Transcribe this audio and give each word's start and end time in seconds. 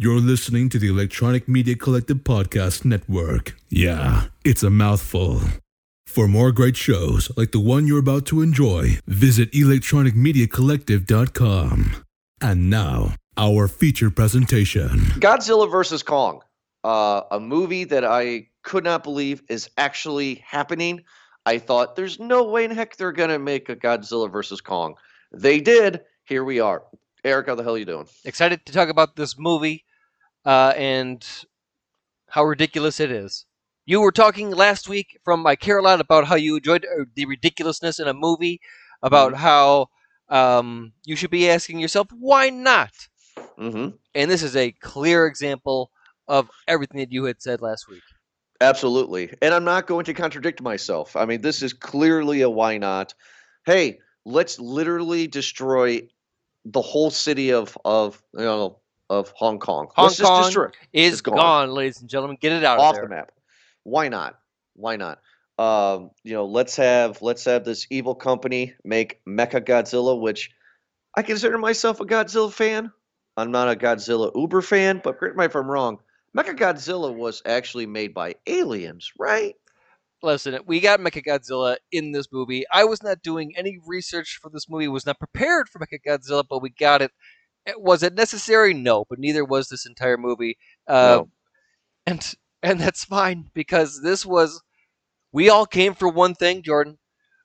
You're 0.00 0.20
listening 0.20 0.68
to 0.68 0.78
the 0.78 0.86
Electronic 0.86 1.48
Media 1.48 1.74
Collective 1.74 2.18
Podcast 2.18 2.84
Network. 2.84 3.56
Yeah, 3.68 4.26
it's 4.44 4.62
a 4.62 4.70
mouthful. 4.70 5.40
For 6.06 6.28
more 6.28 6.52
great 6.52 6.76
shows 6.76 7.36
like 7.36 7.50
the 7.50 7.58
one 7.58 7.88
you're 7.88 7.98
about 7.98 8.24
to 8.26 8.40
enjoy, 8.40 9.00
visit 9.08 9.50
electronicmediacollective.com. 9.50 12.04
And 12.40 12.70
now, 12.70 13.16
our 13.36 13.66
feature 13.66 14.08
presentation. 14.08 14.98
Godzilla 15.18 15.68
vs. 15.68 16.04
Kong, 16.04 16.42
uh, 16.84 17.22
a 17.32 17.40
movie 17.40 17.82
that 17.82 18.04
I 18.04 18.46
could 18.62 18.84
not 18.84 19.02
believe 19.02 19.42
is 19.48 19.68
actually 19.78 20.36
happening. 20.46 21.02
I 21.44 21.58
thought 21.58 21.96
there's 21.96 22.20
no 22.20 22.44
way 22.44 22.64
in 22.64 22.70
heck 22.70 22.94
they're 22.94 23.10
going 23.10 23.30
to 23.30 23.40
make 23.40 23.68
a 23.68 23.74
Godzilla 23.74 24.30
vs. 24.30 24.60
Kong. 24.60 24.94
They 25.32 25.58
did. 25.58 26.02
Here 26.24 26.44
we 26.44 26.60
are. 26.60 26.84
Eric, 27.24 27.48
how 27.48 27.56
the 27.56 27.64
hell 27.64 27.74
are 27.74 27.78
you 27.78 27.84
doing? 27.84 28.06
Excited 28.24 28.64
to 28.64 28.72
talk 28.72 28.90
about 28.90 29.16
this 29.16 29.36
movie 29.36 29.84
uh, 30.44 30.72
and 30.76 31.26
how 32.28 32.44
ridiculous 32.44 33.00
it 33.00 33.10
is. 33.10 33.44
You 33.86 34.00
were 34.00 34.12
talking 34.12 34.50
last 34.50 34.88
week 34.88 35.18
from 35.24 35.40
my 35.40 35.56
Caroline 35.56 36.00
about 36.00 36.26
how 36.26 36.34
you 36.36 36.56
enjoyed 36.56 36.84
uh, 36.84 37.04
the 37.14 37.24
ridiculousness 37.26 37.98
in 37.98 38.06
a 38.08 38.14
movie, 38.14 38.60
about 39.02 39.32
Mhm. 39.32 39.36
how 39.36 39.86
um, 40.28 40.92
you 41.04 41.16
should 41.16 41.30
be 41.30 41.48
asking 41.48 41.78
yourself, 41.80 42.08
why 42.12 42.50
not? 42.50 42.92
Mm-hmm. 43.58 43.96
And 44.14 44.30
this 44.30 44.42
is 44.42 44.56
a 44.56 44.72
clear 44.72 45.26
example 45.26 45.90
of 46.26 46.50
everything 46.66 47.00
that 47.00 47.12
you 47.12 47.24
had 47.24 47.40
said 47.40 47.62
last 47.62 47.88
week. 47.88 48.02
Absolutely. 48.60 49.32
And 49.40 49.54
I'm 49.54 49.64
not 49.64 49.86
going 49.86 50.04
to 50.06 50.14
contradict 50.14 50.60
myself. 50.60 51.16
I 51.16 51.24
mean, 51.26 51.40
this 51.40 51.62
is 51.62 51.72
clearly 51.72 52.42
a 52.42 52.50
why 52.50 52.78
not. 52.78 53.14
Hey, 53.64 54.00
let's 54.24 54.58
literally 54.58 55.26
destroy 55.28 56.08
the 56.64 56.82
whole 56.82 57.10
city 57.10 57.52
of 57.52 57.78
of 57.84 58.22
you 58.34 58.44
know 58.44 58.80
of 59.10 59.30
Hong 59.30 59.58
Kong. 59.58 59.88
Hong 59.94 60.06
let's 60.06 60.20
Kong 60.20 60.44
destroy. 60.44 60.68
Is 60.92 61.20
gone. 61.20 61.36
gone. 61.36 61.70
ladies 61.70 62.00
and 62.00 62.08
gentlemen. 62.08 62.36
Get 62.40 62.52
it 62.52 62.64
out 62.64 62.78
off 62.78 62.96
of 62.96 63.02
the 63.02 63.08
map. 63.08 63.32
Why 63.84 64.08
not? 64.08 64.38
Why 64.74 64.96
not? 64.96 65.20
Um, 65.58 66.10
you 66.22 66.34
know, 66.34 66.46
let's 66.46 66.76
have 66.76 67.20
let's 67.20 67.44
have 67.44 67.64
this 67.64 67.86
evil 67.90 68.14
company 68.14 68.74
make 68.84 69.20
Mecha 69.26 69.60
Godzilla, 69.60 70.18
which 70.18 70.50
I 71.16 71.22
consider 71.22 71.58
myself 71.58 72.00
a 72.00 72.04
Godzilla 72.04 72.52
fan. 72.52 72.92
I'm 73.36 73.50
not 73.50 73.70
a 73.70 73.76
Godzilla 73.76 74.30
Uber 74.34 74.62
fan, 74.62 75.00
but 75.02 75.18
correct 75.18 75.36
me 75.36 75.44
if 75.44 75.54
I'm 75.56 75.70
wrong. 75.70 75.98
Mecha 76.36 76.56
Godzilla 76.56 77.14
was 77.14 77.42
actually 77.44 77.86
made 77.86 78.14
by 78.14 78.34
aliens, 78.46 79.10
right? 79.18 79.56
Listen, 80.22 80.58
we 80.66 80.80
got 80.80 81.00
Mecha 81.00 81.24
Godzilla 81.24 81.76
in 81.92 82.12
this 82.12 82.26
movie. 82.32 82.64
I 82.72 82.84
was 82.84 83.02
not 83.02 83.22
doing 83.22 83.56
any 83.56 83.78
research 83.86 84.38
for 84.42 84.50
this 84.50 84.68
movie. 84.68 84.88
Was 84.88 85.06
not 85.06 85.18
prepared 85.18 85.68
for 85.68 85.78
Mecha 85.78 85.98
Godzilla, 86.06 86.44
but 86.48 86.60
we 86.60 86.70
got 86.70 87.02
it. 87.02 87.12
Was 87.76 88.02
it 88.02 88.14
necessary? 88.14 88.74
No, 88.74 89.04
but 89.08 89.18
neither 89.18 89.44
was 89.44 89.68
this 89.68 89.86
entire 89.86 90.16
movie. 90.16 90.56
Uh, 90.86 91.16
No. 91.22 91.30
and 92.06 92.34
and 92.62 92.80
that's 92.80 93.04
fine 93.04 93.50
because 93.54 94.00
this 94.02 94.24
was. 94.24 94.62
We 95.32 95.50
all 95.50 95.66
came 95.66 95.94
for 95.94 96.08
one 96.08 96.34
thing, 96.34 96.62
Jordan. 96.62 96.98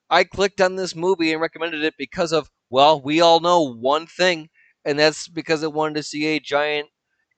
I 0.08 0.24
clicked 0.24 0.60
on 0.60 0.76
this 0.76 0.94
movie 0.94 1.32
and 1.32 1.40
recommended 1.40 1.82
it 1.84 1.94
because 1.98 2.32
of 2.32 2.50
well, 2.70 3.00
we 3.00 3.20
all 3.20 3.40
know 3.40 3.60
one 3.74 4.06
thing, 4.06 4.48
and 4.84 4.98
that's 4.98 5.28
because 5.28 5.62
I 5.62 5.68
wanted 5.68 5.94
to 5.96 6.02
see 6.02 6.26
a 6.26 6.40
giant 6.40 6.88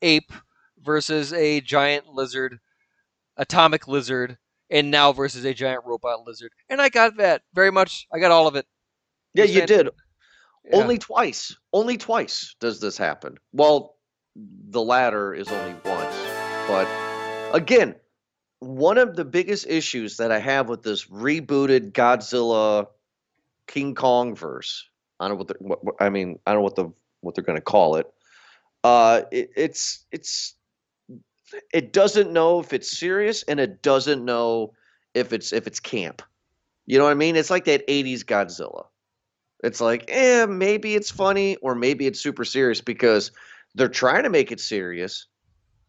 ape 0.02 0.32
versus 0.78 1.32
a 1.32 1.60
giant 1.60 2.06
lizard, 2.08 2.58
atomic 3.36 3.88
lizard, 3.88 4.38
and 4.70 4.90
now 4.90 5.12
versus 5.12 5.44
a 5.44 5.54
giant 5.54 5.84
robot 5.84 6.24
lizard. 6.26 6.52
And 6.68 6.80
I 6.80 6.88
got 6.88 7.16
that 7.16 7.42
very 7.54 7.72
much. 7.72 8.06
I 8.12 8.18
got 8.18 8.30
all 8.30 8.46
of 8.46 8.56
it. 8.56 8.66
Yeah, 9.34 9.44
you 9.44 9.66
did. 9.66 9.90
Yeah. 10.70 10.78
Only 10.78 10.98
twice. 10.98 11.54
Only 11.72 11.96
twice 11.96 12.54
does 12.60 12.80
this 12.80 12.96
happen. 12.98 13.38
Well, 13.52 13.96
the 14.34 14.82
latter 14.82 15.32
is 15.34 15.48
only 15.48 15.74
once. 15.84 16.16
But 16.68 16.88
again, 17.54 17.94
one 18.58 18.98
of 18.98 19.16
the 19.16 19.24
biggest 19.24 19.66
issues 19.68 20.16
that 20.16 20.32
I 20.32 20.38
have 20.38 20.68
with 20.68 20.82
this 20.82 21.06
rebooted 21.06 21.92
Godzilla 21.92 22.86
King 23.66 23.94
Kong 23.94 24.34
verse, 24.34 24.88
I 25.20 25.28
don't 25.28 25.38
know 25.38 25.46
what, 25.60 25.84
what- 25.84 25.94
I 26.00 26.08
mean, 26.10 26.38
I 26.46 26.52
don't 26.52 26.60
know 26.60 26.64
what 26.64 26.76
the 26.76 26.90
what 27.20 27.34
they're 27.34 27.44
going 27.44 27.58
to 27.58 27.62
call 27.62 27.96
it. 27.96 28.06
Uh, 28.84 29.22
it, 29.30 29.50
it's 29.56 30.04
it's 30.12 30.54
it 31.72 31.92
doesn't 31.92 32.32
know 32.32 32.60
if 32.60 32.72
it's 32.72 32.98
serious 32.98 33.42
and 33.44 33.60
it 33.60 33.82
doesn't 33.82 34.24
know 34.24 34.72
if 35.14 35.32
it's 35.32 35.52
if 35.52 35.66
it's 35.66 35.80
camp. 35.80 36.22
You 36.86 36.98
know 36.98 37.04
what 37.04 37.10
I 37.10 37.14
mean? 37.14 37.36
It's 37.36 37.50
like 37.50 37.64
that 37.64 37.86
80s 37.88 38.20
Godzilla. 38.24 38.86
It's 39.66 39.80
like, 39.80 40.04
eh, 40.06 40.46
maybe 40.46 40.94
it's 40.94 41.10
funny 41.10 41.56
or 41.56 41.74
maybe 41.74 42.06
it's 42.06 42.20
super 42.20 42.44
serious 42.44 42.80
because 42.80 43.32
they're 43.74 43.88
trying 43.88 44.22
to 44.22 44.30
make 44.30 44.52
it 44.52 44.60
serious, 44.60 45.26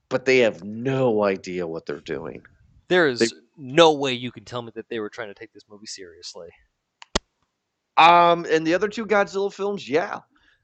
but 0.10 0.26
they 0.26 0.40
have 0.40 0.64
no 0.64 1.24
idea 1.24 1.68
what 1.68 1.86
they're 1.86 2.00
doing. 2.00 2.42
There 2.88 3.08
is 3.08 3.20
They- 3.20 3.28
no 3.56 3.94
way 3.94 4.14
you 4.14 4.32
can 4.32 4.46
tell 4.46 4.64
me 4.64 4.72
that 4.74 4.90
they 4.90 5.00
were 5.00 5.10
trying 5.10 5.28
to 5.28 5.36
take 5.36 5.54
this 5.54 5.66
movie 5.70 5.86
seriously. 5.86 6.50
Um, 7.98 8.48
and 8.50 8.66
the 8.66 8.74
other 8.74 8.88
two 8.88 9.06
Godzilla 9.06 9.54
films, 9.54 9.88
yeah. 9.88 10.22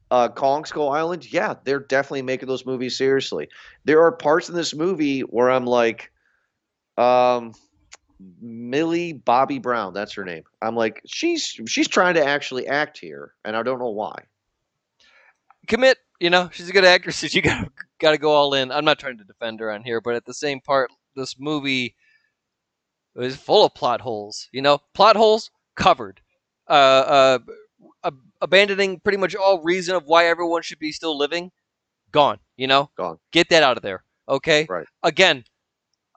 Uh, 0.10 0.30
Kong 0.30 0.66
Skull 0.66 0.90
Island, 0.90 1.32
yeah, 1.32 1.54
they're 1.64 1.80
definitely 1.80 2.24
making 2.24 2.48
those 2.48 2.66
movies 2.66 2.98
seriously. 2.98 3.48
There 3.86 4.02
are 4.04 4.12
parts 4.12 4.50
in 4.50 4.56
this 4.56 4.74
movie 4.74 5.22
where 5.22 5.52
I'm 5.52 5.66
like, 5.66 6.12
um, 6.98 7.54
Millie 8.42 9.14
Bobby 9.14 9.60
Brown, 9.60 9.94
that's 9.94 10.14
her 10.14 10.26
name. 10.26 10.44
I'm 10.62 10.76
like, 10.76 11.02
she's 11.06 11.46
she's 11.68 11.88
trying 11.88 12.16
to 12.16 12.26
actually 12.26 12.68
act 12.68 12.98
here, 12.98 13.34
and 13.46 13.56
I 13.56 13.64
don't 13.64 13.80
know 13.80 13.90
why. 13.92 14.24
Commit, 15.68 15.98
you 16.20 16.30
know, 16.30 16.50
she's 16.52 16.70
a 16.70 16.74
good 16.74 16.86
actress. 16.86 17.24
You 17.34 17.42
got 17.42 17.70
got 18.00 18.12
to 18.12 18.18
go 18.18 18.32
all 18.32 18.54
in. 18.54 18.72
I'm 18.72 18.86
not 18.86 19.00
trying 19.00 19.18
to 19.18 19.24
defend 19.24 19.60
her 19.60 19.72
on 19.72 19.84
here, 19.84 20.02
but 20.02 20.16
at 20.16 20.26
the 20.26 20.34
same 20.34 20.60
part, 20.62 20.90
this 21.16 21.36
movie 21.40 21.96
is 23.16 23.36
full 23.36 23.66
of 23.66 23.74
plot 23.74 24.02
holes. 24.02 24.50
You 24.52 24.62
know, 24.62 24.80
plot 24.94 25.16
holes 25.16 25.52
covered. 25.76 26.22
Uh, 26.70 26.74
uh, 26.74 27.40
ab- 28.04 28.20
abandoning 28.42 29.00
pretty 29.02 29.18
much 29.18 29.36
all 29.36 29.62
reason 29.62 29.96
of 29.96 30.06
why 30.06 30.28
everyone 30.28 30.62
should 30.62 30.80
be 30.80 30.92
still 30.92 31.18
living, 31.18 31.52
gone. 32.12 32.40
You 32.58 32.68
know, 32.68 32.92
Gone. 32.98 33.20
Get 33.32 33.50
that 33.50 33.64
out 33.64 33.78
of 33.78 33.84
there. 33.84 34.04
Okay. 34.30 34.68
Right. 34.70 34.88
Again, 35.04 35.46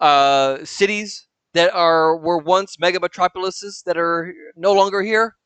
uh, 0.01 0.65
cities 0.65 1.27
that 1.57 1.73
are 1.75 2.17
were 2.17 2.39
once 2.39 2.79
mega 2.79 3.01
metropolises 3.01 3.83
that 3.87 3.97
are 3.97 4.33
no 4.57 4.73
longer 4.73 5.03
here, 5.03 5.37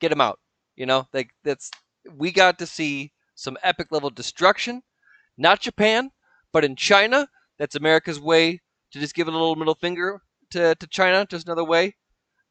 get 0.00 0.10
them 0.10 0.20
out. 0.20 0.38
You 0.76 0.86
know, 0.86 1.06
like 1.12 1.30
that's 1.44 1.70
we 2.16 2.30
got 2.32 2.58
to 2.58 2.66
see 2.66 3.12
some 3.34 3.56
epic 3.62 3.88
level 3.90 4.10
destruction. 4.10 4.82
Not 5.38 5.60
Japan, 5.60 6.10
but 6.52 6.64
in 6.64 6.76
China. 6.76 7.28
That's 7.58 7.76
America's 7.76 8.20
way 8.20 8.60
to 8.92 9.00
just 9.00 9.14
give 9.14 9.28
it 9.28 9.34
a 9.34 9.36
little 9.36 9.56
middle 9.56 9.74
finger 9.74 10.20
to, 10.50 10.74
to 10.74 10.86
China. 10.88 11.26
Just 11.28 11.46
another 11.46 11.64
way, 11.64 11.94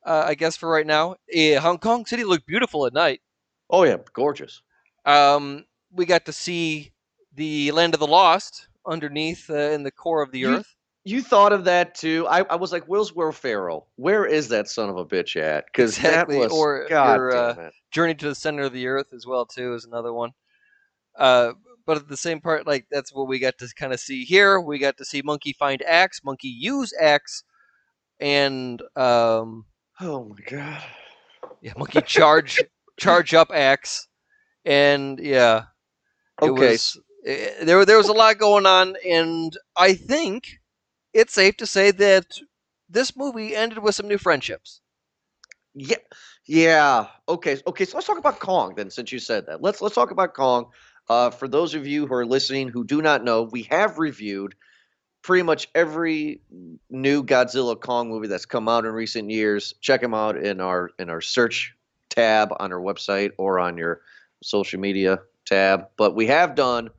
uh, 0.05 0.23
I 0.27 0.35
guess, 0.35 0.57
for 0.57 0.69
right 0.69 0.85
now. 0.87 1.15
Eh, 1.31 1.55
Hong 1.57 1.77
Kong 1.77 2.05
City 2.05 2.23
looked 2.23 2.47
beautiful 2.47 2.85
at 2.87 2.93
night. 2.93 3.21
Oh 3.69 3.83
yeah, 3.83 3.97
gorgeous. 4.13 4.61
Um, 5.05 5.65
we 5.91 6.05
got 6.05 6.25
to 6.25 6.33
see 6.33 6.93
the 7.35 7.71
land 7.71 7.93
of 7.93 7.99
the 7.99 8.07
lost 8.07 8.67
underneath 8.87 9.49
uh, 9.49 9.71
in 9.75 9.83
the 9.83 9.91
core 9.91 10.21
of 10.23 10.31
the 10.31 10.39
You- 10.39 10.55
earth. 10.57 10.75
You 11.05 11.21
thought 11.21 11.53
of 11.53 11.65
that 11.65 11.95
too. 11.95 12.27
I, 12.27 12.41
I 12.49 12.55
was 12.55 12.71
like, 12.73 12.85
"Where's 12.85 13.13
Will 13.13 13.31
Ferrell? 13.31 13.87
Where 13.95 14.25
is 14.25 14.49
that 14.49 14.67
son 14.67 14.89
of 14.89 14.97
a 14.97 15.05
bitch 15.05 15.35
at?" 15.41 15.65
Because 15.67 15.97
Exactly, 15.97 16.35
that 16.35 16.49
was 16.49 16.51
or 16.51 16.89
God 16.89 17.21
your, 17.21 17.31
uh, 17.33 17.55
it. 17.57 17.73
Journey 17.91 18.15
to 18.15 18.29
the 18.29 18.35
center 18.35 18.63
of 18.63 18.73
the 18.73 18.87
earth 18.87 19.13
as 19.13 19.25
well 19.25 19.45
too 19.45 19.73
is 19.75 19.85
another 19.85 20.11
one. 20.13 20.33
Uh, 21.17 21.53
but 21.85 21.97
at 21.97 22.07
the 22.07 22.17
same 22.17 22.41
part, 22.41 22.65
like 22.67 22.87
that's 22.91 23.13
what 23.13 23.27
we 23.27 23.39
got 23.39 23.57
to 23.59 23.67
kind 23.75 23.93
of 23.93 23.99
see 23.99 24.23
here. 24.25 24.59
We 24.59 24.79
got 24.79 24.97
to 24.97 25.05
see 25.05 25.21
Monkey 25.21 25.53
find 25.53 25.81
axe, 25.83 26.21
Monkey 26.23 26.49
use 26.49 26.93
axe, 26.99 27.43
and 28.19 28.81
um, 28.95 29.65
Oh 29.99 30.25
my 30.25 30.37
god. 30.49 30.83
yeah, 31.61 31.73
Monkey 31.77 32.01
charge 32.01 32.63
charge 32.97 33.33
up 33.33 33.51
axe, 33.53 34.07
and 34.65 35.19
yeah, 35.19 35.63
it 36.41 36.49
Okay. 36.49 36.51
was 36.51 36.99
eh, 37.25 37.63
there. 37.63 37.85
There 37.85 37.97
was 37.97 38.09
a 38.09 38.13
lot 38.13 38.37
going 38.37 38.65
on, 38.65 38.95
and 39.07 39.55
I 39.77 39.93
think 39.93 40.59
it's 41.15 41.33
safe 41.33 41.57
to 41.57 41.65
say 41.65 41.91
that 41.91 42.39
this 42.89 43.15
movie 43.15 43.55
ended 43.55 43.79
with 43.79 43.95
some 43.95 44.07
new 44.07 44.17
friendships. 44.17 44.81
Yeah, 45.73 45.97
yeah. 46.45 47.07
Okay, 47.27 47.57
okay. 47.65 47.85
So 47.85 47.97
let's 47.97 48.07
talk 48.07 48.17
about 48.17 48.39
Kong 48.39 48.75
then. 48.75 48.89
Since 48.89 49.11
you 49.11 49.19
said 49.19 49.47
that, 49.47 49.61
let's 49.61 49.81
let's 49.81 49.95
talk 49.95 50.11
about 50.11 50.33
Kong. 50.33 50.67
Uh, 51.09 51.29
for 51.29 51.47
those 51.47 51.73
of 51.73 51.87
you 51.87 52.05
who 52.05 52.13
are 52.13 52.25
listening 52.25 52.67
who 52.67 52.83
do 52.83 53.01
not 53.01 53.23
know, 53.23 53.43
we 53.43 53.63
have 53.63 53.97
reviewed 53.97 54.55
pretty 55.21 55.43
much 55.43 55.67
every 55.73 56.41
new 56.89 57.23
Godzilla 57.23 57.79
Kong 57.79 58.09
movie 58.09 58.27
that's 58.27 58.45
come 58.45 58.69
out 58.69 58.85
in 58.85 58.91
recent 58.91 59.29
years. 59.29 59.73
Check 59.81 60.01
them 60.01 60.13
out 60.13 60.37
in 60.37 60.61
our 60.61 60.91
in 60.99 61.09
our 61.09 61.21
search 61.21 61.73
tab 62.09 62.53
on 62.59 62.71
our 62.71 62.79
website 62.79 63.31
or 63.37 63.59
on 63.59 63.77
your 63.77 64.01
social 64.43 64.79
media 64.79 65.19
tab. 65.45 65.87
But 65.97 66.15
we 66.15 66.27
have 66.27 66.55
done 66.55 66.89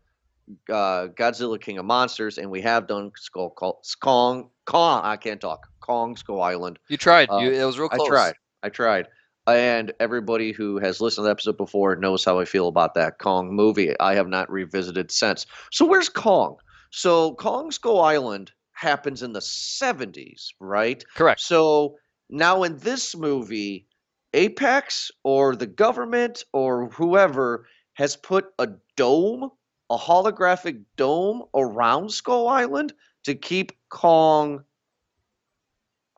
uh, 0.71 1.09
Godzilla 1.09 1.61
King 1.61 1.79
of 1.79 1.85
Monsters, 1.85 2.39
and 2.39 2.51
we 2.51 2.61
have 2.63 2.87
done 2.87 3.11
Skull 3.17 3.51
Kong 3.51 4.51
Kong. 4.65 5.01
I 5.05 5.17
can't 5.17 5.41
talk. 5.41 5.67
Kong 5.81 6.17
Skull 6.17 6.43
Island. 6.43 6.79
You 6.89 6.97
tried. 6.97 7.31
Uh, 7.31 7.39
you, 7.39 7.53
it 7.53 7.65
was 7.65 7.79
real 7.79 7.89
close. 7.89 8.07
I 8.07 8.11
tried. 8.11 8.35
I 8.63 8.69
tried. 8.69 9.09
And 9.47 9.93
everybody 10.01 10.51
who 10.51 10.79
has 10.79 11.01
listened 11.01 11.23
to 11.23 11.27
the 11.27 11.31
episode 11.31 11.57
before 11.57 11.95
knows 11.95 12.25
how 12.25 12.41
I 12.41 12.45
feel 12.45 12.67
about 12.67 12.95
that 12.95 13.19
Kong 13.19 13.55
movie. 13.55 13.99
I 14.01 14.15
have 14.15 14.27
not 14.27 14.51
revisited 14.51 15.13
since. 15.13 15.47
So 15.71 15.87
where's 15.87 16.09
Kong? 16.09 16.57
So 16.91 17.35
Kong 17.35 17.71
Skull 17.71 18.01
Island 18.01 18.51
happens 18.73 19.23
in 19.23 19.33
the 19.33 19.41
70s, 19.41 20.49
right? 20.59 21.05
Correct. 21.15 21.41
So 21.41 21.97
now 22.29 22.65
in 22.65 22.79
this 22.79 23.17
movie, 23.17 23.87
Apex 24.35 25.11
or 25.23 25.55
the 25.55 25.67
government 25.67 26.45
or 26.53 26.89
whoever 26.91 27.67
has 27.95 28.17
put 28.17 28.47
a 28.59 28.69
dome, 28.97 29.51
a 29.91 29.97
holographic 29.97 30.83
dome 30.97 31.45
around 31.55 32.11
Skull 32.11 32.49
Island 32.49 32.93
to 33.25 33.35
keep 33.35 33.73
Kong 33.89 34.65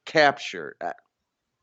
captured. 0.05 0.76
Uh, 0.81 0.93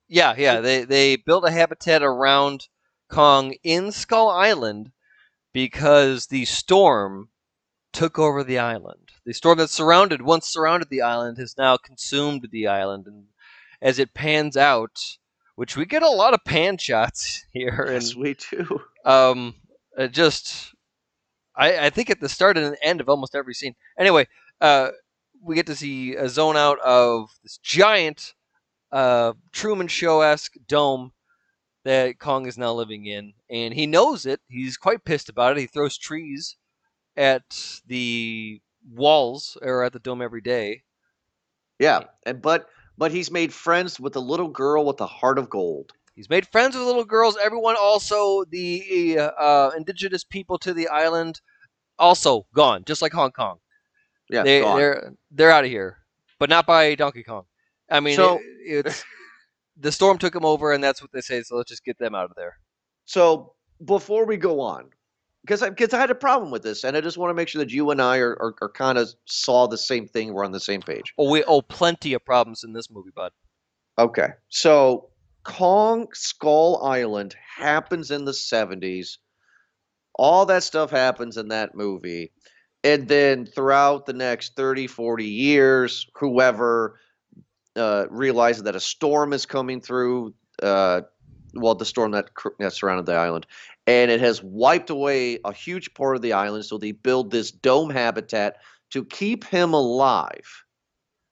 Yeah, 0.08 0.36
yeah. 0.38 0.62
They 0.62 0.84
they 0.84 1.16
built 1.16 1.46
a 1.48 1.52
habitat 1.52 2.04
around 2.04 2.68
Kong 3.10 3.54
in 3.64 3.92
Skull 3.92 4.30
Island 4.30 4.92
because 5.54 6.28
the 6.28 6.46
storm 6.46 7.30
took 7.94 8.20
over 8.20 8.44
the 8.44 8.60
island. 8.60 9.12
The 9.26 9.34
storm 9.34 9.58
that 9.60 9.70
surrounded 9.70 10.22
once 10.22 10.48
surrounded 10.48 10.90
the 10.90 11.02
island 11.02 11.38
has 11.38 11.58
now 11.58 11.78
consumed 11.78 12.48
the 12.52 12.68
island, 12.68 13.08
and 13.08 13.26
as 13.82 14.00
it 14.00 14.14
pans 14.14 14.58
out, 14.58 15.00
which 15.56 15.76
we 15.78 15.86
get 15.86 16.04
a 16.04 16.10
lot 16.10 16.34
of 16.34 16.44
pan 16.46 16.78
shots 16.78 17.46
here, 17.52 17.84
and 17.84 18.04
Yes, 18.04 18.16
we 18.16 18.36
do. 18.36 18.82
um, 19.06 19.56
it 19.98 20.12
just 20.12 20.75
I, 21.58 21.86
I 21.86 21.90
think 21.90 22.10
at 22.10 22.20
the 22.20 22.30
start 22.30 22.58
and 22.58 22.76
end 22.82 23.02
of 23.02 23.10
almost 23.10 23.36
every 23.36 23.54
scene. 23.54 23.76
Anyway, 23.98 24.28
uh, 24.62 24.90
we 25.42 25.56
get 25.56 25.68
to 25.68 25.76
see 25.76 26.16
a 26.16 26.28
zone 26.28 26.58
out 26.58 26.80
of 26.80 27.30
this 27.44 27.58
giant 27.64 28.34
uh, 28.92 29.34
Truman 29.52 29.88
Show 29.88 30.22
esque 30.22 30.54
dome 30.68 31.12
that 31.84 32.20
Kong 32.20 32.48
is 32.48 32.58
now 32.58 32.74
living 32.74 33.06
in, 33.06 33.34
and 33.50 33.74
he 33.74 33.86
knows 33.86 34.26
it. 34.26 34.40
He's 34.48 34.78
quite 34.78 35.06
pissed 35.06 35.30
about 35.30 35.56
it. 35.56 35.60
He 35.62 35.68
throws 35.68 35.98
trees 35.98 36.58
at 37.16 37.80
the 37.86 38.60
walls 38.92 39.58
or 39.62 39.84
at 39.84 39.94
the 39.94 40.00
dome 40.00 40.22
every 40.22 40.42
day. 40.42 40.84
Yeah, 41.80 42.06
and 42.26 42.42
but 42.42 42.68
but 42.98 43.12
he's 43.12 43.30
made 43.30 43.54
friends 43.54 44.00
with 44.00 44.16
a 44.16 44.22
little 44.22 44.48
girl 44.48 44.86
with 44.86 45.00
a 45.02 45.08
heart 45.08 45.38
of 45.38 45.50
gold. 45.50 45.92
He's 46.16 46.30
made 46.30 46.48
friends 46.48 46.76
with 46.76 46.86
little 46.86 47.04
girls. 47.06 47.38
Everyone, 47.44 47.76
also 47.80 48.46
the 48.46 49.20
uh, 49.20 49.72
indigenous 49.76 50.24
people 50.24 50.58
to 50.60 50.74
the 50.74 50.88
island, 50.88 51.42
also 52.00 52.46
gone, 52.56 52.84
just 52.86 53.02
like 53.02 53.12
Hong 53.14 53.32
Kong. 53.32 53.58
Yeah, 54.30 54.44
they, 54.44 54.62
gone. 54.62 54.78
they're 54.78 55.14
they're 55.32 55.52
out 55.52 55.66
of 55.66 55.70
here, 55.70 55.98
but 56.40 56.50
not 56.50 56.66
by 56.66 56.96
Donkey 56.96 57.24
Kong. 57.24 57.44
I 57.92 58.00
mean, 58.00 58.16
So- 58.16 58.40
it- 58.66 58.86
it's 58.88 59.04
the 59.78 59.92
storm 59.92 60.18
took 60.18 60.34
them 60.34 60.46
over, 60.46 60.72
and 60.72 60.84
that's 60.84 61.02
what 61.02 61.12
they 61.12 61.22
say. 61.22 61.42
So 61.44 61.58
let's 61.58 61.70
just 61.70 61.84
get 61.84 61.98
them 62.00 62.16
out 62.16 62.30
of 62.30 62.36
there. 62.38 62.58
So 63.04 63.54
before 63.84 64.26
we 64.26 64.38
go 64.38 64.62
on, 64.62 64.90
because 65.44 65.62
I, 65.62 65.70
because 65.70 65.94
I 65.94 66.00
had 66.00 66.10
a 66.10 66.16
problem 66.16 66.50
with 66.50 66.64
this, 66.64 66.86
and 66.86 66.96
I 66.96 67.02
just 67.02 67.18
want 67.18 67.30
to 67.30 67.34
make 67.34 67.50
sure 67.50 67.60
that 67.60 67.72
you 67.72 67.92
and 67.92 68.02
I 68.02 68.18
are, 68.20 68.38
are, 68.42 68.56
are 68.62 68.70
kind 68.70 68.98
of 68.98 69.10
saw 69.26 69.68
the 69.68 69.78
same 69.78 70.08
thing. 70.08 70.34
We're 70.34 70.46
on 70.46 70.54
the 70.54 70.60
same 70.62 70.82
page. 70.82 71.14
Oh, 71.18 71.30
we 71.30 71.44
oh 71.44 71.62
plenty 71.62 72.14
of 72.14 72.24
problems 72.24 72.64
in 72.64 72.72
this 72.72 72.90
movie, 72.90 73.12
bud. 73.14 73.32
Okay, 74.00 74.30
so 74.50 75.10
Kong 75.46 76.08
Skull 76.14 76.84
Island 76.84 77.36
happens 77.58 78.12
in 78.12 78.26
the 78.26 78.34
seventies. 78.34 79.20
All 80.16 80.46
that 80.48 80.64
stuff 80.64 80.92
happens 80.92 81.38
in 81.38 81.50
that 81.50 81.76
movie. 81.76 82.32
And 82.84 83.08
then 83.08 83.46
throughout 83.46 84.06
the 84.06 84.14
next 84.14 84.56
30, 84.56 84.88
40 84.88 85.26
years, 85.26 86.08
whoever 86.16 87.00
uh, 87.76 88.06
realizes 88.10 88.64
that 88.64 88.76
a 88.76 88.80
storm 88.80 89.34
is 89.34 89.46
coming 89.46 89.82
through, 89.82 90.34
uh, 90.62 91.02
well, 91.54 91.76
the 91.76 91.86
storm 91.86 92.12
that, 92.12 92.30
that 92.60 92.74
surrounded 92.74 93.06
the 93.06 93.16
island, 93.16 93.46
and 93.88 94.12
it 94.12 94.20
has 94.20 94.42
wiped 94.44 94.90
away 94.90 95.40
a 95.44 95.54
huge 95.54 95.94
part 95.94 96.16
of 96.16 96.22
the 96.22 96.34
island. 96.34 96.66
So 96.66 96.78
they 96.78 96.92
build 96.92 97.32
this 97.32 97.52
dome 97.52 97.90
habitat 97.90 98.58
to 98.92 99.04
keep 99.04 99.44
him 99.46 99.74
alive. 99.74 100.64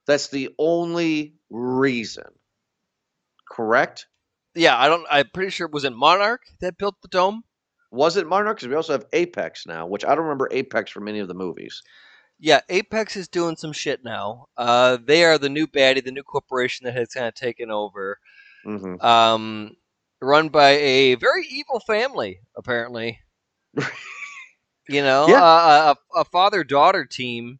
That's 0.05 0.27
the 0.27 0.53
only 0.57 1.35
reason. 1.49 2.25
Correct? 3.49 4.07
Yeah, 4.55 4.77
I 4.79 4.87
don't. 4.87 5.05
I'm 5.09 5.29
pretty 5.33 5.49
sure 5.51 5.67
it 5.67 5.73
was 5.73 5.85
in 5.85 5.95
Monarch 5.95 6.41
that 6.61 6.77
built 6.77 7.01
the 7.01 7.07
dome. 7.07 7.43
Was 7.91 8.17
it 8.17 8.27
Monarch? 8.27 8.57
Because 8.57 8.69
we 8.69 8.75
also 8.75 8.93
have 8.93 9.05
Apex 9.13 9.65
now, 9.65 9.85
which 9.87 10.03
I 10.05 10.09
don't 10.15 10.25
remember 10.25 10.47
Apex 10.51 10.91
from 10.91 11.07
any 11.07 11.19
of 11.19 11.27
the 11.27 11.33
movies. 11.33 11.81
Yeah, 12.39 12.61
Apex 12.69 13.15
is 13.15 13.27
doing 13.27 13.55
some 13.55 13.71
shit 13.71 14.03
now. 14.03 14.47
Uh, 14.57 14.97
they 15.03 15.23
are 15.23 15.37
the 15.37 15.49
new 15.49 15.67
baddie, 15.67 16.03
the 16.03 16.11
new 16.11 16.23
corporation 16.23 16.85
that 16.85 16.95
has 16.95 17.09
kind 17.09 17.27
of 17.27 17.35
taken 17.35 17.71
over. 17.71 18.19
hmm 18.63 18.95
Um, 18.95 19.75
run 20.21 20.49
by 20.49 20.71
a 20.71 21.15
very 21.15 21.45
evil 21.47 21.79
family, 21.79 22.41
apparently. 22.55 23.19
you 24.89 25.01
know, 25.01 25.25
Yeah. 25.27 25.39
uh, 25.41 25.95
a, 26.15 26.19
a 26.21 26.25
father 26.25 26.63
daughter 26.63 27.05
team 27.05 27.59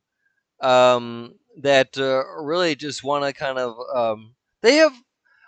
um, 0.62 1.36
that 1.62 1.97
uh, 1.97 2.24
really 2.41 2.75
just 2.75 3.03
want 3.03 3.25
to 3.25 3.33
kind 3.33 3.57
of. 3.57 3.75
Um, 3.95 4.36
they 4.62 4.75
have. 4.77 4.94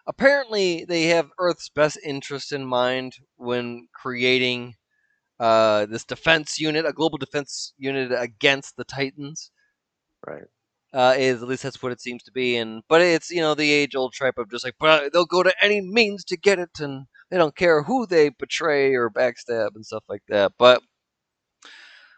Apparently, 0.08 0.86
they 0.86 1.06
have 1.06 1.32
Earth's 1.40 1.70
best 1.70 1.98
interest 2.04 2.52
in 2.52 2.66
mind 2.66 3.14
when 3.38 3.88
creating 3.94 4.76
uh, 5.40 5.86
this 5.88 6.04
defense 6.04 6.60
unit, 6.60 6.86
a 6.86 6.94
global 6.94 7.18
defense 7.18 7.74
unit 7.78 8.12
against 8.16 8.78
the 8.78 8.84
Titans. 8.84 9.52
Right. 10.26 10.44
Uh, 10.94 11.14
is 11.18 11.42
at 11.42 11.48
least 11.50 11.64
that's 11.64 11.84
what 11.84 11.92
it 11.92 12.00
seems 12.00 12.24
to 12.24 12.32
be, 12.32 12.56
and 12.56 12.82
but 12.88 13.02
it's 13.02 13.30
you 13.30 13.42
know 13.42 13.54
the 13.54 13.70
age 13.72 13.96
old 13.96 14.14
tripe 14.14 14.38
of 14.38 14.50
just 14.50 14.64
like, 14.64 14.76
but 14.80 15.12
they'll 15.12 15.26
go 15.26 15.44
to 15.44 15.54
any 15.62 15.82
means 15.82 16.24
to 16.24 16.38
get 16.38 16.58
it, 16.58 16.70
and 16.80 17.08
they 17.30 17.38
don't 17.38 17.56
care 17.56 17.84
who 17.84 18.06
they 18.06 18.30
betray 18.30 18.94
or 18.94 19.10
backstab 19.10 19.72
and 19.76 19.86
stuff 19.86 20.06
like 20.08 20.24
that. 20.30 20.54
But 20.58 20.82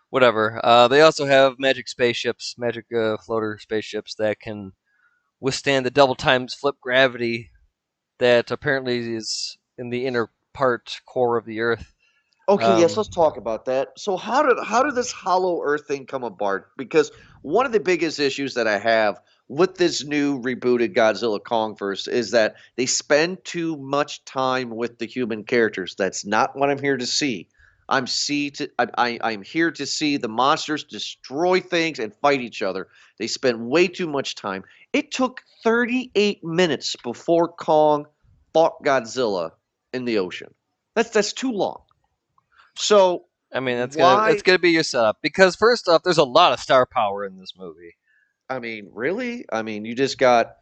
whatever. 0.09 0.59
Uh, 0.63 0.87
they 0.87 1.01
also 1.01 1.25
have 1.25 1.59
magic 1.59 1.87
spaceships, 1.87 2.55
magic 2.57 2.85
uh, 2.95 3.17
floater 3.17 3.57
spaceships 3.59 4.15
that 4.15 4.39
can 4.39 4.73
withstand 5.39 5.85
the 5.85 5.91
double 5.91 6.15
times 6.15 6.53
flip 6.53 6.75
gravity 6.81 7.49
that 8.19 8.51
apparently 8.51 9.15
is 9.15 9.57
in 9.77 9.89
the 9.89 10.05
inner 10.05 10.29
part 10.53 11.01
core 11.05 11.37
of 11.37 11.45
the 11.45 11.61
Earth. 11.61 11.93
Okay, 12.49 12.73
yes, 12.73 12.95
Um, 12.95 12.97
let's 12.97 13.09
talk 13.09 13.37
about 13.37 13.65
that. 13.65 13.89
So 13.97 14.15
how 14.15 14.41
did 14.41 14.57
how 14.63 14.83
did 14.83 14.95
this 14.95 15.11
Hollow 15.11 15.61
Earth 15.63 15.85
thing 15.87 16.05
come 16.05 16.23
apart? 16.23 16.71
Because 16.77 17.11
one 17.41 17.65
of 17.65 17.73
the 17.73 17.79
biggest 17.79 18.19
issues 18.19 18.53
that 18.53 18.67
I 18.67 18.77
have 18.79 19.19
with 19.49 19.75
this 19.75 20.03
new 20.05 20.41
rebooted 20.41 20.95
Godzilla 20.95 21.39
Kongverse 21.41 22.07
is 22.07 22.31
that 22.31 22.55
they 22.77 22.85
spend 22.85 23.43
too 23.43 23.77
much 23.77 24.23
time 24.25 24.69
with 24.75 24.97
the 24.97 25.05
human 25.07 25.43
characters. 25.43 25.95
That's 25.97 26.25
not 26.25 26.57
what 26.57 26.69
I'm 26.69 26.79
here 26.79 26.97
to 26.97 27.05
see. 27.05 27.49
I'm 27.89 28.07
see 28.07 28.51
to 28.51 28.69
I, 28.77 28.87
I 28.97 29.19
I'm 29.21 29.41
here 29.41 29.71
to 29.71 29.85
see 29.85 30.17
the 30.17 30.27
monsters 30.27 30.83
destroy 30.83 31.61
things 31.61 31.99
and 31.99 32.13
fight 32.15 32.41
each 32.41 32.61
other. 32.61 32.87
They 33.19 33.27
spend 33.27 33.67
way 33.67 33.87
too 33.87 34.07
much 34.07 34.35
time. 34.35 34.63
It 34.93 35.11
took 35.11 35.41
38 35.63 36.43
minutes 36.43 36.95
before 37.03 37.49
Kong 37.49 38.05
fought 38.53 38.83
Godzilla 38.83 39.51
in 39.93 40.05
the 40.05 40.17
ocean. 40.19 40.53
That's 40.95 41.09
that's 41.11 41.33
too 41.33 41.51
long. 41.51 41.81
So 42.75 43.25
I 43.53 43.59
mean, 43.61 43.77
that's 43.77 43.95
gonna 43.95 44.17
Why- 44.17 44.29
that's 44.29 44.43
gonna 44.43 44.59
be 44.59 44.71
your 44.71 44.83
setup 44.83 45.19
because 45.21 45.55
first 45.55 45.87
off, 45.87 46.03
there's 46.03 46.17
a 46.17 46.23
lot 46.23 46.53
of 46.53 46.59
star 46.59 46.85
power 46.85 47.25
in 47.25 47.37
this 47.37 47.53
movie. 47.57 47.95
I 48.49 48.59
mean, 48.59 48.89
really? 48.93 49.45
I 49.51 49.61
mean, 49.61 49.85
you 49.85 49.95
just 49.95 50.17
got 50.17 50.55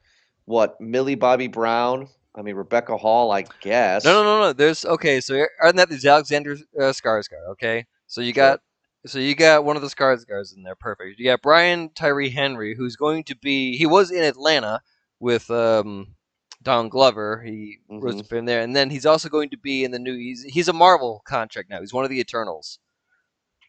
what 0.46 0.79
Millie 0.79 1.15
Bobby 1.15 1.48
Brown. 1.48 2.08
I 2.38 2.42
mean, 2.42 2.56
Rebecca 2.56 2.98
Hall, 2.98 3.32
I 3.32 3.46
guess. 3.62 4.04
No, 4.04 4.12
no, 4.12 4.24
no, 4.24 4.39
no. 4.42 4.54
There's 4.54 4.84
okay. 4.86 5.22
So 5.22 5.46
aren't 5.62 5.77
that 5.77 5.89
these 5.89 6.06
Alexander 6.06 6.54
uh, 6.77 6.92
Skarsgård? 6.92 7.48
Okay, 7.51 7.86
so 8.08 8.22
you 8.22 8.34
got 8.34 8.60
so 9.06 9.20
you 9.20 9.36
got 9.36 9.63
one 9.63 9.75
of 9.75 9.82
the 9.82 9.88
Skarsgårds 9.88 10.56
in 10.56 10.63
there. 10.63 10.75
Perfect. 10.75 11.18
You 11.20 11.25
got 11.25 11.42
Brian 11.42 11.89
Tyree 11.96 12.30
Henry, 12.30 12.75
who's 12.75 12.96
going 12.96 13.24
to 13.25 13.36
be 13.38 13.77
he 13.77 13.86
was 13.86 14.12
in 14.12 14.24
Atlanta 14.24 14.82
with 15.20 15.50
um, 15.50 16.15
Don 16.62 16.89
Glover. 16.89 17.42
He 17.46 17.77
was 17.88 18.22
Mhm. 18.22 18.38
in 18.38 18.46
there, 18.46 18.62
and 18.62 18.75
then 18.75 18.89
he's 18.89 19.06
also 19.06 19.30
going 19.30 19.50
to 19.51 19.58
be 19.58 19.84
in 19.86 19.92
the 19.92 20.00
new. 20.00 20.15
He's 20.15 20.44
he's 20.44 20.68
a 20.68 20.74
Marvel 20.74 21.22
contract 21.25 21.70
now. 21.70 21.80
He's 21.80 21.94
one 21.94 22.04
of 22.04 22.10
the 22.10 22.20
Eternals. 22.20 22.80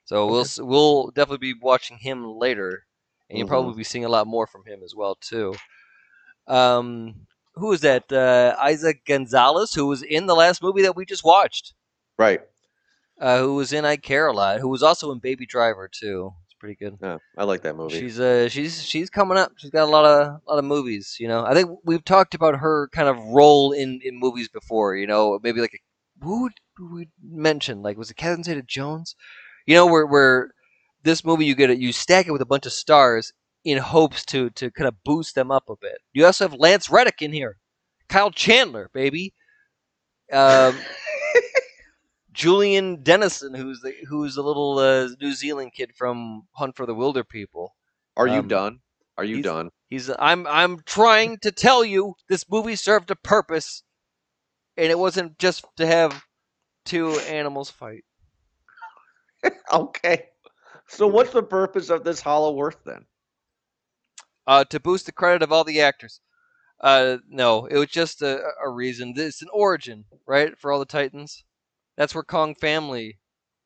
So 0.06 0.26
we'll 0.26 0.46
we'll 0.58 1.10
definitely 1.10 1.52
be 1.52 1.58
watching 1.60 1.98
him 1.98 2.24
later, 2.24 2.86
and 3.28 3.38
you'll 3.38 3.46
Mhm. 3.46 3.50
probably 3.50 3.74
be 3.74 3.84
seeing 3.84 4.04
a 4.04 4.08
lot 4.08 4.26
more 4.26 4.46
from 4.46 4.64
him 4.66 4.82
as 4.84 4.94
well 4.94 5.16
too. 5.20 5.54
Um, 6.46 7.26
who 7.56 7.72
is 7.72 7.80
that? 7.80 8.10
Uh, 8.12 8.54
Eiza 8.62 8.94
Gonzalez, 9.06 9.72
who 9.74 9.86
was 9.86 10.02
in 10.02 10.26
the 10.26 10.36
last 10.36 10.62
movie 10.62 10.82
that 10.82 10.96
we 10.96 11.04
just 11.04 11.24
watched. 11.24 11.74
Right. 12.18 12.40
Uh, 13.20 13.38
who 13.38 13.54
was 13.54 13.72
in 13.72 13.84
I 13.84 13.96
Care 13.96 14.26
a 14.26 14.32
Lot. 14.32 14.60
Who 14.60 14.68
was 14.68 14.82
also 14.82 15.10
in 15.10 15.18
Baby 15.18 15.46
Driver 15.46 15.88
too. 15.92 16.32
It's 16.44 16.54
pretty 16.58 16.74
good. 16.74 16.98
Yeah, 17.02 17.18
I 17.36 17.44
like 17.44 17.62
that 17.62 17.76
movie. 17.76 17.98
She's 17.98 18.20
uh 18.20 18.48
she's 18.50 18.82
she's 18.82 19.08
coming 19.08 19.38
up. 19.38 19.52
She's 19.56 19.70
got 19.70 19.84
a 19.84 19.90
lot 19.90 20.04
of 20.04 20.40
lot 20.46 20.58
of 20.58 20.64
movies. 20.64 21.16
You 21.18 21.28
know, 21.28 21.44
I 21.44 21.54
think 21.54 21.70
we've 21.84 22.04
talked 22.04 22.34
about 22.34 22.58
her 22.58 22.88
kind 22.92 23.08
of 23.08 23.18
role 23.18 23.72
in 23.72 24.00
in 24.04 24.18
movies 24.18 24.48
before. 24.48 24.94
You 24.96 25.06
know, 25.06 25.40
maybe 25.42 25.62
like 25.62 25.74
a, 25.74 26.24
who 26.24 26.50
did 26.50 26.92
we 26.92 27.08
mention? 27.22 27.80
Like 27.82 27.96
was 27.96 28.10
it 28.10 28.18
Catherine 28.18 28.44
Zeta-Jones? 28.44 29.16
You 29.66 29.74
know, 29.76 29.86
where 29.86 30.06
where 30.06 30.50
this 31.02 31.24
movie 31.24 31.46
you 31.46 31.54
get 31.54 31.70
it, 31.70 31.78
you 31.78 31.92
stack 31.92 32.26
it 32.26 32.32
with 32.32 32.42
a 32.42 32.46
bunch 32.46 32.66
of 32.66 32.72
stars 32.72 33.32
in 33.66 33.78
hopes 33.78 34.24
to 34.24 34.48
to 34.50 34.70
kind 34.70 34.86
of 34.88 34.94
boost 35.04 35.34
them 35.34 35.50
up 35.50 35.68
a 35.68 35.74
bit. 35.76 35.98
You 36.12 36.24
also 36.24 36.48
have 36.48 36.58
Lance 36.58 36.88
Reddick 36.88 37.20
in 37.20 37.32
here, 37.32 37.58
Kyle 38.08 38.30
Chandler, 38.30 38.88
baby. 38.94 39.34
Um, 40.32 40.76
Julian 42.32 43.02
Dennison, 43.02 43.54
who's 43.54 43.80
the 43.80 43.92
who's 44.08 44.36
a 44.36 44.42
little 44.42 44.78
uh, 44.78 45.08
New 45.20 45.32
Zealand 45.32 45.72
kid 45.74 45.92
from 45.96 46.42
Hunt 46.52 46.76
for 46.76 46.86
the 46.86 46.94
Wilderpeople. 46.94 47.68
Are 48.16 48.28
you 48.28 48.40
Um, 48.40 48.48
done? 48.48 48.80
Are 49.18 49.24
you 49.24 49.36
he's- 49.36 49.44
done? 49.44 49.70
He's 49.88 50.10
I'm 50.18 50.46
I'm 50.46 50.80
trying 50.84 51.38
to 51.38 51.50
tell 51.52 51.84
you 51.84 52.14
this 52.28 52.44
movie 52.50 52.76
served 52.76 53.10
a 53.10 53.16
purpose, 53.16 53.82
and 54.76 54.90
it 54.90 54.98
wasn't 54.98 55.38
just 55.38 55.64
to 55.76 55.86
have 55.86 56.24
two 56.84 57.12
animals 57.20 57.70
fight. 57.70 58.04
okay. 59.72 60.24
So 60.88 61.06
what's 61.06 61.32
the 61.32 61.42
purpose 61.42 61.88
of 61.90 62.02
this 62.04 62.20
Hollow 62.20 62.60
Earth 62.60 62.78
then? 62.84 63.06
Uh, 64.46 64.64
to 64.64 64.78
boost 64.78 65.06
the 65.06 65.12
credit 65.12 65.42
of 65.42 65.52
all 65.52 65.64
the 65.64 65.80
actors. 65.80 66.20
Uh, 66.80 67.16
no, 67.28 67.66
it 67.66 67.78
was 67.78 67.88
just 67.88 68.22
a, 68.22 68.40
a 68.64 68.68
reason. 68.68 69.14
It's 69.16 69.42
an 69.42 69.48
origin, 69.52 70.04
right, 70.26 70.56
for 70.58 70.70
all 70.70 70.78
the 70.78 70.84
Titans. 70.84 71.44
That's 71.96 72.14
where 72.14 72.22
Kong 72.22 72.54
family 72.54 73.18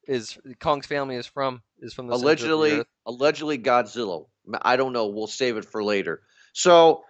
is. 0.06 0.38
Kong's 0.60 0.86
family 0.86 1.16
is 1.16 1.26
from. 1.26 1.62
Is 1.80 1.92
from 1.92 2.06
the 2.06 2.16
center 2.16 2.18
of 2.18 2.22
the 2.22 2.26
allegedly 2.26 2.72
earth. 2.80 2.86
allegedly 3.06 3.58
Godzilla. 3.58 4.26
I 4.62 4.76
don't 4.76 4.92
know. 4.92 5.06
We'll 5.08 5.26
save 5.26 5.56
it 5.56 5.64
for 5.64 5.82
later. 5.82 6.22
So, 6.52 7.02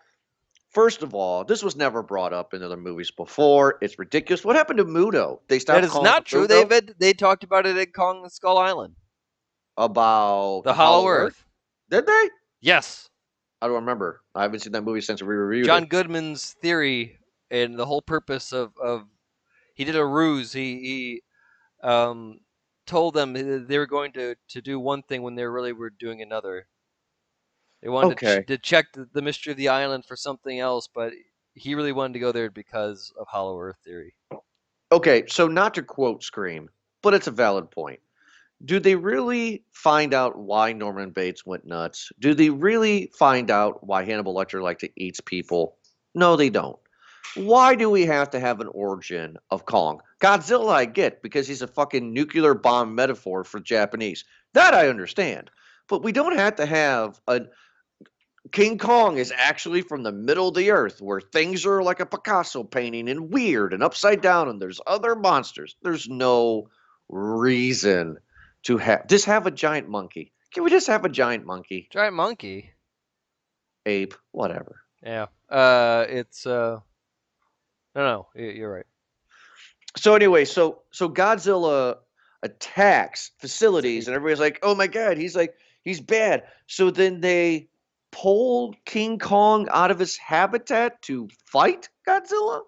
first 0.70 1.02
of 1.02 1.14
all, 1.14 1.44
this 1.44 1.62
was 1.62 1.76
never 1.76 2.02
brought 2.02 2.32
up 2.32 2.54
in 2.54 2.62
other 2.62 2.76
movies 2.76 3.10
before. 3.10 3.76
It's 3.82 3.98
ridiculous. 3.98 4.44
What 4.44 4.56
happened 4.56 4.78
to 4.78 4.84
Muto? 4.84 5.40
They 5.48 5.58
stopped. 5.58 5.82
That 5.82 5.84
is 5.84 5.90
calling 5.90 6.04
not 6.04 6.22
it 6.22 6.26
true. 6.26 6.44
Muto? 6.44 6.48
They've 6.48 6.70
had, 6.70 6.94
they 6.98 7.12
talked 7.12 7.44
about 7.44 7.66
it 7.66 7.76
at 7.76 7.92
Kong 7.92 8.26
Skull 8.30 8.56
Island, 8.58 8.94
about 9.76 10.62
the 10.64 10.72
Hollow 10.72 11.06
Earth. 11.06 11.44
Did 11.90 12.06
they? 12.06 12.30
Yes, 12.62 13.09
I 13.62 13.66
don't 13.66 13.76
remember. 13.76 14.22
I 14.34 14.42
haven't 14.42 14.60
seen 14.60 14.72
that 14.72 14.82
movie 14.82 15.00
since 15.00 15.22
we 15.22 15.34
reviewed 15.34 15.66
John 15.66 15.84
it. 15.84 15.88
Goodman's 15.88 16.54
theory 16.62 17.18
and 17.50 17.78
the 17.78 17.86
whole 17.86 18.02
purpose 18.02 18.52
of, 18.52 18.72
of 18.82 19.04
he 19.74 19.84
did 19.84 19.96
a 19.96 20.04
ruse. 20.04 20.52
He 20.52 21.22
he 21.82 21.86
um, 21.86 22.40
told 22.86 23.14
them 23.14 23.32
they 23.66 23.78
were 23.78 23.86
going 23.86 24.12
to, 24.12 24.34
to 24.48 24.60
do 24.60 24.78
one 24.80 25.02
thing 25.02 25.22
when 25.22 25.34
they 25.34 25.44
really 25.44 25.72
were 25.72 25.90
doing 25.90 26.22
another. 26.22 26.66
They 27.82 27.88
wanted 27.88 28.18
to, 28.18 28.42
ch- 28.42 28.46
to 28.46 28.58
check 28.58 28.92
the, 28.92 29.08
the 29.12 29.22
mystery 29.22 29.52
of 29.52 29.56
the 29.56 29.68
island 29.68 30.04
for 30.04 30.16
something 30.16 30.58
else, 30.58 30.88
but 30.92 31.12
he 31.54 31.74
really 31.74 31.92
wanted 31.92 32.14
to 32.14 32.18
go 32.18 32.32
there 32.32 32.50
because 32.50 33.12
of 33.18 33.26
Hollow 33.28 33.58
Earth 33.58 33.78
theory. 33.84 34.14
Okay, 34.92 35.24
so 35.28 35.48
not 35.48 35.74
to 35.74 35.82
quote 35.82 36.22
Scream, 36.22 36.68
but 37.02 37.14
it's 37.14 37.26
a 37.26 37.30
valid 37.30 37.70
point. 37.70 38.00
Do 38.64 38.78
they 38.78 38.94
really 38.94 39.64
find 39.72 40.12
out 40.12 40.38
why 40.38 40.72
Norman 40.72 41.10
Bates 41.10 41.46
went 41.46 41.64
nuts? 41.64 42.12
Do 42.18 42.34
they 42.34 42.50
really 42.50 43.10
find 43.14 43.50
out 43.50 43.86
why 43.86 44.04
Hannibal 44.04 44.34
Lecter 44.34 44.62
liked 44.62 44.80
to 44.80 44.90
eat 44.96 45.18
people? 45.24 45.76
No, 46.14 46.36
they 46.36 46.50
don't. 46.50 46.78
Why 47.36 47.74
do 47.74 47.88
we 47.88 48.04
have 48.06 48.30
to 48.30 48.40
have 48.40 48.60
an 48.60 48.68
origin 48.68 49.38
of 49.50 49.64
Kong? 49.64 50.00
Godzilla, 50.20 50.72
I 50.72 50.84
get 50.84 51.22
because 51.22 51.48
he's 51.48 51.62
a 51.62 51.68
fucking 51.68 52.12
nuclear 52.12 52.54
bomb 52.54 52.94
metaphor 52.94 53.44
for 53.44 53.60
Japanese. 53.60 54.24
That 54.52 54.74
I 54.74 54.88
understand. 54.88 55.50
But 55.88 56.02
we 56.02 56.12
don't 56.12 56.36
have 56.36 56.56
to 56.56 56.66
have 56.66 57.20
a 57.28 57.42
King 58.52 58.78
Kong 58.78 59.18
is 59.18 59.32
actually 59.36 59.82
from 59.82 60.02
the 60.02 60.12
middle 60.12 60.48
of 60.48 60.54
the 60.54 60.70
earth 60.70 61.00
where 61.00 61.20
things 61.20 61.64
are 61.66 61.82
like 61.82 62.00
a 62.00 62.06
Picasso 62.06 62.64
painting 62.64 63.08
and 63.08 63.32
weird 63.32 63.72
and 63.72 63.82
upside 63.82 64.22
down 64.22 64.48
and 64.48 64.60
there's 64.60 64.80
other 64.86 65.14
monsters. 65.14 65.76
There's 65.82 66.08
no 66.08 66.68
reason 67.08 68.16
to 68.64 68.76
have 68.78 69.06
just 69.06 69.26
have 69.26 69.46
a 69.46 69.50
giant 69.50 69.88
monkey. 69.88 70.32
Can 70.52 70.64
we 70.64 70.70
just 70.70 70.88
have 70.88 71.04
a 71.04 71.08
giant 71.08 71.46
monkey? 71.46 71.88
Giant 71.92 72.14
monkey. 72.14 72.70
Ape, 73.86 74.14
whatever. 74.32 74.80
Yeah. 75.02 75.26
Uh, 75.48 76.04
it's 76.08 76.46
uh, 76.46 76.80
no, 77.94 78.26
no, 78.34 78.42
you're 78.42 78.72
right. 78.72 78.86
So 79.96 80.14
anyway, 80.14 80.44
so 80.44 80.82
so 80.90 81.08
Godzilla 81.08 81.96
attacks 82.42 83.32
facilities 83.38 84.06
and 84.06 84.14
everybody's 84.14 84.40
like, 84.40 84.58
"Oh 84.62 84.74
my 84.74 84.86
god, 84.86 85.18
he's 85.18 85.34
like 85.34 85.54
he's 85.82 86.00
bad." 86.00 86.44
So 86.66 86.90
then 86.90 87.20
they 87.20 87.68
pull 88.12 88.74
King 88.84 89.18
Kong 89.18 89.68
out 89.70 89.90
of 89.90 89.98
his 89.98 90.16
habitat 90.16 91.00
to 91.02 91.28
fight 91.46 91.88
Godzilla? 92.06 92.62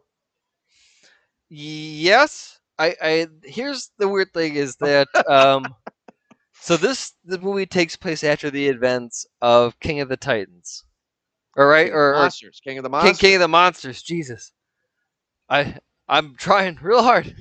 Yes, 1.49 2.61
I, 2.79 2.97
I. 3.01 3.27
Here's 3.45 3.91
the 3.99 4.09
weird 4.09 4.33
thing: 4.33 4.55
is 4.55 4.77
that 4.77 5.09
um, 5.29 5.75
so 6.53 6.77
this 6.77 7.15
the 7.25 7.39
movie 7.39 7.67
takes 7.67 7.97
place 7.97 8.23
after 8.25 8.51
the 8.51 8.69
events 8.69 9.27
of 9.41 9.79
King 9.81 10.01
of 10.01 10.09
the 10.09 10.17
Titans, 10.17 10.85
all 11.57 11.67
right, 11.67 11.87
King 11.87 11.95
or, 11.95 12.15
or 12.15 12.19
monsters, 12.21 12.61
King 12.63 12.79
of 12.79 12.85
the 12.85 12.91
monsters. 12.91 13.19
King 13.19 13.35
of 13.35 13.41
the 13.41 13.49
Monsters. 13.49 14.03
Jesus, 14.03 14.53
I 15.49 15.77
I'm 16.09 16.35
trying 16.37 16.79
real 16.81 17.03
hard. 17.03 17.35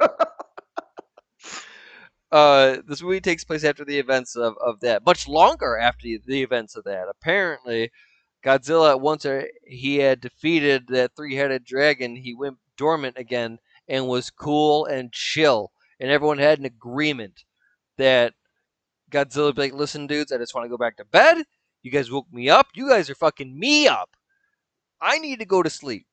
uh, 2.32 2.76
this 2.86 3.02
movie 3.02 3.20
takes 3.20 3.44
place 3.44 3.64
after 3.64 3.84
the 3.84 3.98
events 3.98 4.36
of, 4.36 4.54
of 4.64 4.80
that, 4.80 5.04
much 5.04 5.28
longer 5.28 5.76
after 5.76 6.08
the 6.24 6.42
events 6.42 6.76
of 6.76 6.84
that. 6.84 7.06
Apparently, 7.10 7.90
Godzilla 8.44 9.00
once 9.00 9.24
uh, 9.24 9.42
he 9.64 9.96
had 9.96 10.20
defeated 10.20 10.88
that 10.88 11.14
three-headed 11.16 11.64
dragon, 11.64 12.16
he 12.16 12.34
went 12.34 12.56
dormant 12.76 13.18
again 13.18 13.58
and 13.88 14.06
was 14.08 14.30
cool 14.30 14.86
and 14.86 15.12
chill, 15.12 15.72
and 16.00 16.10
everyone 16.10 16.38
had 16.38 16.58
an 16.58 16.64
agreement 16.66 17.44
that 17.96 18.34
Godzilla 19.10 19.46
would 19.46 19.56
be 19.56 19.62
like, 19.62 19.72
"Listen, 19.74 20.06
dudes, 20.06 20.32
I 20.32 20.38
just 20.38 20.54
want 20.54 20.64
to 20.64 20.68
go 20.70 20.76
back 20.78 20.96
to 20.98 21.04
bed. 21.04 21.44
You 21.82 21.90
guys 21.90 22.10
woke 22.10 22.30
me 22.32 22.48
up. 22.50 22.68
You 22.74 22.88
guys 22.88 23.08
are 23.10 23.14
fucking 23.14 23.58
me 23.58 23.88
up. 23.88 24.10
I 25.00 25.18
need 25.18 25.38
to 25.40 25.44
go 25.46 25.62
to 25.62 25.70
sleep. 25.70 26.06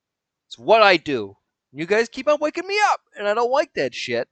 It's 0.48 0.58
what 0.58 0.82
I 0.82 0.98
do. 0.98 1.38
You 1.72 1.86
guys 1.86 2.10
keep 2.10 2.28
on 2.28 2.40
waking 2.40 2.68
me 2.68 2.80
up, 2.92 3.02
and 3.18 3.28
I 3.28 3.34
don't 3.34 3.52
like 3.52 3.74
that 3.76 3.94
shit." 3.94 4.30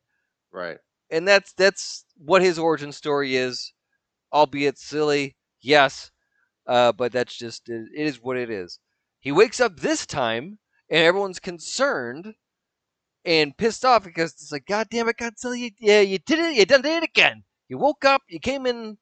right. 0.51 0.77
and 1.09 1.27
that's 1.27 1.53
that's 1.53 2.05
what 2.17 2.41
his 2.41 2.57
origin 2.59 2.91
story 2.91 3.35
is, 3.35 3.73
albeit 4.31 4.77
silly. 4.77 5.35
Yes, 5.61 6.11
uh, 6.67 6.91
but 6.93 7.11
that's 7.11 7.35
just 7.37 7.69
it, 7.69 7.87
it 7.95 8.07
is 8.07 8.21
what 8.21 8.37
it 8.37 8.49
is. 8.49 8.79
He 9.19 9.31
wakes 9.31 9.59
up 9.59 9.79
this 9.79 10.05
time, 10.05 10.59
and 10.89 11.03
everyone's 11.03 11.39
concerned 11.39 12.35
and 13.25 13.55
pissed 13.57 13.85
off 13.85 14.03
because 14.03 14.31
it's 14.33 14.51
like, 14.51 14.65
God 14.65 14.87
damn 14.89 15.07
it, 15.09 15.17
Godzilla! 15.17 15.57
You, 15.57 15.71
yeah, 15.79 16.01
you 16.01 16.19
did 16.19 16.39
it. 16.39 16.55
You 16.55 16.65
did 16.65 16.85
it 16.85 17.03
again. 17.03 17.43
You 17.69 17.77
woke 17.77 18.05
up. 18.05 18.21
You 18.29 18.39
came 18.39 18.65
in, 18.65 18.97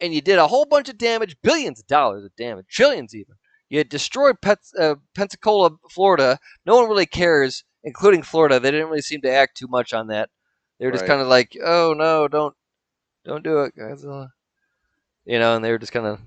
and 0.00 0.14
you 0.14 0.20
did 0.20 0.38
a 0.38 0.46
whole 0.48 0.64
bunch 0.66 0.88
of 0.88 0.98
damage, 0.98 1.36
billions 1.42 1.80
of 1.80 1.86
dollars 1.86 2.24
of 2.24 2.34
damage, 2.36 2.66
trillions 2.68 3.14
even. 3.14 3.34
You 3.68 3.78
had 3.78 3.88
destroyed 3.88 4.40
Pets, 4.40 4.72
uh, 4.78 4.94
Pensacola, 5.14 5.70
Florida. 5.90 6.38
No 6.64 6.76
one 6.76 6.88
really 6.88 7.06
cares, 7.06 7.64
including 7.82 8.22
Florida. 8.22 8.60
They 8.60 8.70
didn't 8.70 8.88
really 8.88 9.02
seem 9.02 9.22
to 9.22 9.30
act 9.30 9.56
too 9.56 9.66
much 9.68 9.92
on 9.92 10.06
that. 10.08 10.30
They 10.78 10.86
were 10.86 10.92
just 10.92 11.02
Right. 11.02 11.08
kind 11.08 11.20
of 11.22 11.28
like, 11.28 11.56
"Oh 11.64 11.94
no, 11.96 12.28
don't, 12.28 12.54
don't 13.24 13.42
do 13.42 13.62
it, 13.62 13.74
Godzilla," 13.76 14.30
you 15.24 15.38
know, 15.38 15.56
and 15.56 15.64
they 15.64 15.70
were 15.72 15.78
just 15.78 15.92
kind 15.92 16.06
of 16.06 16.20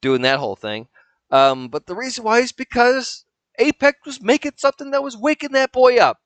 doing 0.00 0.22
that 0.22 0.38
whole 0.38 0.56
thing. 0.56 0.88
Um, 1.30 1.68
but 1.68 1.86
the 1.86 1.94
reason 1.94 2.24
why 2.24 2.40
is 2.40 2.52
because 2.52 3.24
Apex 3.58 3.98
was 4.04 4.22
making 4.22 4.52
something 4.56 4.90
that 4.90 5.02
was 5.02 5.16
waking 5.16 5.52
that 5.52 5.72
boy 5.72 5.98
up. 5.98 6.18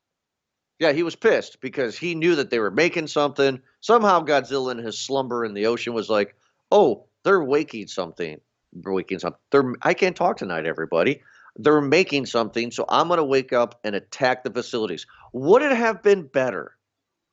Yeah, 0.79 0.93
he 0.93 1.03
was 1.03 1.15
pissed 1.15 1.59
because 1.59 1.97
he 1.97 2.15
knew 2.15 2.35
that 2.35 2.49
they 2.49 2.59
were 2.59 2.71
making 2.71 3.07
something. 3.07 3.61
Somehow 3.81 4.23
Godzilla 4.23 4.71
in 4.71 4.77
his 4.77 4.97
slumber 4.97 5.43
in 5.43 5.53
the 5.53 5.65
ocean 5.65 5.93
was 5.93 6.09
like, 6.09 6.35
"Oh, 6.71 7.07
they're 7.23 7.43
waking 7.43 7.87
something. 7.87 8.39
They're 8.73 8.93
waking 8.93 9.19
something. 9.19 9.39
They're 9.51 9.73
I 9.81 9.93
can't 9.93 10.15
talk 10.15 10.37
tonight, 10.37 10.65
everybody. 10.65 11.21
They're 11.57 11.81
making 11.81 12.27
something, 12.27 12.71
so 12.71 12.85
I'm 12.87 13.09
gonna 13.09 13.25
wake 13.25 13.51
up 13.51 13.79
and 13.83 13.95
attack 13.95 14.43
the 14.43 14.51
facilities." 14.51 15.05
Would 15.33 15.61
it 15.61 15.73
have 15.73 16.01
been 16.01 16.27
better 16.27 16.77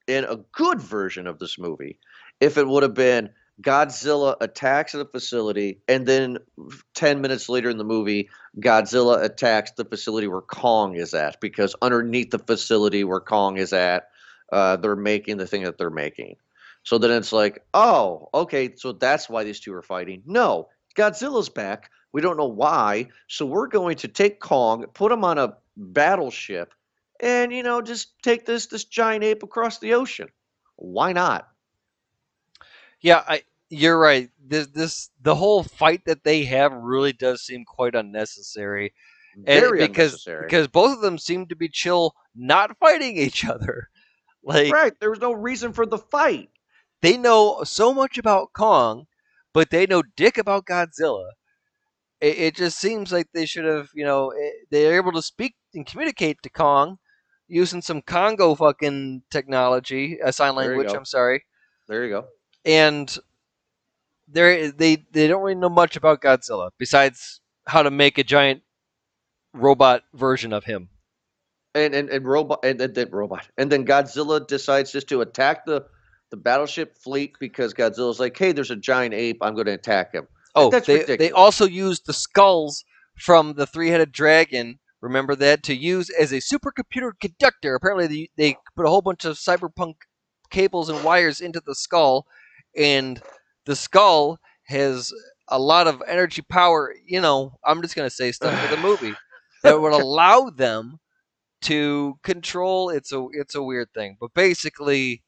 in 0.09 0.25
a 0.25 0.37
good 0.53 0.81
version 0.81 1.27
of 1.27 1.39
this 1.39 1.59
movie 1.59 1.99
if 2.41 2.59
it 2.59 2.67
would 2.67 2.83
have 2.83 2.95
been 2.95 3.31
Godzilla 3.63 4.37
attacks 4.41 4.93
the 4.93 5.07
facility, 5.07 5.81
and 5.89 6.07
then 6.07 6.39
ten 6.95 7.21
minutes 7.21 7.49
later 7.49 7.71
in 7.71 7.79
the 7.79 7.85
movie, 7.85 8.29
Godzilla 8.61 9.23
attacks 9.23 9.73
the 9.73 9.85
facility 9.85 10.29
where 10.29 10.43
Kong 10.43 10.95
is 10.97 11.15
at 11.15 11.41
because 11.41 11.75
underneath 11.81 12.31
the 12.31 12.39
facility 12.39 13.03
where 13.05 13.21
Kong 13.21 13.57
is 13.57 13.73
at, 13.73 14.09
uh, 14.53 14.77
they're 14.77 14.95
making 14.95 15.39
the 15.39 15.47
thing 15.47 15.65
that 15.65 15.79
they're 15.79 15.91
making. 15.91 16.37
So 16.83 16.99
then 16.99 17.11
it's 17.11 17.33
like, 17.33 17.65
oh, 17.75 18.29
okay, 18.35 18.75
so 18.77 18.93
that's 18.93 19.29
why 19.29 19.43
these 19.43 19.61
two 19.61 19.75
are 19.75 19.83
fighting. 19.83 20.23
No, 20.27 20.69
Godzilla's 20.95 21.49
back. 21.49 21.91
We 22.13 22.21
don't 22.21 22.37
know 22.37 22.47
why. 22.47 23.09
So 23.27 23.47
we're 23.47 23.67
going 23.67 23.97
to 23.97 24.09
take 24.09 24.39
Kong, 24.39 24.85
put 24.95 25.13
him 25.13 25.25
on 25.25 25.39
a 25.39 25.57
battleship, 25.77 26.75
and 27.21 27.53
you 27.53 27.63
know, 27.63 27.81
just 27.81 28.13
take 28.23 28.45
this 28.45 28.67
this 28.67 28.85
giant 28.85 29.25
ape 29.25 29.43
across 29.43 29.79
the 29.79 29.95
ocean. 29.95 30.29
Why 30.77 31.13
not? 31.13 31.49
Yeah, 33.01 33.23
I, 33.27 33.43
you're 33.71 33.99
right. 33.99 34.31
This, 34.45 34.69
this, 34.69 35.11
the 35.23 35.35
whole 35.35 35.63
fight 35.63 36.03
that 36.07 36.25
they 36.25 36.45
have 36.45 36.73
really 36.73 37.13
does 37.13 37.43
seem 37.43 37.65
quite 37.65 37.95
unnecessary. 37.95 38.93
And 39.35 39.45
Very 39.47 39.79
because 39.81 40.13
unnecessary. 40.13 40.47
because 40.47 40.69
both 40.69 40.95
of 40.95 41.03
them 41.03 41.19
seem 41.19 41.47
to 41.49 41.57
be 41.57 41.69
chill, 41.69 42.15
not 42.35 42.79
fighting 42.79 43.17
each 43.19 43.45
other. 43.45 43.89
Like 44.43 44.73
right, 44.73 44.93
there 45.01 45.11
was 45.11 45.21
no 45.21 45.33
reason 45.33 45.73
for 45.73 45.85
the 45.85 45.99
fight. 45.99 46.51
they 47.03 47.17
know 47.17 47.63
so 47.65 47.93
much 47.93 48.17
about 48.17 48.53
Kong, 48.55 49.07
but 49.53 49.71
they 49.71 49.87
know 49.87 50.03
dick 50.17 50.39
about 50.39 50.67
Godzilla. 50.67 51.31
It, 52.21 52.39
it 52.39 52.55
just 52.57 52.79
seems 52.79 53.13
like 53.13 53.27
they 53.35 53.45
should 53.45 53.65
have, 53.65 53.91
you 53.95 54.05
know, 54.05 54.31
eh, 54.31 54.51
they're 54.71 54.97
able 54.97 55.13
to 55.13 55.23
speak 55.23 55.55
and 55.75 55.85
communicate 55.85 56.39
to 56.43 56.49
Kong 56.49 56.99
using 57.49 57.83
some 57.83 58.03
Congo 58.03 58.55
fucking 58.55 59.23
technology, 59.31 60.21
uh, 60.23 60.31
sign 60.31 60.55
language. 60.55 60.93
I'm 60.93 61.05
sorry, 61.05 61.45
There 61.89 62.05
you 62.05 62.11
go. 62.11 62.27
And 62.67 63.17
they 64.29 64.69
they 64.69 65.07
they 65.13 65.29
don't 65.29 65.43
really 65.43 65.55
know 65.55 65.71
much 65.71 65.97
about 65.97 66.21
Godzilla 66.21 66.71
besides 66.79 67.41
how 67.67 67.83
to 67.83 67.91
make 67.91 68.19
a 68.19 68.25
giant 68.25 68.63
robot 69.55 70.03
version 70.13 70.53
of 70.53 70.65
him. 70.65 70.91
And 71.75 71.95
and, 71.95 72.11
and 72.11 72.27
robot 72.27 72.61
and, 72.65 72.81
and 72.81 72.95
then 72.95 73.09
robot 73.11 73.49
and 73.57 73.71
then 73.71 73.87
Godzilla 73.87 74.47
decides 74.47 74.93
just 74.93 75.09
to 75.09 75.21
attack 75.21 75.65
the 75.65 75.87
the 76.31 76.37
battleship 76.37 76.99
fleet 76.99 77.37
because 77.39 77.73
Godzilla's 77.73 78.19
like, 78.19 78.37
hey, 78.37 78.51
there's 78.51 78.73
a 78.73 78.77
giant 78.77 79.15
ape, 79.15 79.39
I'm 79.41 79.55
going 79.55 79.67
to 79.67 79.75
attack 79.75 80.13
him. 80.13 80.27
Oh, 80.57 80.71
That's 80.71 80.87
they 80.87 81.05
they 81.05 81.31
also 81.31 81.67
used 81.67 82.07
the 82.07 82.13
skulls 82.13 82.85
from 83.17 83.55
the 83.55 83.67
three-headed 83.67 84.11
dragon. 84.11 84.79
Remember 85.01 85.37
that 85.37 85.63
to 85.65 85.75
use 85.75 86.11
as 86.11 86.33
a 86.33 86.37
supercomputer 86.37 87.13
conductor. 87.21 87.75
Apparently, 87.75 88.07
they, 88.07 88.31
they 88.37 88.57
put 88.75 88.87
a 88.87 88.89
whole 88.89 89.03
bunch 89.03 89.25
of 89.25 89.37
cyberpunk 89.37 89.95
cables 90.51 90.89
and 90.89 91.05
wires 91.05 91.41
into 91.41 91.61
the 91.65 91.75
skull, 91.75 92.27
and 92.77 93.21
the 93.65 93.77
skull 93.77 94.39
has 94.65 95.13
a 95.49 95.59
lot 95.59 95.87
of 95.87 96.03
energy 96.07 96.43
power. 96.43 96.95
You 97.05 97.21
know, 97.21 97.59
I'm 97.65 97.83
just 97.83 97.97
gonna 97.97 98.11
say 98.11 98.33
stuff 98.33 98.59
for 98.61 98.75
the 98.75 98.83
movie 98.83 99.15
that 99.63 99.81
would 99.81 99.93
allow 99.93 100.51
them 100.51 100.99
to 101.63 102.19
control. 102.23 102.91
It's 102.91 103.13
a 103.13 103.27
it's 103.33 103.55
a 103.55 103.63
weird 103.63 103.93
thing, 103.93 104.17
but 104.21 104.35
basically, 104.35 105.23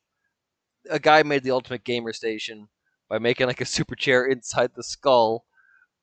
a 0.90 0.99
guy 0.99 1.23
made 1.23 1.43
the 1.43 1.50
ultimate 1.50 1.85
gamer 1.85 2.12
station 2.12 2.69
by 3.09 3.19
making 3.19 3.47
like 3.47 3.61
a 3.61 3.67
super 3.67 3.97
chair 3.97 4.26
inside 4.26 4.73
the 4.75 4.83
skull 4.83 5.45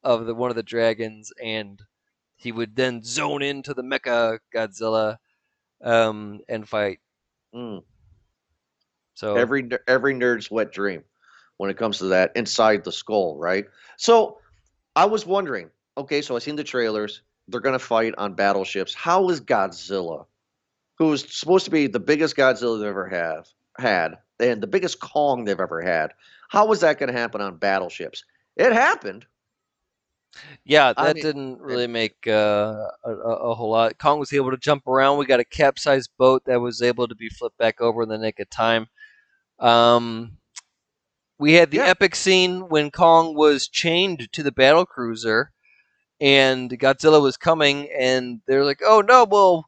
of 0.04 0.26
the 0.26 0.36
one 0.36 0.50
of 0.50 0.56
the 0.56 0.64
dragons, 0.64 1.32
and 1.44 1.82
he 2.36 2.52
would 2.52 2.76
then 2.76 3.04
zone 3.04 3.42
into 3.42 3.74
the 3.74 3.84
Mecha 3.84 4.40
Godzilla 4.54 5.18
um, 5.84 6.42
and 6.50 6.68
fight. 6.68 7.00
Mm. 7.54 7.84
So 9.14 9.36
Every 9.36 9.70
every 9.88 10.14
nerd's 10.14 10.52
wet 10.52 10.72
dream 10.74 11.04
when 11.58 11.70
it 11.70 11.78
comes 11.78 11.98
to 12.00 12.06
that 12.06 12.32
inside 12.36 12.84
the 12.84 12.92
skull, 12.92 13.38
right? 13.38 13.66
So 13.98 14.40
I 14.96 15.06
was 15.06 15.26
wondering, 15.26 15.70
okay, 15.98 16.22
so 16.22 16.36
I 16.36 16.40
seen 16.40 16.56
the 16.56 16.64
trailers. 16.64 17.22
They're 17.48 17.62
gonna 17.62 17.80
fight 17.80 18.14
on 18.18 18.34
battleships. 18.34 18.94
How 18.94 19.30
is 19.30 19.40
Godzilla, 19.42 20.26
who's 20.98 21.32
supposed 21.38 21.66
to 21.66 21.72
be 21.72 21.88
the 21.88 22.00
biggest 22.00 22.36
Godzilla 22.36 22.80
they've 22.80 22.88
ever 22.90 23.08
have 23.08 23.48
had, 23.78 24.18
and 24.40 24.62
the 24.62 24.68
biggest 24.68 25.00
Kong 25.00 25.46
they've 25.46 25.60
ever 25.60 25.82
had, 25.82 26.12
how 26.50 26.66
was 26.66 26.80
that 26.82 27.00
gonna 27.00 27.14
happen 27.14 27.42
on 27.42 27.58
battleships? 27.58 28.24
It 28.58 28.74
happened. 28.74 29.26
yeah, 30.66 30.94
I 30.98 31.06
that 31.06 31.16
mean- 31.16 31.24
didn't 31.24 31.62
really 31.62 31.88
make 31.88 32.16
uh, 32.28 32.88
a, 33.06 33.10
a, 33.12 33.36
a 33.52 33.56
whole 33.56 33.70
lot. 33.70 33.98
Kong 34.00 34.20
was 34.20 34.34
able 34.34 34.52
to 34.52 34.58
jump 34.58 34.88
around. 34.88 35.18
We 35.18 35.26
got 35.26 35.40
a 35.40 35.46
capsized 35.46 36.10
boat 36.18 36.44
that 36.46 36.60
was 36.60 36.82
able 36.82 37.08
to 37.08 37.16
be 37.16 37.30
flipped 37.30 37.58
back 37.58 37.80
over 37.82 38.04
in 38.04 38.10
the 38.10 38.18
nick 38.18 38.40
of 38.40 38.50
time. 38.50 38.88
Um, 39.60 40.38
we 41.40 41.54
had 41.54 41.72
the 41.72 41.78
Yeah. 41.78 41.86
epic 41.88 42.16
scene 42.16 42.70
when 42.70 42.92
Kong 42.92 43.36
was 43.36 43.68
chained 43.68 44.32
to 44.32 44.44
the 44.44 44.52
battle 44.52 44.86
cruiser, 44.86 45.52
and 46.22 46.70
Godzilla 46.72 47.22
was 47.22 47.38
coming, 47.38 47.90
and 47.92 48.42
they're 48.48 48.64
like, 48.66 48.80
"Oh 48.86 49.02
no, 49.02 49.26
well, 49.26 49.66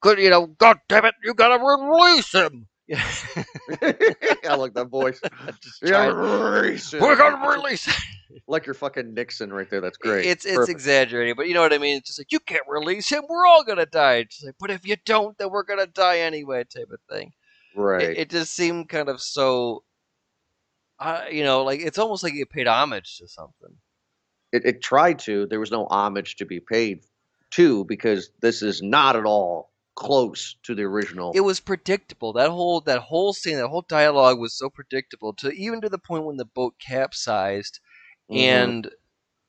good, 0.00 0.18
you 0.18 0.30
know, 0.30 0.46
God 0.46 0.78
damn 0.88 1.04
it, 1.06 1.14
you 1.24 1.34
gotta 1.34 1.62
release 1.62 2.32
him." 2.32 2.66
I 2.92 4.56
like 4.56 4.74
that 4.74 4.88
voice. 4.90 5.20
Yeah, 5.82 6.06
release 6.08 6.92
We're 6.92 7.16
gonna 7.16 7.48
release 7.56 7.88
like 8.48 8.66
your 8.66 8.74
fucking 8.74 9.14
Nixon 9.14 9.52
right 9.52 9.68
there. 9.70 9.80
That's 9.80 9.96
great. 9.96 10.26
It's 10.26 10.44
it's 10.44 10.56
Perfect. 10.56 10.70
exaggerating, 10.76 11.34
but 11.36 11.46
you 11.48 11.54
know 11.54 11.62
what 11.62 11.72
I 11.72 11.78
mean. 11.78 11.96
It's 11.98 12.08
just 12.08 12.18
like 12.20 12.32
you 12.32 12.40
can't 12.40 12.66
release 12.68 13.08
him. 13.08 13.22
We're 13.28 13.46
all 13.46 13.64
gonna 13.64 13.86
die. 13.86 14.16
It's 14.16 14.36
just 14.36 14.46
like, 14.46 14.56
but 14.60 14.70
if 14.70 14.86
you 14.86 14.96
don't, 15.06 15.36
then 15.38 15.50
we're 15.50 15.62
gonna 15.62 15.86
die 15.86 16.18
anyway, 16.20 16.64
type 16.64 16.88
of 16.92 17.00
thing. 17.10 17.32
right. 17.74 18.02
It, 18.10 18.18
it 18.18 18.30
just 18.30 18.54
seemed 18.54 18.88
kind 18.88 19.08
of 19.08 19.20
so. 19.22 19.82
Uh, 21.00 21.24
you 21.30 21.42
know, 21.42 21.64
like 21.64 21.80
it's 21.80 21.98
almost 21.98 22.22
like 22.22 22.34
it 22.34 22.50
paid 22.50 22.66
homage 22.68 23.18
to 23.18 23.26
something. 23.26 23.74
it, 24.52 24.64
it 24.66 24.82
tried 24.82 25.18
to. 25.20 25.46
There 25.46 25.60
was 25.60 25.70
no 25.70 25.86
homage 25.90 26.36
to 26.36 26.44
be 26.44 26.60
paid 26.60 27.00
to 27.52 27.84
because 27.86 28.30
this 28.40 28.62
is 28.62 28.82
not 28.82 29.16
at 29.16 29.24
all 29.24 29.72
close 29.96 30.56
to 30.64 30.74
the 30.74 30.82
original. 30.84 31.32
It 31.34 31.40
was 31.40 31.58
predictable. 31.60 32.32
That 32.34 32.50
whole 32.50 32.80
that 32.82 33.00
whole 33.00 33.32
scene, 33.32 33.56
that 33.56 33.68
whole 33.68 33.84
dialogue 33.88 34.38
was 34.38 34.52
so 34.56 34.68
predictable. 34.70 35.32
To 35.34 35.50
even 35.52 35.80
to 35.80 35.88
the 35.88 35.98
point 35.98 36.24
when 36.24 36.36
the 36.36 36.44
boat 36.44 36.74
capsized 36.78 37.80
Mhm. 38.30 38.36
and 38.38 38.90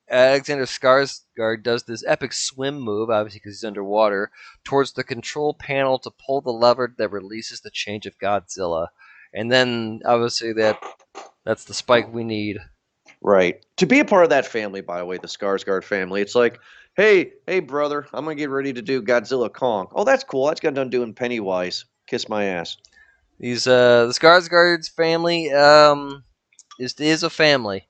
Alexander 0.10 0.66
Skarsgård 0.66 1.64
does 1.64 1.84
this 1.84 2.04
epic 2.06 2.34
swim 2.34 2.80
move, 2.80 3.10
obviously 3.10 3.40
because 3.40 3.58
he's 3.60 3.64
underwater, 3.64 4.32
towards 4.66 4.94
the 4.94 5.04
control 5.06 5.54
panel 5.54 6.00
to 6.00 6.12
pull 6.12 6.42
the 6.42 6.52
lever 6.52 6.94
that 6.98 7.10
releases 7.12 7.62
the 7.62 7.70
change 7.72 8.06
of 8.06 8.18
Godzilla, 8.18 8.88
and 9.34 9.52
then 9.52 10.02
obviously 10.06 10.54
that 10.54 10.82
that's 11.46 11.66
the 11.66 11.74
spike 11.74 12.14
we 12.14 12.24
need. 12.24 12.60
right 13.22 13.64
to 13.78 13.86
be 13.86 14.00
a 14.00 14.06
part 14.06 14.24
of 14.24 14.30
that 14.32 14.46
family. 14.46 14.82
By 14.82 15.00
the 15.00 15.06
way, 15.06 15.18
the 15.18 15.28
Skarsgård 15.28 15.84
family. 15.84 16.22
It's 16.22 16.36
like, 16.36 16.60
hey, 16.96 17.34
hey, 17.48 17.60
brother, 17.60 18.08
I'm 18.14 18.26
gonna 18.26 18.36
get 18.36 18.50
ready 18.50 18.74
to 18.74 18.82
do 18.82 19.02
Godzilla 19.02 19.52
Kong. 19.52 19.88
Oh, 19.94 20.04
that's 20.04 20.24
cool. 20.24 20.48
That's 20.48 20.60
got 20.60 20.74
done 20.74 20.90
doing 20.90 21.14
Pennywise. 21.14 21.86
Kiss 22.08 22.30
my 22.30 22.46
ass. 22.46 22.78
These 23.40 23.68
uh, 23.68 24.06
the 24.06 24.14
Skarsgård's 24.14 24.90
family 24.90 25.52
um, 25.52 26.24
is 26.80 26.94
is 27.00 27.24
a 27.24 27.30
family. 27.30 27.88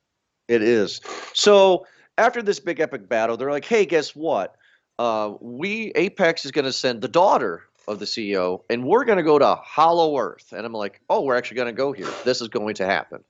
It 0.47 0.61
is. 0.61 1.01
So 1.33 1.85
after 2.17 2.41
this 2.41 2.59
big 2.59 2.79
epic 2.79 3.09
battle, 3.09 3.37
they're 3.37 3.51
like, 3.51 3.65
"Hey, 3.65 3.85
guess 3.85 4.15
what? 4.15 4.55
Uh, 4.99 5.33
we 5.41 5.91
Apex 5.95 6.45
is 6.45 6.51
going 6.51 6.65
to 6.65 6.73
send 6.73 7.01
the 7.01 7.07
daughter 7.07 7.63
of 7.87 7.99
the 7.99 8.05
CEO, 8.05 8.61
and 8.69 8.85
we're 8.85 9.05
going 9.05 9.17
to 9.17 9.23
go 9.23 9.39
to 9.39 9.55
Hollow 9.55 10.17
Earth." 10.17 10.53
And 10.55 10.65
I'm 10.65 10.73
like, 10.73 11.01
"Oh, 11.09 11.21
we're 11.21 11.35
actually 11.35 11.57
going 11.57 11.67
to 11.67 11.73
go 11.73 11.91
here. 11.91 12.09
This 12.23 12.41
is 12.41 12.47
going 12.47 12.75
to 12.75 12.85
happen." 12.85 13.23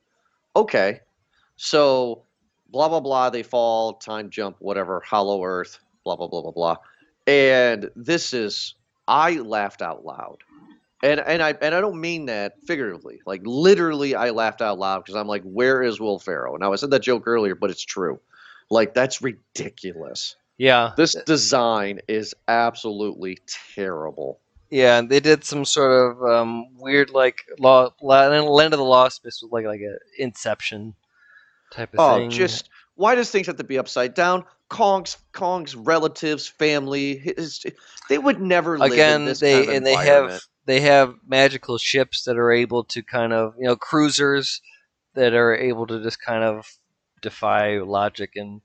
Okay. 0.55 0.99
So 1.55 2.23
blah 2.69 2.89
blah 2.89 2.99
blah. 2.99 3.29
They 3.29 3.43
fall, 3.43 3.93
time 3.93 4.29
jump, 4.29 4.57
whatever. 4.59 5.01
Hollow 5.01 5.43
Earth. 5.43 5.79
Blah 6.03 6.15
blah 6.15 6.27
blah 6.27 6.41
blah 6.41 6.51
blah. 6.51 6.75
And 7.27 7.89
this 7.95 8.33
is. 8.33 8.75
I 9.07 9.33
laughed 9.33 9.81
out 9.81 10.05
loud. 10.05 10.37
And 11.03 11.19
and 11.19 11.41
I 11.41 11.55
and 11.61 11.73
I 11.73 11.81
don't 11.81 11.99
mean 11.99 12.27
that 12.27 12.55
figuratively. 12.67 13.21
Like 13.25 13.41
literally, 13.43 14.15
I 14.15 14.29
laughed 14.29 14.61
out 14.61 14.77
loud 14.77 14.99
because 14.99 15.15
I'm 15.15 15.27
like, 15.27 15.43
"Where 15.43 15.81
is 15.81 15.99
Will 15.99 16.19
Ferrell?" 16.19 16.57
Now 16.59 16.73
I 16.73 16.75
said 16.75 16.91
that 16.91 17.01
joke 17.01 17.23
earlier, 17.25 17.55
but 17.55 17.71
it's 17.71 17.83
true. 17.83 18.19
Like 18.69 18.93
that's 18.93 19.21
ridiculous. 19.21 20.35
Yeah, 20.61 20.91
This 20.95 21.15
design 21.25 22.01
is 22.07 22.35
absolutely 22.47 23.39
terrible. 23.75 24.39
yeah. 24.69 24.99
and 24.99 25.09
They 25.09 25.19
did 25.19 25.43
some 25.43 25.65
sort 25.65 25.91
of 25.91 26.23
um, 26.23 26.67
weird 26.77 27.09
like 27.09 27.39
law, 27.57 27.89
land 27.99 28.35
of 28.35 28.77
the 28.77 28.83
lost 28.83 29.23
with 29.23 29.35
like 29.49 29.65
like 29.65 29.81
a 29.81 29.97
Inception 30.21 30.93
type 31.71 31.95
of 31.95 31.99
Oh, 31.99 32.17
thing. 32.17 32.29
just 32.29 32.69
why 32.93 33.15
does 33.15 33.31
things 33.31 33.47
have 33.47 33.55
to 33.55 33.63
be 33.63 33.79
upside 33.79 34.13
down? 34.13 34.45
Kong's 34.69 35.17
Kong's 35.31 35.75
relatives, 35.75 36.47
family, 36.47 37.17
his, 37.17 37.65
they 38.07 38.19
would 38.19 38.39
never 38.39 38.77
live 38.77 38.91
in 38.91 38.93
again 38.93 39.25
this 39.25 39.39
they 39.39 39.53
kind 39.65 39.69
of 39.69 39.75
and 39.77 39.85
they 39.85 39.95
have 39.95 40.41
they 40.67 40.81
have 40.81 41.15
magical 41.27 41.79
ships 41.79 42.25
that 42.25 42.37
are 42.37 42.51
able 42.51 42.83
to 42.83 43.01
kind 43.01 43.33
of 43.33 43.55
you 43.57 43.65
know 43.65 43.75
cruisers 43.75 44.61
that 45.15 45.33
are 45.33 45.55
able 45.55 45.87
to 45.87 46.03
just 46.03 46.21
kind 46.21 46.43
of 46.43 46.67
defy 47.21 47.79
logic 47.79 48.33
and 48.35 48.61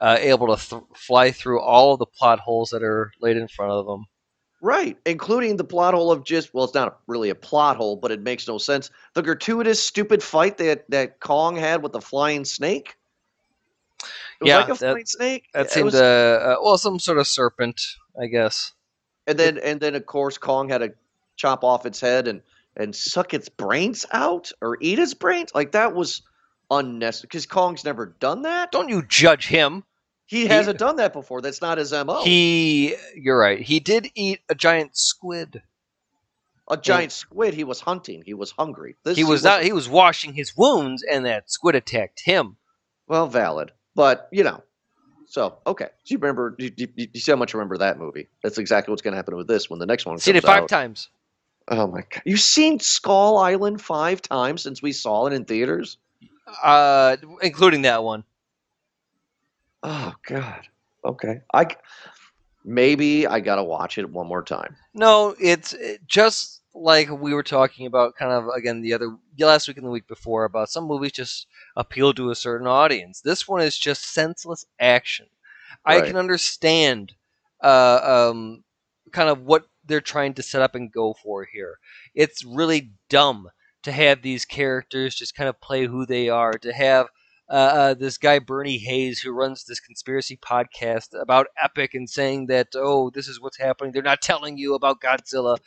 uh, 0.00 0.16
able 0.20 0.54
to 0.56 0.62
th- 0.68 0.82
fly 0.94 1.30
through 1.30 1.60
all 1.60 1.92
of 1.92 1.98
the 1.98 2.06
plot 2.06 2.38
holes 2.40 2.70
that 2.70 2.82
are 2.82 3.10
laid 3.20 3.36
in 3.36 3.48
front 3.48 3.72
of 3.72 3.86
them. 3.86 4.06
Right, 4.60 4.96
including 5.06 5.56
the 5.56 5.64
plot 5.64 5.94
hole 5.94 6.10
of 6.10 6.24
just 6.24 6.52
well, 6.52 6.64
it's 6.64 6.74
not 6.74 6.98
really 7.06 7.30
a 7.30 7.34
plot 7.34 7.76
hole, 7.76 7.96
but 7.96 8.10
it 8.10 8.20
makes 8.22 8.48
no 8.48 8.58
sense. 8.58 8.90
The 9.14 9.22
gratuitous, 9.22 9.80
stupid 9.82 10.22
fight 10.22 10.58
that 10.58 10.90
that 10.90 11.20
Kong 11.20 11.54
had 11.56 11.82
with 11.82 11.92
the 11.92 12.00
flying 12.00 12.44
snake. 12.44 12.96
It 14.40 14.44
was 14.44 14.48
Yeah, 14.48 14.56
like 14.58 14.66
a 14.66 14.72
that- 14.74 14.78
flying 14.78 15.06
snake. 15.06 15.44
That 15.54 15.66
It 15.66 15.70
seemed 15.70 15.84
was- 15.86 15.94
uh, 15.94 16.56
uh, 16.58 16.62
well 16.62 16.78
some 16.78 16.98
sort 16.98 17.18
of 17.18 17.26
serpent, 17.26 17.80
I 18.20 18.26
guess. 18.26 18.72
and 19.26 19.38
then 19.38 19.58
and 19.58 19.80
then 19.80 19.94
of 19.94 20.06
course 20.06 20.38
Kong 20.38 20.68
had 20.68 20.78
to 20.78 20.92
chop 21.36 21.62
off 21.62 21.86
its 21.86 22.00
head 22.00 22.26
and 22.28 22.42
and 22.76 22.94
suck 22.94 23.34
its 23.34 23.48
brains 23.48 24.06
out 24.12 24.50
or 24.60 24.76
eat 24.80 24.98
its 24.98 25.14
brains. 25.14 25.50
Like 25.54 25.72
that 25.72 25.94
was 25.94 26.22
unnecessary 26.70 27.28
because 27.28 27.46
Kong's 27.46 27.84
never 27.84 28.06
done 28.06 28.42
that. 28.42 28.70
Don't 28.72 28.88
you 28.88 29.02
judge 29.06 29.46
him. 29.46 29.84
He, 30.28 30.42
He- 30.42 30.46
hasn't 30.46 30.78
done 30.78 30.96
that 30.96 31.12
before. 31.14 31.40
That's 31.40 31.60
not 31.62 31.78
his 31.78 31.90
mo. 31.92 32.22
He, 32.22 32.94
you're 33.16 33.38
right. 33.38 33.60
He 33.60 33.80
did 33.80 34.08
eat 34.14 34.40
a 34.50 34.54
giant 34.54 34.94
squid. 34.96 35.62
a 36.70 36.76
giant 36.76 37.12
squid. 37.12 37.54
He 37.54 37.64
was 37.64 37.80
hunting. 37.80 38.22
He 38.26 38.34
was 38.34 38.50
hungry. 38.52 38.96
This 39.04 39.16
He 39.16 39.24
was 39.24 39.42
not. 39.42 39.62
He 39.62 39.72
was 39.72 39.88
washing 39.88 40.34
his 40.34 40.54
wounds, 40.56 41.02
and 41.02 41.24
that 41.24 41.50
squid 41.50 41.74
attacked 41.74 42.20
him. 42.24 42.56
well 43.06 43.26
valid, 43.26 43.72
but 43.94 44.28
you 44.30 44.44
know. 44.44 44.62
So 45.30 45.58
okay, 45.66 45.86
so 46.04 46.12
you 46.12 46.18
remember? 46.18 46.54
You, 46.58 46.70
you, 46.76 46.88
you 46.96 47.20
see 47.20 47.32
how 47.32 47.36
much 47.36 47.52
you 47.54 47.58
remember 47.58 47.78
that 47.78 47.98
movie? 47.98 48.28
That's 48.42 48.58
exactly 48.58 48.92
what's 48.92 49.02
going 49.02 49.12
to 49.12 49.16
happen 49.16 49.34
with 49.36 49.46
this 49.48 49.68
when 49.70 49.78
the 49.78 49.86
next 49.86 50.04
one 50.06 50.18
Seen 50.18 50.36
it 50.36 50.44
five 50.44 50.62
out. 50.64 50.68
times. 50.68 51.08
Oh 51.68 51.86
my 51.86 52.00
god! 52.00 52.22
You've 52.26 52.40
seen 52.40 52.80
Skull 52.80 53.38
Island 53.38 53.80
five 53.80 54.20
times 54.22 54.62
since 54.62 54.80
we 54.82 54.92
saw 54.92 55.26
it 55.26 55.32
in 55.32 55.44
theaters. 55.46 55.96
uh, 56.62 57.16
including 57.42 57.82
that 57.82 58.02
one. 58.04 58.24
Oh 59.82 60.14
God. 60.26 60.68
Okay. 61.04 61.40
I 61.54 61.66
maybe 62.64 63.26
I 63.26 63.40
gotta 63.40 63.64
watch 63.64 63.98
it 63.98 64.10
one 64.10 64.26
more 64.26 64.42
time. 64.42 64.76
No, 64.94 65.34
it's 65.40 65.72
it, 65.74 66.06
just 66.06 66.62
like 66.74 67.10
we 67.10 67.34
were 67.34 67.42
talking 67.42 67.86
about, 67.86 68.14
kind 68.16 68.32
of 68.32 68.48
again 68.56 68.82
the 68.82 68.94
other 68.94 69.16
last 69.38 69.68
week 69.68 69.76
and 69.76 69.86
the 69.86 69.90
week 69.90 70.06
before 70.08 70.44
about 70.44 70.70
some 70.70 70.84
movies 70.84 71.12
just 71.12 71.46
appeal 71.76 72.12
to 72.14 72.30
a 72.30 72.34
certain 72.34 72.66
audience. 72.66 73.20
This 73.20 73.48
one 73.48 73.60
is 73.60 73.78
just 73.78 74.12
senseless 74.12 74.64
action. 74.80 75.26
I 75.84 76.00
can 76.00 76.16
understand, 76.16 77.12
uh, 77.62 78.30
um, 78.30 78.64
kind 79.12 79.28
of 79.30 79.42
what 79.42 79.66
they're 79.84 80.00
trying 80.00 80.34
to 80.34 80.42
set 80.42 80.60
up 80.62 80.74
and 80.74 80.92
go 80.92 81.14
for 81.22 81.46
here. 81.50 81.78
It's 82.14 82.44
really 82.44 82.92
dumb 83.08 83.48
to 83.84 83.92
have 83.92 84.22
these 84.22 84.44
characters 84.44 85.14
just 85.14 85.34
kind 85.34 85.48
of 85.48 85.60
play 85.60 85.86
who 85.86 86.04
they 86.04 86.28
are. 86.28 86.52
To 86.52 86.72
have 86.72 87.08
uh, 87.50 87.52
uh, 87.52 87.94
this 87.94 88.18
guy 88.18 88.38
Bernie 88.38 88.78
Hayes 88.78 89.20
who 89.20 89.30
runs 89.30 89.64
this 89.64 89.80
conspiracy 89.80 90.36
podcast 90.36 91.18
about 91.18 91.48
Apex 91.62 91.94
and 91.94 92.08
saying 92.08 92.46
that 92.46 92.68
oh 92.74 93.10
this 93.10 93.28
is 93.28 93.40
what's 93.40 93.58
happening. 93.58 93.92
They're 93.92 94.02
not 94.02 94.22
telling 94.22 94.58
you 94.58 94.74
about 94.74 95.00
Godzilla. 95.00 95.58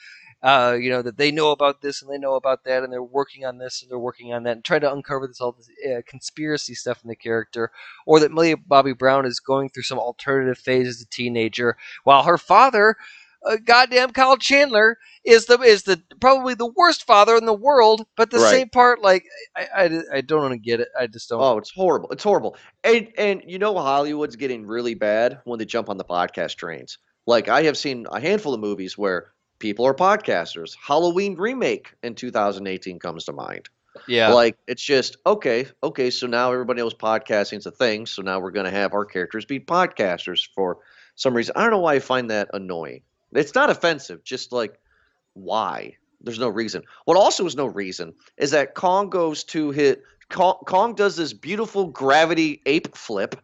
Uh, 0.44 0.76
you 0.80 0.90
know 0.90 1.04
that 1.04 1.18
they 1.18 1.32
know 1.32 1.52
about 1.52 1.82
this 1.84 2.02
and 2.02 2.12
they 2.12 2.18
know 2.18 2.34
about 2.34 2.64
that 2.64 2.82
and 2.84 2.92
they're 2.92 3.04
working 3.04 3.46
on 3.46 3.60
this 3.60 3.82
and 3.82 3.92
they're 3.92 4.00
working 4.00 4.34
on 4.34 4.42
that 4.42 4.54
and 4.54 4.64
trying 4.66 4.82
to 4.82 4.92
uncover 4.92 5.28
this 5.28 5.40
all 5.40 5.52
this 5.52 5.70
uh, 5.88 6.02
conspiracy 6.08 6.74
stuff 6.74 7.00
in 7.04 7.10
the 7.10 7.16
character, 7.16 7.72
or 8.08 8.20
that 8.20 8.32
Millie 8.32 8.56
Bobby 8.56 8.94
Brown 8.94 9.26
is 9.26 9.40
going 9.40 9.70
through 9.70 9.84
some 9.84 10.00
alternative 10.00 10.58
phase 10.58 10.88
as 10.88 11.02
a 11.02 11.06
teenager 11.06 11.78
while 12.06 12.24
her 12.24 12.40
father, 12.40 12.96
uh, 13.46 13.58
goddamn 13.64 14.12
Kyle 14.12 14.38
Chandler, 14.38 14.98
is 15.26 15.46
the 15.46 15.60
is 15.62 15.84
the 15.84 16.02
probably 16.20 16.54
the 16.54 16.72
worst 16.76 17.06
father 17.06 17.36
in 17.36 17.46
the 17.46 17.54
world. 17.54 18.06
But 18.18 18.32
the 18.32 18.40
Right. 18.40 18.56
same 18.56 18.70
part, 18.70 19.02
like 19.02 19.26
I, 19.56 19.68
I, 19.76 20.02
I 20.16 20.22
don't 20.22 20.42
want 20.42 20.54
to 20.54 20.60
get 20.60 20.80
it. 20.80 20.90
I 21.00 21.08
just 21.08 21.30
don't. 21.30 21.42
Oh, 21.42 21.58
it's 21.58 21.72
horrible. 21.72 22.10
It's 22.12 22.24
horrible. 22.24 22.58
And 22.84 23.10
and 23.18 23.44
you 23.48 23.60
know 23.60 23.74
Hollywood's 23.78 24.36
getting 24.36 24.66
really 24.66 24.94
bad 24.96 25.40
when 25.46 25.60
they 25.60 25.66
jump 25.66 25.90
on 25.90 25.98
the 25.98 26.06
podcast 26.06 26.56
trains. 26.56 26.98
Like 27.28 27.48
I 27.50 27.64
have 27.64 27.78
seen 27.78 28.06
a 28.12 28.20
handful 28.20 28.54
of 28.54 28.60
movies 28.60 28.98
where 28.98 29.32
people 29.60 29.86
are 29.86 29.94
podcasters. 29.94 30.76
Halloween 30.82 31.36
remake 31.36 31.94
in 32.04 32.16
2018 32.16 33.00
comes 33.00 33.26
to 33.26 33.34
mind. 33.34 33.70
yeah, 34.08 34.36
Like 34.36 34.58
it's 34.68 34.84
just 34.84 35.18
okay, 35.26 35.68
okay. 35.84 36.10
So 36.10 36.28
now 36.28 36.52
everybody 36.52 36.82
knows 36.82 36.94
podcasting's 36.94 37.66
a 37.66 37.72
thing. 37.72 38.06
So 38.06 38.22
now 38.22 38.40
we're 38.40 38.52
gonna 38.52 38.72
have 38.72 38.94
our 38.94 39.06
characters 39.06 39.46
be 39.46 39.60
podcasters 39.60 40.48
for 40.56 40.80
some 41.16 41.34
reason. 41.36 41.54
I 41.56 41.62
don't 41.64 41.72
know 41.72 41.80
why 41.80 41.96
I 41.96 42.00
find 42.00 42.30
that 42.30 42.50
annoying. 42.54 43.02
It's 43.34 43.56
not 43.56 43.70
offensive. 43.70 44.24
Just 44.24 44.52
like 44.52 44.80
why? 45.34 45.96
There's 46.22 46.40
no 46.40 46.50
reason. 46.50 46.84
What 47.06 47.18
also 47.18 47.46
is 47.46 47.56
no 47.56 47.66
reason 47.66 48.14
is 48.38 48.52
that 48.52 48.76
Kong 48.76 49.10
goes 49.10 49.44
to 49.46 49.72
hit. 49.72 50.04
Kong, 50.30 50.56
Kong 50.66 50.96
does 50.96 51.16
this 51.16 51.34
beautiful 51.34 51.88
gravity 51.88 52.62
ape 52.66 52.96
flip. 52.96 53.36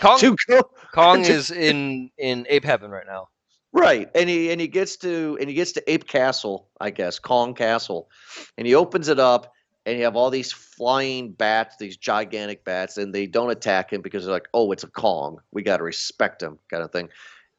Kong- 0.00 0.18
to 0.18 0.36
go, 0.48 0.62
Kong 0.92 1.22
to- 1.22 1.32
is 1.32 1.50
in 1.50 2.10
in 2.18 2.46
ape 2.48 2.64
heaven 2.64 2.90
right 2.90 3.06
now. 3.06 3.28
Right, 3.74 4.10
and 4.14 4.28
he 4.28 4.50
and 4.52 4.60
he 4.60 4.68
gets 4.68 4.98
to 4.98 5.38
and 5.40 5.48
he 5.48 5.54
gets 5.54 5.72
to 5.72 5.90
Ape 5.90 6.06
Castle, 6.06 6.68
I 6.78 6.90
guess, 6.90 7.18
Kong 7.18 7.54
Castle, 7.54 8.10
and 8.58 8.66
he 8.66 8.74
opens 8.74 9.08
it 9.08 9.18
up, 9.18 9.50
and 9.86 9.96
you 9.96 10.04
have 10.04 10.14
all 10.14 10.28
these 10.28 10.52
flying 10.52 11.32
bats, 11.32 11.76
these 11.78 11.96
gigantic 11.96 12.66
bats, 12.66 12.98
and 12.98 13.14
they 13.14 13.26
don't 13.26 13.50
attack 13.50 13.90
him 13.90 14.02
because 14.02 14.24
they're 14.26 14.34
like, 14.34 14.48
oh, 14.52 14.72
it's 14.72 14.84
a 14.84 14.88
Kong, 14.88 15.38
we 15.52 15.62
got 15.62 15.78
to 15.78 15.84
respect 15.84 16.42
him, 16.42 16.58
kind 16.70 16.82
of 16.82 16.92
thing. 16.92 17.08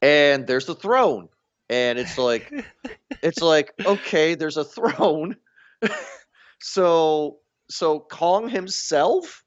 And 0.04 0.46
there's 0.46 0.66
the 0.66 0.76
throne, 0.76 1.30
and 1.70 1.98
it's 1.98 2.18
like, 2.18 2.52
it's 3.24 3.42
like, 3.42 3.74
okay, 3.86 4.36
there's 4.36 4.58
a 4.58 4.66
throne, 4.66 5.38
so 6.60 7.40
so 7.70 8.00
Kong 8.00 8.50
himself 8.50 9.44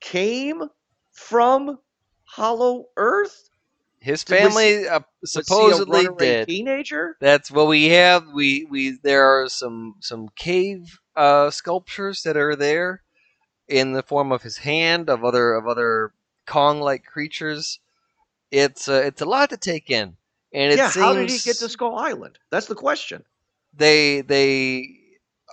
came 0.00 0.62
from 1.12 1.78
Hollow 2.24 2.86
Earth. 2.96 3.50
His 4.00 4.22
family 4.22 4.86
uh, 4.86 5.00
Was 5.20 5.36
a 5.36 5.42
supposedly 5.42 6.08
did. 6.18 6.46
teenager. 6.46 7.16
That's 7.20 7.50
what 7.50 7.66
we 7.66 7.86
have. 7.86 8.28
We 8.32 8.66
we 8.70 8.98
there 9.02 9.24
are 9.24 9.48
some 9.48 9.96
some 10.00 10.28
cave 10.36 11.00
uh, 11.16 11.50
sculptures 11.50 12.22
that 12.22 12.36
are 12.36 12.54
there 12.54 13.02
in 13.66 13.92
the 13.92 14.02
form 14.04 14.30
of 14.30 14.42
his 14.42 14.58
hand 14.58 15.10
of 15.10 15.24
other 15.24 15.54
of 15.54 15.66
other 15.66 16.12
Kong 16.46 16.80
like 16.80 17.04
creatures. 17.04 17.80
It's 18.50 18.88
uh, 18.88 19.02
it's 19.04 19.20
a 19.20 19.26
lot 19.26 19.50
to 19.50 19.56
take 19.56 19.90
in, 19.90 20.16
and 20.52 20.72
it 20.72 20.78
yeah, 20.78 20.90
how 20.90 21.14
did 21.14 21.30
he 21.30 21.38
get 21.38 21.56
to 21.56 21.68
Skull 21.68 21.96
Island? 21.96 22.38
That's 22.50 22.66
the 22.66 22.74
question. 22.74 23.24
they 23.74 24.22
they 24.22 24.98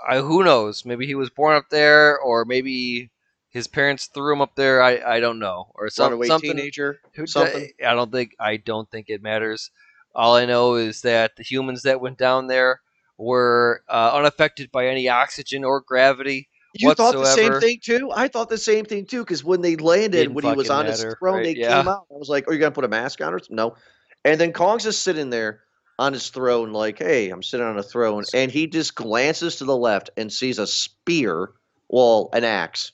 I, 0.08 0.19
who 0.19 0.43
knows? 0.43 0.86
Maybe 0.86 1.05
he 1.05 1.15
was 1.15 1.29
born 1.29 1.55
up 1.55 1.69
there, 1.69 2.19
or 2.19 2.45
maybe 2.45 3.12
his 3.49 3.67
parents 3.67 4.08
threw 4.08 4.34
him 4.34 4.41
up 4.41 4.55
there. 4.55 4.81
I, 4.81 5.15
I 5.15 5.19
don't 5.19 5.39
know, 5.39 5.71
or 5.75 5.89
some, 5.89 6.23
something. 6.25 6.51
teenager. 6.51 6.99
Who 7.15 7.25
something. 7.25 7.69
I 7.86 7.93
don't 7.93 8.12
think 8.12 8.36
I 8.39 8.58
don't 8.58 8.89
think 8.89 9.10
it 9.10 9.23
matters. 9.23 9.71
All 10.13 10.36
I 10.36 10.45
know 10.45 10.75
is 10.75 11.01
that 11.01 11.36
the 11.36 11.43
humans 11.43 11.84
that 11.84 12.01
went 12.01 12.17
down 12.17 12.47
there 12.47 12.81
were 13.17 13.84
uh, 13.89 14.12
unaffected 14.13 14.71
by 14.71 14.88
any 14.88 15.10
oxygen 15.10 15.63
or 15.63 15.81
gravity. 15.81 16.49
You 16.78 16.94
thought 16.94 17.14
the 17.14 17.26
same 17.26 17.54
thing 17.60 17.80
too? 17.82 18.12
I 18.14 18.28
thought 18.28 18.50
the 18.50 18.58
same 18.58 18.86
thing 18.86 19.06
too. 19.06 19.20
Because 19.20 19.44
when 19.44 19.62
they 19.62 19.76
landed, 19.76 20.18
Didn't 20.18 20.34
when 20.34 20.44
he 20.46 20.54
was 20.54 20.70
on 20.70 20.86
his 20.86 21.02
throne, 21.20 21.36
right? 21.38 21.44
they 21.44 21.54
Yeah. 21.54 21.78
came 21.78 21.88
out. 21.88 22.06
I 22.12 22.18
was 22.18 22.30
like, 22.30 22.48
"Are 22.48 22.54
you 22.54 22.60
gonna 22.60 22.72
put 22.72 22.84
a 22.86 22.90
mask 22.90 23.22
on 23.22 23.34
or 23.34 23.40
something?" 23.40 23.56
No. 23.56 23.76
And 24.24 24.40
then 24.40 24.52
Kong's 24.54 24.84
just 24.84 25.04
sitting 25.04 25.30
there 25.30 25.62
on 26.00 26.14
his 26.14 26.30
throne, 26.30 26.74
like, 26.74 27.00
"Hey, 27.00 27.30
I'm 27.30 27.44
sitting 27.44 27.66
on 27.66 27.78
a 27.78 27.84
throne," 27.84 28.24
and 28.34 28.52
he 28.52 28.68
just 28.68 28.96
glances 28.96 29.58
to 29.58 29.66
the 29.66 29.78
left 29.78 30.10
and 30.18 30.32
sees 30.32 30.60
a 30.60 30.68
spear, 30.68 31.52
well, 31.90 32.30
an 32.34 32.44
axe, 32.44 32.92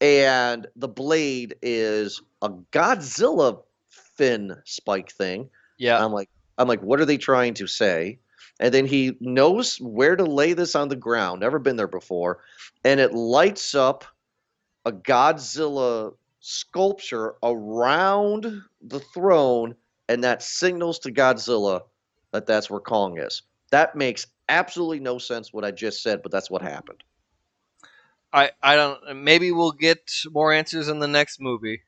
and 0.00 0.66
the 0.76 0.88
blade 0.88 1.56
is 1.62 2.20
a 2.42 2.50
Godzilla 2.50 3.62
fin 4.16 4.56
spike 4.64 5.10
thing. 5.10 5.50
Yeah, 5.78 6.04
I'm 6.04 6.12
like, 6.12 6.28
I'm 6.58 6.68
like, 6.68 6.80
what 6.82 7.00
are 7.00 7.04
they 7.06 7.18
trying 7.18 7.54
to 7.54 7.66
say? 7.66 8.18
And 8.58 8.72
then 8.72 8.86
he 8.86 9.16
knows 9.20 9.76
where 9.80 10.16
to 10.16 10.24
lay 10.24 10.54
this 10.54 10.74
on 10.74 10.88
the 10.88 10.96
ground. 10.96 11.40
Never 11.40 11.58
been 11.58 11.76
there 11.76 11.86
before, 11.88 12.38
and 12.84 13.00
it 13.00 13.12
lights 13.12 13.74
up 13.74 14.04
a 14.84 14.92
Godzilla 14.92 16.14
sculpture 16.40 17.34
around 17.42 18.62
the 18.80 19.00
throne, 19.00 19.74
and 20.08 20.24
that 20.24 20.42
signals 20.42 20.98
to 21.00 21.12
Godzilla 21.12 21.82
that 22.32 22.46
that's 22.46 22.70
where 22.70 22.80
Kong 22.80 23.18
is. 23.18 23.42
That 23.70 23.96
makes 23.96 24.26
absolutely 24.48 25.00
no 25.00 25.18
sense 25.18 25.52
what 25.52 25.64
I 25.64 25.70
just 25.70 26.02
said, 26.02 26.22
but 26.22 26.30
that's 26.30 26.50
what 26.50 26.62
happened. 26.62 27.02
I 28.32 28.50
I 28.62 28.76
don't. 28.76 29.24
Maybe 29.24 29.50
we'll 29.52 29.72
get 29.72 30.10
more 30.30 30.52
answers 30.52 30.88
in 30.88 30.98
the 30.98 31.08
next 31.08 31.40
movie. 31.40 31.82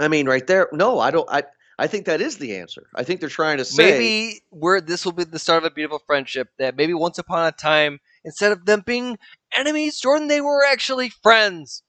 I 0.00 0.08
mean, 0.08 0.26
right 0.26 0.46
there. 0.46 0.68
No, 0.72 0.98
I 0.98 1.10
don't. 1.10 1.28
I 1.30 1.44
I 1.78 1.86
think 1.86 2.06
that 2.06 2.20
is 2.20 2.38
the 2.38 2.56
answer. 2.56 2.86
I 2.94 3.02
think 3.02 3.20
they're 3.20 3.28
trying 3.28 3.58
to 3.58 3.64
say 3.64 3.90
maybe 3.90 4.40
where 4.50 4.80
this 4.80 5.04
will 5.04 5.12
be 5.12 5.24
the 5.24 5.38
start 5.38 5.64
of 5.64 5.72
a 5.72 5.74
beautiful 5.74 6.00
friendship. 6.06 6.48
That 6.58 6.76
maybe 6.76 6.94
once 6.94 7.18
upon 7.18 7.46
a 7.46 7.52
time, 7.52 8.00
instead 8.24 8.52
of 8.52 8.64
them 8.64 8.82
being 8.86 9.18
enemies, 9.56 9.98
Jordan, 9.98 10.28
they 10.28 10.40
were 10.40 10.64
actually 10.64 11.08
friends. 11.08 11.82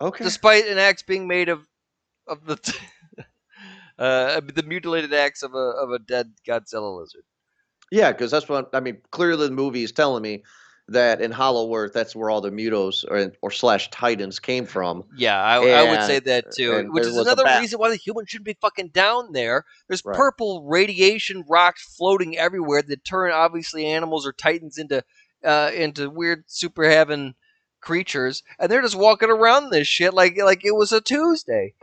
okay. 0.00 0.24
despite 0.24 0.66
an 0.66 0.78
axe 0.78 1.02
being 1.02 1.26
made 1.26 1.48
of 1.48 1.66
of 2.26 2.44
the 2.44 2.76
uh, 3.98 4.40
the 4.40 4.62
mutilated 4.62 5.14
axe 5.14 5.42
of 5.42 5.54
a 5.54 5.58
of 5.58 5.90
a 5.90 5.98
dead 5.98 6.32
Godzilla 6.46 6.98
lizard. 6.98 7.22
Yeah, 7.90 8.12
because 8.12 8.30
that's 8.30 8.48
what 8.48 8.70
I 8.74 8.80
mean. 8.80 8.98
Clearly, 9.10 9.48
the 9.48 9.54
movie 9.54 9.82
is 9.82 9.92
telling 9.92 10.22
me 10.22 10.44
that 10.90 11.20
in 11.20 11.30
Hollow 11.30 11.74
Earth, 11.74 11.92
that's 11.92 12.14
where 12.14 12.30
all 12.30 12.40
the 12.40 12.50
Mutos 12.50 13.04
or, 13.08 13.32
or 13.42 13.50
slash 13.50 13.90
Titans 13.90 14.38
came 14.38 14.66
from. 14.66 15.04
Yeah, 15.16 15.40
I, 15.40 15.56
I 15.56 15.90
would 15.90 16.02
say 16.02 16.18
that 16.18 16.52
too. 16.52 16.88
Which 16.90 17.06
is 17.06 17.16
another 17.16 17.44
reason 17.60 17.78
why 17.78 17.90
the 17.90 17.96
humans 17.96 18.28
shouldn't 18.28 18.46
be 18.46 18.56
fucking 18.60 18.88
down 18.88 19.32
there. 19.32 19.64
There's 19.88 20.04
Right. 20.04 20.16
purple 20.16 20.64
radiation 20.68 21.44
rocks 21.48 21.94
floating 21.96 22.36
everywhere 22.36 22.82
that 22.82 23.04
turn 23.04 23.32
obviously 23.32 23.86
animals 23.86 24.26
or 24.26 24.32
titans 24.32 24.78
into 24.78 25.02
uh, 25.44 25.70
into 25.74 26.10
weird 26.10 26.44
super 26.46 26.84
heaven 26.84 27.34
creatures, 27.80 28.42
and 28.58 28.70
they're 28.70 28.82
just 28.82 28.94
walking 28.96 29.30
around 29.30 29.70
this 29.70 29.88
shit 29.88 30.12
like 30.12 30.36
like 30.36 30.64
it 30.64 30.74
was 30.74 30.92
a 30.92 31.00
Tuesday. 31.00 31.74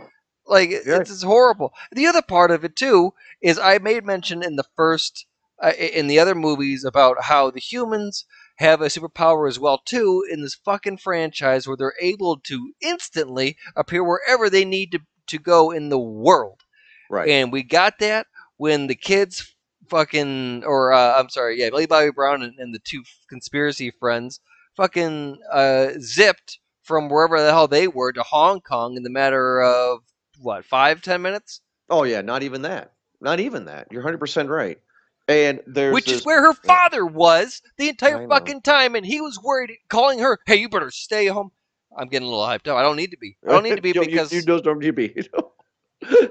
Like 0.46 0.70
Yeah. 0.70 1.00
it's 1.00 1.10
just 1.10 1.24
horrible. 1.24 1.74
The 1.92 2.08
other 2.08 2.22
part 2.22 2.52
of 2.52 2.64
it 2.64 2.76
too 2.76 3.14
is 3.42 3.58
I 3.58 3.78
made 3.80 4.06
mention 4.06 4.44
in 4.44 4.56
the 4.58 4.66
first 4.76 5.26
uh, 5.62 5.72
in 5.78 6.08
the 6.08 6.20
other 6.20 6.36
movies 6.36 6.84
about 6.86 7.24
how 7.24 7.50
the 7.52 7.60
humans 7.60 8.26
have 8.58 8.82
a 8.82 8.86
superpower 8.86 9.48
as 9.48 9.60
well 9.60 9.78
too 9.78 10.26
in 10.30 10.42
this 10.42 10.56
fucking 10.56 10.98
franchise 10.98 11.68
where 11.68 11.78
they're 11.78 11.94
able 12.02 12.38
to 12.38 12.74
instantly 12.82 13.58
appear 13.76 14.04
wherever 14.04 14.50
they 14.50 14.66
need 14.66 14.92
to, 14.92 15.00
to 15.28 15.38
go 15.40 15.72
in 15.72 15.90
the 15.90 16.00
world. 16.00 16.62
Right. 17.10 17.30
And 17.30 17.52
we 17.52 17.64
got 17.64 18.00
that 18.00 18.28
when 18.58 18.88
the 18.88 18.96
kids 18.96 19.56
fucking 19.90 20.64
or 20.66 20.92
uh, 20.92 21.20
I'm 21.20 21.30
sorry, 21.30 21.60
yeah, 21.60 21.70
Billy 21.70 21.86
Bobby 21.86 22.12
Brown 22.12 22.44
and, 22.44 22.58
and 22.60 22.74
the 22.74 22.80
two 22.80 23.04
conspiracy 23.30 23.92
friends 23.92 24.40
fucking 24.76 25.40
uh, 25.52 25.90
zipped 26.00 26.60
from 26.84 27.10
wherever 27.10 27.42
the 27.42 27.52
hell 27.52 27.68
they 27.68 27.88
were 27.88 28.12
to 28.14 28.24
Hong 28.24 28.62
Kong 28.62 28.96
in 28.96 29.04
the 29.04 29.10
matter 29.10 29.62
of 29.62 30.00
what 30.40 30.66
five 30.66 31.02
ten 31.02 31.22
minutes, 31.22 31.62
oh 31.90 32.04
yeah, 32.04 32.22
not 32.22 32.44
even 32.44 32.64
that. 32.64 32.94
Not 33.20 33.40
even 33.40 33.66
that. 33.66 33.88
You're 33.92 34.02
100 34.02 34.20
percent 34.20 34.50
right. 34.50 34.80
And 35.28 35.60
there's 35.68 35.94
which 35.94 36.06
this, 36.06 36.20
is 36.20 36.26
where 36.26 36.42
her 36.42 36.54
father 36.54 37.06
was 37.06 37.62
the 37.78 37.90
entire 37.90 38.28
fucking 38.30 38.62
time, 38.62 38.96
and 38.96 39.06
he 39.06 39.20
was 39.20 39.40
worried, 39.44 39.72
calling 39.90 40.20
her, 40.20 40.40
"Hey, 40.46 40.56
you 40.56 40.70
better 40.70 40.90
stay 40.92 41.28
home." 41.28 41.52
I'm 41.98 42.08
getting 42.08 42.28
a 42.28 42.32
little 42.32 42.46
hyped 42.46 42.68
up. 42.68 42.78
I 42.78 42.82
don't 42.84 42.96
need 42.96 43.12
to 43.12 43.18
be. 43.18 43.36
I 43.46 43.52
don't 43.52 43.64
need 43.64 43.76
to 43.76 43.82
be 43.82 43.90
You- 43.96 44.02
you- 44.04 44.08
because 44.10 44.32
you, 44.32 44.42
just 44.42 44.64
don't 44.64 44.80
need 44.80 44.86
to 44.88 44.94
be. 44.94 45.14
You 45.16 45.24
know? 45.34 46.30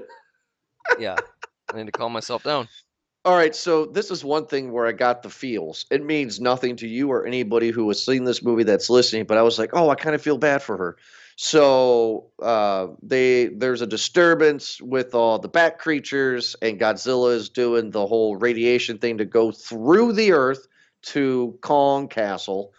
yeah, 0.99 1.15
I 1.73 1.77
need 1.77 1.85
to 1.87 1.91
calm 1.91 2.11
myself 2.11 2.43
down. 2.43 2.67
All 3.25 3.35
right, 3.35 3.53
so 3.53 3.85
this 3.85 4.09
is 4.09 4.23
one 4.23 4.45
thing 4.47 4.71
where 4.71 4.87
I 4.87 4.93
got 4.93 5.21
the 5.21 5.29
feels. 5.29 5.85
It 5.91 6.03
means 6.05 6.39
nothing 6.39 6.77
to 6.77 6.87
you 6.87 7.11
or 7.11 7.25
anybody 7.25 7.71
who 7.71 7.87
has 7.89 8.03
seen 8.03 8.23
this 8.23 8.41
movie 8.41 8.63
that's 8.63 8.89
listening, 8.89 9.25
but 9.25 9.37
I 9.37 9.41
was 9.41 9.59
like, 9.59 9.71
oh, 9.73 9.89
I 9.89 9.95
kind 9.95 10.15
of 10.15 10.21
feel 10.21 10.37
bad 10.37 10.63
for 10.63 10.77
her. 10.77 10.97
So 11.39 12.31
uh, 12.41 12.87
they 13.03 13.45
there's 13.45 13.81
a 13.81 13.87
disturbance 13.87 14.81
with 14.81 15.13
all 15.13 15.37
the 15.37 15.47
bat 15.47 15.77
creatures, 15.77 16.55
and 16.63 16.79
Godzilla 16.79 17.35
is 17.35 17.49
doing 17.49 17.91
the 17.91 18.07
whole 18.07 18.35
radiation 18.35 18.97
thing 18.97 19.19
to 19.19 19.25
go 19.25 19.51
through 19.51 20.13
the 20.13 20.31
Earth 20.31 20.67
to 21.03 21.55
Kong 21.61 22.07
Castle, 22.07 22.73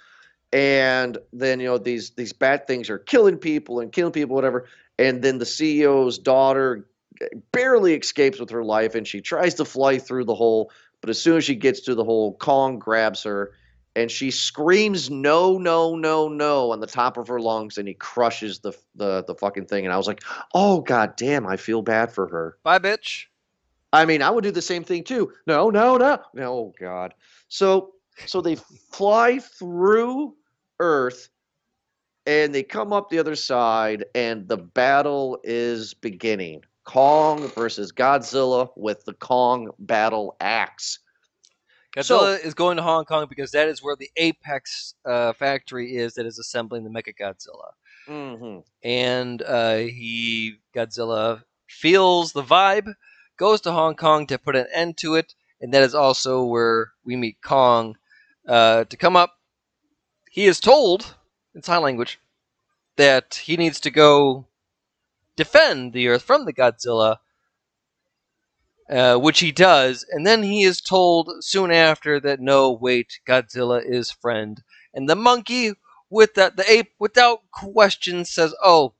and 0.52 1.18
then 1.32 1.60
you 1.60 1.66
know 1.66 1.78
these 1.78 2.10
these 2.10 2.32
bad 2.32 2.66
things 2.66 2.90
are 2.90 2.98
killing 2.98 3.38
people 3.38 3.78
and 3.78 3.92
killing 3.92 4.12
people, 4.12 4.34
whatever. 4.34 4.66
And 4.98 5.22
then 5.22 5.38
the 5.38 5.44
CEO's 5.44 6.18
daughter 6.18 6.88
barely 7.52 7.94
escapes 7.94 8.40
with 8.40 8.50
her 8.50 8.64
life, 8.64 8.96
and 8.96 9.06
she 9.06 9.20
tries 9.20 9.54
to 9.54 9.64
fly 9.64 9.98
through 9.98 10.24
the 10.24 10.34
hole. 10.34 10.72
But 11.00 11.10
as 11.10 11.22
soon 11.22 11.36
as 11.36 11.44
she 11.44 11.54
gets 11.54 11.82
to 11.82 11.94
the 11.94 12.02
hole, 12.02 12.36
Kong 12.38 12.80
grabs 12.80 13.22
her, 13.22 13.52
and 13.98 14.10
she 14.10 14.30
screams 14.30 15.10
"No, 15.10 15.58
no, 15.58 15.96
no, 15.96 16.28
no" 16.28 16.70
on 16.70 16.80
the 16.80 16.86
top 16.86 17.16
of 17.16 17.26
her 17.26 17.40
lungs, 17.40 17.78
and 17.78 17.88
he 17.88 17.94
crushes 17.94 18.60
the 18.60 18.72
the 18.94 19.24
the 19.24 19.34
fucking 19.34 19.66
thing. 19.66 19.84
And 19.84 19.92
I 19.92 19.96
was 19.96 20.06
like, 20.06 20.22
"Oh 20.54 20.80
god 20.80 21.16
damn, 21.16 21.46
I 21.46 21.56
feel 21.56 21.82
bad 21.82 22.12
for 22.12 22.28
her." 22.28 22.58
Bye, 22.62 22.78
bitch. 22.78 23.24
I 23.92 24.04
mean, 24.04 24.22
I 24.22 24.30
would 24.30 24.44
do 24.44 24.50
the 24.50 24.62
same 24.62 24.84
thing 24.84 25.02
too. 25.02 25.32
No, 25.46 25.70
no, 25.70 25.96
no, 25.96 26.18
no. 26.32 26.52
Oh 26.52 26.74
god. 26.78 27.14
So 27.48 27.94
so 28.26 28.40
they 28.40 28.54
fly 28.54 29.40
through 29.40 30.36
Earth 30.78 31.28
and 32.26 32.54
they 32.54 32.62
come 32.62 32.92
up 32.92 33.08
the 33.08 33.18
other 33.18 33.34
side, 33.34 34.04
and 34.14 34.46
the 34.46 34.58
battle 34.58 35.40
is 35.44 35.94
beginning. 35.94 36.62
Kong 36.84 37.50
versus 37.54 37.90
Godzilla 37.90 38.68
with 38.76 39.04
the 39.06 39.14
Kong 39.14 39.70
battle 39.78 40.36
axe. 40.40 40.98
Godzilla 41.98 42.44
is 42.44 42.54
going 42.54 42.76
to 42.76 42.82
Hong 42.82 43.04
Kong 43.04 43.26
because 43.28 43.50
that 43.50 43.68
is 43.68 43.82
where 43.82 43.96
the 43.96 44.10
Apex 44.16 44.94
uh, 45.04 45.32
factory 45.32 45.96
is 45.96 46.14
that 46.14 46.26
is 46.26 46.38
assembling 46.38 46.84
the 46.84 46.90
Mecha 46.90 47.14
Godzilla. 47.20 47.72
Mm-hmm. 48.08 48.60
And 48.82 49.42
uh, 49.42 49.76
he 49.76 50.56
Godzilla 50.74 51.42
feels 51.66 52.32
the 52.32 52.42
vibe, 52.42 52.94
goes 53.36 53.60
to 53.62 53.72
Hong 53.72 53.96
Kong 53.96 54.26
to 54.28 54.38
put 54.38 54.56
an 54.56 54.66
end 54.72 54.96
to 54.98 55.16
it, 55.16 55.34
and 55.60 55.74
that 55.74 55.82
is 55.82 55.94
also 55.94 56.44
where 56.44 56.92
we 57.04 57.16
meet 57.16 57.42
Kong 57.42 57.96
uh, 58.46 58.84
to 58.84 58.96
come 58.96 59.16
up. 59.16 59.34
He 60.30 60.46
is 60.46 60.60
told 60.60 61.16
in 61.54 61.62
sign 61.62 61.82
language 61.82 62.20
that 62.96 63.42
he 63.44 63.56
needs 63.56 63.80
to 63.80 63.90
go 63.90 64.46
defend 65.36 65.92
the 65.92 66.08
Earth 66.08 66.22
from 66.22 66.44
the 66.44 66.52
Godzilla, 66.52 67.18
uh, 68.90 69.16
which 69.16 69.40
he 69.40 69.52
does, 69.52 70.04
and 70.10 70.26
then 70.26 70.42
he 70.42 70.62
is 70.62 70.80
told 70.80 71.30
soon 71.44 71.70
after 71.70 72.20
that 72.20 72.40
no, 72.40 72.72
wait, 72.72 73.20
Godzilla 73.26 73.82
is 73.84 74.10
friend, 74.10 74.62
and 74.94 75.08
the 75.08 75.16
monkey 75.16 75.72
with 76.10 76.34
that 76.34 76.56
the 76.56 76.70
ape 76.70 76.92
without 76.98 77.40
question 77.50 78.24
says, 78.24 78.54
"Oh, 78.62 78.94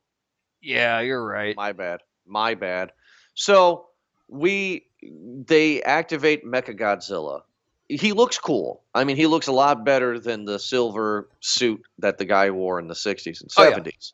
yeah, 0.61 1.01
you're 1.01 1.24
right." 1.24 1.57
My 1.57 1.72
bad. 1.72 2.01
My 2.27 2.55
bad. 2.55 2.92
So 3.35 3.87
we 4.29 4.87
they 5.03 5.83
activate 5.83 6.44
Mecha 6.44 6.79
Godzilla. 6.79 7.42
He 7.88 8.12
looks 8.12 8.38
cool. 8.38 8.83
I 8.94 9.05
mean, 9.05 9.16
he 9.16 9.27
looks 9.27 9.46
a 9.46 9.53
lot 9.53 9.85
better 9.85 10.18
than 10.18 10.44
the 10.44 10.59
silver 10.59 11.29
suit 11.40 11.81
that 12.01 12.18
the 12.18 12.27
guy 12.27 12.51
wore 12.51 12.79
in 12.79 12.88
the 12.88 12.94
60s 12.94 13.40
and 13.40 13.51
Oh, 13.57 13.62
yeah. 13.64 13.79
70s. 13.79 14.12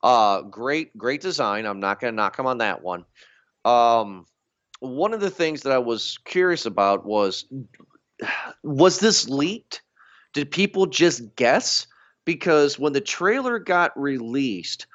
Uh 0.00 0.42
great 0.42 0.96
great 0.96 1.20
design. 1.20 1.66
I'm 1.66 1.80
not 1.80 1.98
going 1.98 2.12
to 2.12 2.16
knock 2.16 2.38
him 2.38 2.46
on 2.46 2.58
that 2.58 2.82
one. 2.82 3.04
Um 3.64 4.26
one 4.80 5.12
of 5.12 5.20
the 5.20 5.30
things 5.30 5.62
that 5.62 5.72
I 5.72 5.78
was 5.78 6.18
curious 6.24 6.66
about 6.66 7.04
was 7.04 7.44
was 8.62 8.98
this 9.00 9.28
leaked? 9.28 9.82
Did 10.32 10.50
people 10.50 10.86
just 10.86 11.34
guess? 11.36 11.86
Because 12.24 12.78
when 12.78 12.92
the 12.92 13.00
trailer 13.00 13.58
got 13.58 13.98
released, 13.98 14.86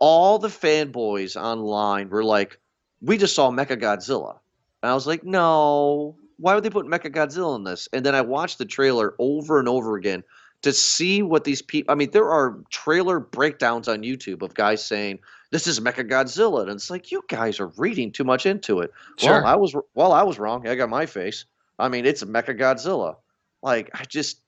all 0.00 0.38
the 0.38 0.48
fanboys 0.48 1.36
online 1.36 2.08
were 2.08 2.24
like, 2.24 2.58
"We 3.00 3.18
just 3.18 3.34
saw 3.34 3.50
Mecha 3.50 3.80
Godzilla," 3.80 4.38
and 4.82 4.90
I 4.90 4.94
was 4.94 5.06
like, 5.06 5.24
"No, 5.24 6.16
why 6.36 6.54
would 6.54 6.62
they 6.62 6.70
put 6.70 6.86
Mecha 6.86 7.12
Godzilla 7.12 7.56
in 7.56 7.64
this?" 7.64 7.88
And 7.92 8.06
then 8.06 8.14
I 8.14 8.20
watched 8.20 8.58
the 8.58 8.64
trailer 8.64 9.14
over 9.18 9.58
and 9.58 9.68
over 9.68 9.96
again 9.96 10.22
to 10.62 10.72
see 10.72 11.22
what 11.22 11.44
these 11.44 11.62
people. 11.62 11.92
I 11.92 11.96
mean, 11.96 12.10
there 12.12 12.30
are 12.30 12.60
trailer 12.70 13.18
breakdowns 13.20 13.88
on 13.88 14.02
YouTube 14.02 14.42
of 14.42 14.54
guys 14.54 14.84
saying 14.84 15.18
this 15.50 15.66
is 15.66 15.80
Mecha 15.80 16.08
Godzilla, 16.08 16.62
and 16.62 16.70
it's 16.72 16.90
like 16.90 17.10
you 17.10 17.22
guys 17.28 17.60
are 17.60 17.68
reading 17.76 18.12
too 18.12 18.24
much 18.24 18.46
into 18.46 18.80
it. 18.80 18.92
Sure. 19.16 19.32
Well, 19.32 19.46
I 19.46 19.56
was 19.56 19.74
well, 19.94 20.12
I 20.12 20.22
was 20.22 20.38
wrong. 20.38 20.66
I 20.66 20.74
got 20.74 20.90
my 20.90 21.06
face. 21.06 21.46
I 21.78 21.88
mean, 21.88 22.04
it's 22.04 22.22
Mecha 22.24 22.58
Godzilla. 22.58 23.16
Like 23.62 23.90
I 23.94 24.04
just 24.04 24.40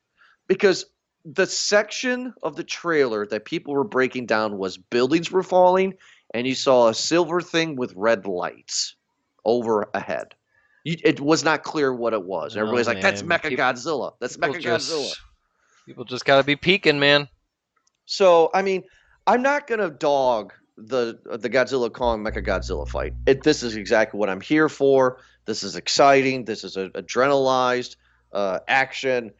because 0.47 0.87
the 1.25 1.47
section 1.47 2.35
of 2.43 2.57
the 2.57 2.65
trailer 2.65 3.27
that 3.27 3.45
people 3.45 3.75
were 3.75 3.85
breaking 3.85 4.27
down 4.27 4.59
was 4.59 4.77
buildings 4.77 5.31
were 5.31 5.43
falling, 5.43 5.95
and 6.35 6.47
you 6.47 6.55
saw 6.55 6.89
a 6.89 6.95
silver 6.95 7.41
thing 7.41 7.77
with 7.77 7.93
red 7.97 8.27
lights 8.27 8.95
over 9.45 9.89
ahead. 9.95 10.35
You, 10.85 10.97
it 11.05 11.21
was 11.21 11.45
not 11.45 11.63
clear 11.63 11.93
what 11.93 12.13
it 12.13 12.23
was. 12.23 12.57
Oh, 12.57 12.61
Everybody's 12.61 12.87
like, 12.87 13.01
"That's. 13.01 13.23
Mecha 13.23 13.49
People- 13.51 13.65
Godzilla. 13.65 14.13
That's 14.21 14.37
Mecha 14.37 14.63
Godzilla." 14.63 15.15
People 15.87 16.05
just 16.05 16.25
gotta 16.25 16.45
be 16.45 16.57
peeking, 16.57 16.99
man. 16.99 17.29
So 18.05 18.51
I 18.53 18.63
mean, 18.63 18.85
I'm 19.27 19.43
not 19.43 19.67
gonna 19.67 19.91
dog 19.91 20.53
the 20.87 21.19
the 21.39 21.51
Godzilla 21.51 21.93
Kong 21.93 22.25
Mecha 22.25 22.45
Godzilla 22.45 22.89
fight. 22.89 23.15
It, 23.27 23.43
this 23.43 23.63
is 23.63 23.77
exactly 23.77 24.19
what 24.19 24.29
I'm 24.29 24.41
here 24.41 24.69
for. 24.69 25.19
This 25.45 25.63
is 25.63 25.77
exciting. 25.77 26.45
This 26.45 26.65
is 26.65 26.77
a 26.77 26.89
adrenalized 26.91 27.97
uh, 28.33 28.61
action. 28.69 29.33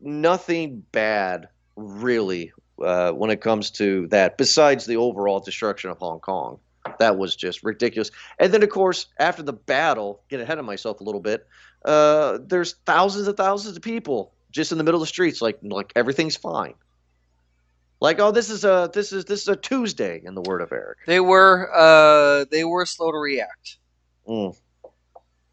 Nothing 0.00 0.84
bad 0.92 1.48
really 1.76 2.52
uh, 2.82 3.12
when 3.12 3.30
it 3.30 3.40
comes 3.40 3.70
to 3.72 4.06
that. 4.08 4.38
Besides 4.38 4.86
the 4.86 4.96
overall 4.96 5.40
destruction 5.40 5.90
of 5.90 5.98
Hong 5.98 6.20
Kong, 6.20 6.58
that 6.98 7.16
was 7.18 7.36
just 7.36 7.62
ridiculous. 7.62 8.10
And 8.38 8.52
then 8.52 8.62
of 8.62 8.70
course 8.70 9.06
after 9.18 9.42
the 9.42 9.52
battle, 9.52 10.22
get 10.28 10.40
ahead 10.40 10.58
of 10.58 10.64
myself 10.64 11.00
a 11.00 11.04
little 11.04 11.20
bit. 11.20 11.46
Uh, 11.84 12.38
there's 12.46 12.74
thousands 12.86 13.28
and 13.28 13.36
thousands 13.36 13.76
of 13.76 13.82
people 13.82 14.32
just 14.50 14.72
in 14.72 14.78
the 14.78 14.84
middle 14.84 15.00
of 15.00 15.02
the 15.02 15.08
streets, 15.08 15.42
like 15.42 15.58
like 15.62 15.92
everything's 15.96 16.36
fine. 16.36 16.74
Like, 18.00 18.18
oh, 18.18 18.30
this 18.30 18.50
is 18.50 18.64
a 18.64 18.90
this 18.92 19.12
is 19.12 19.24
this 19.24 19.42
is 19.42 19.48
a 19.48 19.56
Tuesday 19.56 20.20
in 20.24 20.34
the 20.34 20.42
word 20.42 20.60
of 20.60 20.72
Eric. 20.72 20.98
They 21.06 21.20
were 21.20 21.70
uh, 21.74 22.44
they 22.50 22.64
were 22.64 22.86
slow 22.86 23.12
to 23.12 23.18
react. 23.18 23.78
Mm. 24.28 24.56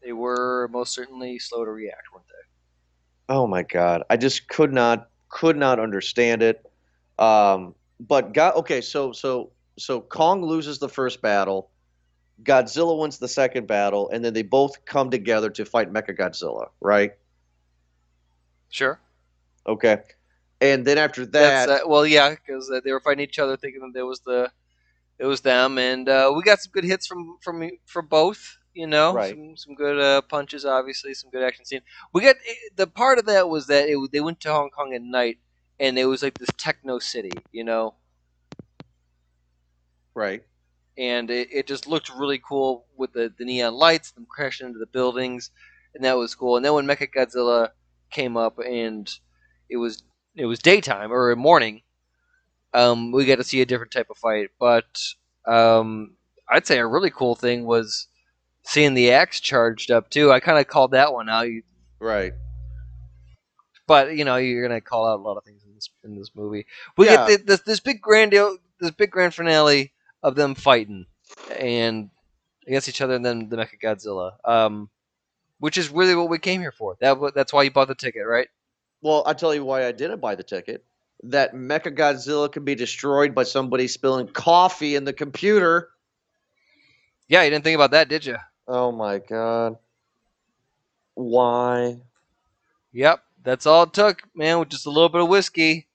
They 0.02 0.12
were 0.12 0.68
most 0.72 0.92
certainly 0.92 1.38
slow 1.38 1.64
to 1.64 1.70
react, 1.70 2.12
weren't 2.12 2.26
they? 2.26 3.34
Oh 3.34 3.46
my 3.46 3.62
god, 3.62 4.02
I 4.10 4.16
just 4.16 4.48
could 4.48 4.72
not 4.72 5.08
could 5.28 5.56
not 5.56 5.78
understand 5.78 6.42
it. 6.42 6.64
Um, 7.18 7.74
but 8.00 8.34
God, 8.34 8.56
okay, 8.56 8.80
so 8.80 9.12
so 9.12 9.50
so 9.78 10.00
Kong 10.00 10.44
loses 10.44 10.78
the 10.78 10.88
first 10.88 11.22
battle, 11.22 11.70
Godzilla 12.42 12.98
wins 12.98 13.18
the 13.18 13.28
second 13.28 13.66
battle, 13.66 14.10
and 14.10 14.24
then 14.24 14.34
they 14.34 14.42
both 14.42 14.84
come 14.84 15.10
together 15.10 15.50
to 15.50 15.64
fight 15.64 15.92
Mecha 15.92 16.16
Godzilla, 16.16 16.68
right? 16.80 17.12
Sure. 18.70 18.98
Okay, 19.66 19.98
and 20.62 20.86
then 20.86 20.98
after 20.98 21.26
that, 21.26 21.70
uh, 21.70 21.80
well, 21.86 22.06
yeah, 22.06 22.30
because 22.30 22.70
uh, 22.70 22.80
they 22.84 22.92
were 22.92 23.00
fighting 23.00 23.24
each 23.24 23.40
other, 23.40 23.56
thinking 23.58 23.82
that 23.82 23.92
there 23.94 24.06
was 24.06 24.20
the 24.22 24.50
it 25.18 25.26
was 25.26 25.42
them, 25.42 25.78
and 25.78 26.08
uh, 26.08 26.32
we 26.36 26.42
got 26.42 26.60
some 26.60 26.72
good 26.72 26.84
hits 26.84 27.06
from 27.06 27.38
from 27.42 27.70
from 27.86 28.08
both. 28.08 28.58
You 28.74 28.86
know, 28.88 29.18
Right. 29.18 29.30
some, 29.30 29.56
some 29.56 29.74
good 29.74 30.00
uh, 30.00 30.22
punches, 30.22 30.64
obviously, 30.64 31.14
some 31.14 31.30
good 31.30 31.44
action 31.44 31.66
scene. 31.66 31.82
We 32.14 32.22
got 32.22 32.36
the 32.76 32.86
part 32.88 33.18
of 33.18 33.26
that 33.26 33.48
was 33.48 33.68
that 33.68 33.88
it, 33.88 33.98
they 34.12 34.20
went 34.20 34.40
to 34.42 34.52
Hong 34.52 34.70
Kong 34.70 34.94
at 34.94 35.02
night, 35.02 35.38
and 35.80 35.98
it 35.98 36.06
was 36.06 36.22
like 36.22 36.38
this 36.38 36.52
techno 36.58 36.98
city, 37.00 37.46
you 37.52 37.64
know, 37.64 37.96
right? 40.14 40.42
and 40.98 41.30
it, 41.30 41.48
it 41.52 41.66
just 41.66 41.88
looked 41.88 42.10
really 42.14 42.40
cool 42.46 42.86
with 42.96 43.12
the, 43.14 43.32
the 43.38 43.44
neon 43.44 43.74
lights, 43.74 44.12
them 44.12 44.26
crashing 44.30 44.68
into 44.68 44.78
the 44.80 44.86
buildings, 44.86 45.50
and 45.94 46.04
that 46.04 46.18
was 46.18 46.34
cool. 46.36 46.56
And 46.56 46.64
then 46.64 46.74
when 46.74 46.86
Mecha 46.86 47.08
Godzilla 47.14 47.70
came 48.10 48.36
up 48.36 48.58
and 48.58 49.10
it 49.70 49.78
was 49.78 50.02
it 50.36 50.46
was 50.46 50.58
daytime 50.58 51.12
or 51.12 51.34
morning, 51.36 51.82
um, 52.74 53.12
we 53.12 53.24
got 53.26 53.36
to 53.36 53.44
see 53.44 53.60
a 53.60 53.66
different 53.66 53.92
type 53.92 54.08
of 54.10 54.16
fight. 54.16 54.50
But 54.58 55.00
um, 55.46 56.16
I'd 56.48 56.66
say 56.66 56.78
a 56.78 56.86
really 56.86 57.10
cool 57.10 57.34
thing 57.34 57.64
was 57.64 58.08
seeing 58.64 58.94
the 58.94 59.10
axe 59.12 59.40
charged 59.40 59.90
up 59.90 60.10
too. 60.10 60.32
I 60.32 60.40
kind 60.40 60.58
of 60.58 60.66
called 60.68 60.92
that 60.92 61.12
one 61.12 61.28
out. 61.28 61.48
You, 61.48 61.62
Right. 62.00 62.32
but 63.86 64.16
you 64.16 64.24
know 64.24 64.36
you're 64.36 64.66
gonna 64.66 64.80
call 64.80 65.06
out 65.06 65.20
a 65.20 65.22
lot 65.22 65.36
of 65.36 65.44
things 65.44 65.62
in 65.64 65.74
this 65.74 65.90
in 66.04 66.16
this 66.16 66.30
movie. 66.34 66.66
We 66.96 67.06
Yeah. 67.06 67.26
get 67.26 67.38
the, 67.40 67.44
this 67.44 67.60
this 67.60 67.80
big 67.80 68.00
grand 68.00 68.32
this 68.32 68.90
big 68.92 69.10
grand 69.10 69.34
finale 69.34 69.92
of 70.22 70.34
them 70.34 70.54
fighting 70.54 71.06
and 71.50 72.10
against 72.66 72.88
each 72.88 73.00
other, 73.00 73.14
and 73.14 73.24
then 73.24 73.48
the 73.48 73.56
Mecha 73.56 73.80
Godzilla, 73.82 74.32
um, 74.44 74.88
which 75.58 75.76
is 75.76 75.90
really 75.90 76.14
what 76.14 76.28
we 76.28 76.38
came 76.38 76.60
here 76.60 76.72
for. 76.72 76.96
That 77.00 77.18
that's 77.34 77.52
why 77.52 77.64
you 77.64 77.70
bought 77.70 77.88
the 77.88 77.94
ticket, 77.94 78.26
right? 78.26 78.48
Well, 79.02 79.24
I'll 79.26 79.34
tell 79.34 79.54
you 79.54 79.64
why 79.64 79.86
I 79.86 79.92
didn't 79.92 80.20
buy 80.20 80.34
the 80.34 80.42
ticket. 80.42 80.84
That 81.24 81.54
Mecha 81.54 81.96
Godzilla 81.96 82.50
can 82.50 82.64
be 82.64 82.74
destroyed 82.74 83.34
by 83.34 83.42
somebody 83.44 83.86
spilling 83.88 84.28
coffee 84.28 84.94
in 84.96 85.04
the 85.04 85.12
computer. 85.12 85.90
Yeah, 87.28 87.42
you 87.42 87.50
didn't 87.50 87.64
think 87.64 87.74
about 87.76 87.92
that, 87.92 88.08
did 88.08 88.24
you? 88.26 88.36
Oh 88.66 88.92
my 88.92 89.18
god. 89.18 89.76
Why? 91.14 91.98
Yep, 92.92 93.22
that's 93.42 93.66
all 93.66 93.84
it 93.84 93.92
took, 93.92 94.22
man, 94.34 94.58
with 94.58 94.70
just 94.70 94.86
a 94.86 94.90
little 94.90 95.08
bit 95.08 95.20
of 95.20 95.28
whiskey. 95.28 95.86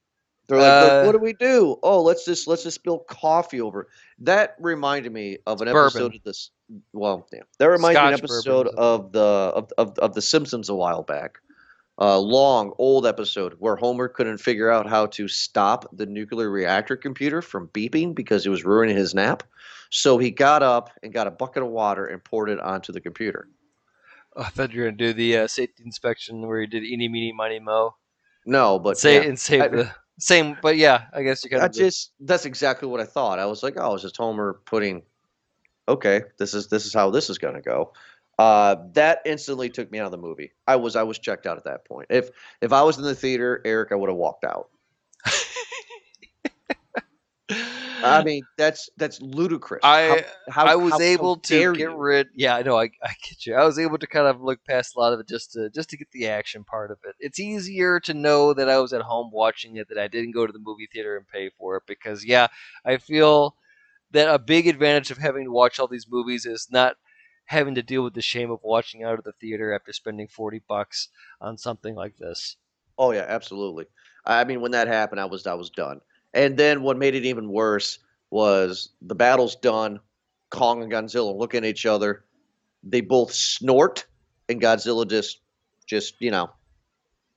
They're 0.47 0.59
like, 0.59 0.91
Uh, 0.91 1.03
what 1.03 1.11
do 1.11 1.17
we 1.17 1.33
do? 1.33 1.77
Oh, 1.83 2.01
let's 2.01 2.23
just 2.25 2.47
let's 2.47 2.63
just 2.63 2.75
spill 2.75 2.99
coffee 2.99 3.59
over. 3.59 3.89
That 4.19 4.55
reminded 4.59 5.11
me 5.11 5.39
of 5.45 5.61
an 5.61 5.67
episode 5.67 5.99
bourbon. 5.99 6.15
of 6.17 6.23
this. 6.23 6.51
Well, 6.93 7.27
yeah, 7.33 7.41
that 7.59 7.67
reminds 7.67 7.99
me 7.99 8.05
of 8.05 8.11
an 8.11 8.17
Scotch 8.17 8.45
bourbon 8.45 8.67
episode 8.67 8.75
of 8.77 9.11
the 9.11 9.19
of, 9.19 9.71
of 9.77 9.99
of 9.99 10.13
the 10.13 10.21
Simpsons 10.21 10.69
a 10.69 10.75
while 10.75 11.03
back. 11.03 11.39
A 11.99 12.19
long 12.19 12.73
old 12.77 13.07
episode 13.07 13.55
where 13.59 13.75
Homer 13.75 14.07
couldn't 14.07 14.37
figure 14.37 14.69
out 14.69 14.87
how 14.87 15.07
to 15.07 15.27
stop 15.27 15.87
the 15.95 16.05
nuclear 16.05 16.49
reactor 16.49 16.95
computer 16.95 17.41
from 17.41 17.69
beeping 17.69 18.13
because 18.13 18.45
it 18.45 18.49
was 18.49 18.63
ruining 18.63 18.95
his 18.95 19.15
nap. 19.15 19.43
So 19.89 20.17
he 20.17 20.29
got 20.29 20.61
up 20.61 20.91
and 21.01 21.11
got 21.11 21.27
a 21.27 21.31
bucket 21.31 21.63
of 21.63 21.69
water 21.69 22.05
and 22.05 22.23
poured 22.23 22.49
it 22.49 22.59
onto 22.59 22.91
the 22.93 23.01
computer. 23.01 23.47
Oh, 24.35 24.43
I 24.43 24.49
thought 24.49 24.71
you 24.71 24.81
were 24.81 24.87
gonna 24.87 24.97
do 24.97 25.13
the 25.13 25.37
uh, 25.37 25.47
safety 25.47 25.83
inspection 25.83 26.45
where 26.45 26.61
you 26.61 26.67
did 26.67 26.83
eeny, 26.83 27.07
meeny, 27.07 27.31
miny, 27.33 27.59
mo. 27.59 27.95
No, 28.45 28.77
but 28.77 28.97
say 28.97 29.15
yeah. 29.15 29.29
and 29.29 29.39
save 29.39 29.61
I- 29.63 29.67
the 29.69 29.91
same, 30.19 30.57
but 30.61 30.77
yeah, 30.77 31.05
I 31.13 31.23
guess 31.23 31.43
you 31.43 31.49
kind 31.49 31.63
I 31.63 31.67
of 31.67 31.73
just 31.73 32.11
that's 32.19 32.45
exactly 32.45 32.87
what 32.87 32.99
I 32.99 33.05
thought. 33.05 33.39
I 33.39 33.45
was 33.45 33.63
like, 33.63 33.75
oh, 33.77 33.95
it's 33.95 34.03
just 34.03 34.17
Homer 34.17 34.61
putting 34.65 35.01
okay, 35.87 36.21
this 36.37 36.53
is 36.53 36.67
this 36.67 36.85
is 36.85 36.93
how 36.93 37.09
this 37.09 37.29
is 37.29 37.37
gonna 37.37 37.61
go. 37.61 37.93
Uh, 38.37 38.75
that 38.93 39.21
instantly 39.25 39.69
took 39.69 39.91
me 39.91 39.99
out 39.99 40.05
of 40.05 40.11
the 40.11 40.17
movie. 40.17 40.51
I 40.67 40.75
was 40.75 40.95
I 40.95 41.03
was 41.03 41.17
checked 41.17 41.47
out 41.47 41.57
at 41.57 41.63
that 41.63 41.85
point. 41.85 42.07
If 42.09 42.29
if 42.61 42.71
I 42.71 42.83
was 42.83 42.97
in 42.97 43.03
the 43.03 43.15
theater, 43.15 43.61
Eric, 43.65 43.91
I 43.91 43.95
would 43.95 44.09
have 44.09 44.17
walked 44.17 44.43
out. 44.43 44.69
I 48.03 48.23
mean, 48.23 48.43
that's 48.57 48.89
that's 48.97 49.21
ludicrous. 49.21 49.79
I 49.83 50.23
how, 50.47 50.65
how, 50.65 50.71
I 50.71 50.75
was 50.75 50.93
how- 50.93 50.99
able 50.99 51.37
to 51.37 51.73
get 51.73 51.95
rid. 51.95 52.27
Yeah, 52.35 52.55
I 52.55 52.61
know. 52.61 52.77
I, 52.77 52.89
I 53.03 53.13
get 53.27 53.45
you. 53.45 53.55
I 53.55 53.65
was 53.65 53.79
able 53.79 53.97
to 53.97 54.07
kind 54.07 54.27
of 54.27 54.41
look 54.41 54.59
past 54.65 54.95
a 54.95 54.99
lot 54.99 55.13
of 55.13 55.19
it 55.19 55.27
just 55.27 55.53
to 55.53 55.69
just 55.69 55.89
to 55.89 55.97
get 55.97 56.11
the 56.11 56.27
action 56.27 56.63
part 56.63 56.91
of 56.91 56.99
it. 57.05 57.15
It's 57.19 57.39
easier 57.39 57.99
to 58.01 58.13
know 58.13 58.53
that 58.53 58.69
I 58.69 58.79
was 58.79 58.93
at 58.93 59.01
home 59.01 59.31
watching 59.31 59.77
it 59.77 59.87
that 59.89 59.97
I 59.97 60.07
didn't 60.07 60.31
go 60.31 60.45
to 60.45 60.53
the 60.53 60.59
movie 60.59 60.87
theater 60.91 61.17
and 61.17 61.27
pay 61.27 61.49
for 61.57 61.77
it 61.77 61.83
because 61.87 62.23
yeah, 62.23 62.47
I 62.85 62.97
feel 62.97 63.55
that 64.11 64.33
a 64.33 64.39
big 64.39 64.67
advantage 64.67 65.11
of 65.11 65.17
having 65.17 65.45
to 65.45 65.51
watch 65.51 65.79
all 65.79 65.87
these 65.87 66.07
movies 66.09 66.45
is 66.45 66.67
not 66.69 66.95
having 67.47 67.75
to 67.75 67.83
deal 67.83 68.03
with 68.03 68.13
the 68.13 68.21
shame 68.21 68.51
of 68.51 68.59
watching 68.63 69.03
out 69.03 69.17
of 69.17 69.25
the 69.25 69.31
theater 69.33 69.73
after 69.73 69.91
spending 69.91 70.27
forty 70.27 70.61
bucks 70.67 71.09
on 71.41 71.57
something 71.57 71.95
like 71.95 72.17
this. 72.17 72.55
Oh 72.97 73.11
yeah, 73.11 73.25
absolutely. 73.27 73.85
I 74.25 74.43
mean, 74.43 74.61
when 74.61 74.71
that 74.71 74.87
happened, 74.87 75.19
I 75.19 75.25
was 75.25 75.47
I 75.47 75.53
was 75.55 75.69
done. 75.69 76.01
And 76.33 76.57
then 76.57 76.83
what 76.83 76.97
made 76.97 77.15
it 77.15 77.25
even 77.25 77.49
worse 77.49 77.99
was 78.29 78.89
the 79.01 79.15
battle's 79.15 79.55
done. 79.55 79.99
Kong 80.49 80.83
and 80.83 80.91
Godzilla 80.91 81.35
look 81.35 81.55
at 81.55 81.65
each 81.65 81.85
other. 81.85 82.23
They 82.83 83.01
both 83.01 83.33
snort, 83.33 84.05
and 84.47 84.61
Godzilla 84.61 85.07
just 85.09 85.39
just 85.85 86.15
you 86.19 86.31
know 86.31 86.49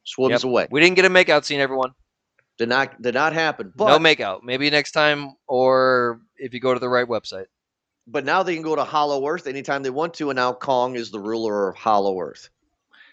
swims 0.05 0.43
Yep. 0.43 0.45
away. 0.45 0.69
We 0.71 0.81
didn't 0.81 0.97
get 0.97 1.05
a 1.05 1.11
makeout 1.11 1.45
scene, 1.45 1.61
everyone. 1.61 1.93
Did 2.59 2.69
not 2.69 3.01
did 3.01 3.15
not 3.15 3.33
happen. 3.33 3.73
But 3.75 3.87
no 3.87 3.99
makeout. 3.99 4.43
Maybe 4.43 4.69
next 4.71 4.93
time, 4.93 5.35
or 5.47 6.21
if 6.37 6.53
you 6.53 6.61
go 6.61 6.75
to 6.75 6.81
the 6.81 6.89
right 6.89 7.07
website. 7.07 7.47
But 8.11 8.25
now 8.25 8.43
they 8.43 8.55
can 8.55 8.63
go 8.63 8.77
to 8.77 8.85
Hollow 8.85 9.27
Earth 9.27 9.47
anytime 9.47 9.83
they 9.83 9.91
want 9.91 10.15
to, 10.15 10.31
and 10.31 10.37
now 10.37 10.53
Kong 10.53 10.97
is 10.97 11.11
the 11.11 11.21
ruler 11.21 11.69
of 11.69 11.77
Hollow 11.77 12.19
Earth. 12.21 12.49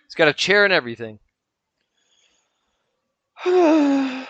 It's 0.06 0.16
got 0.16 0.28
a 0.28 0.34
chair 0.34 0.64
and 0.64 0.74
everything. 0.74 1.20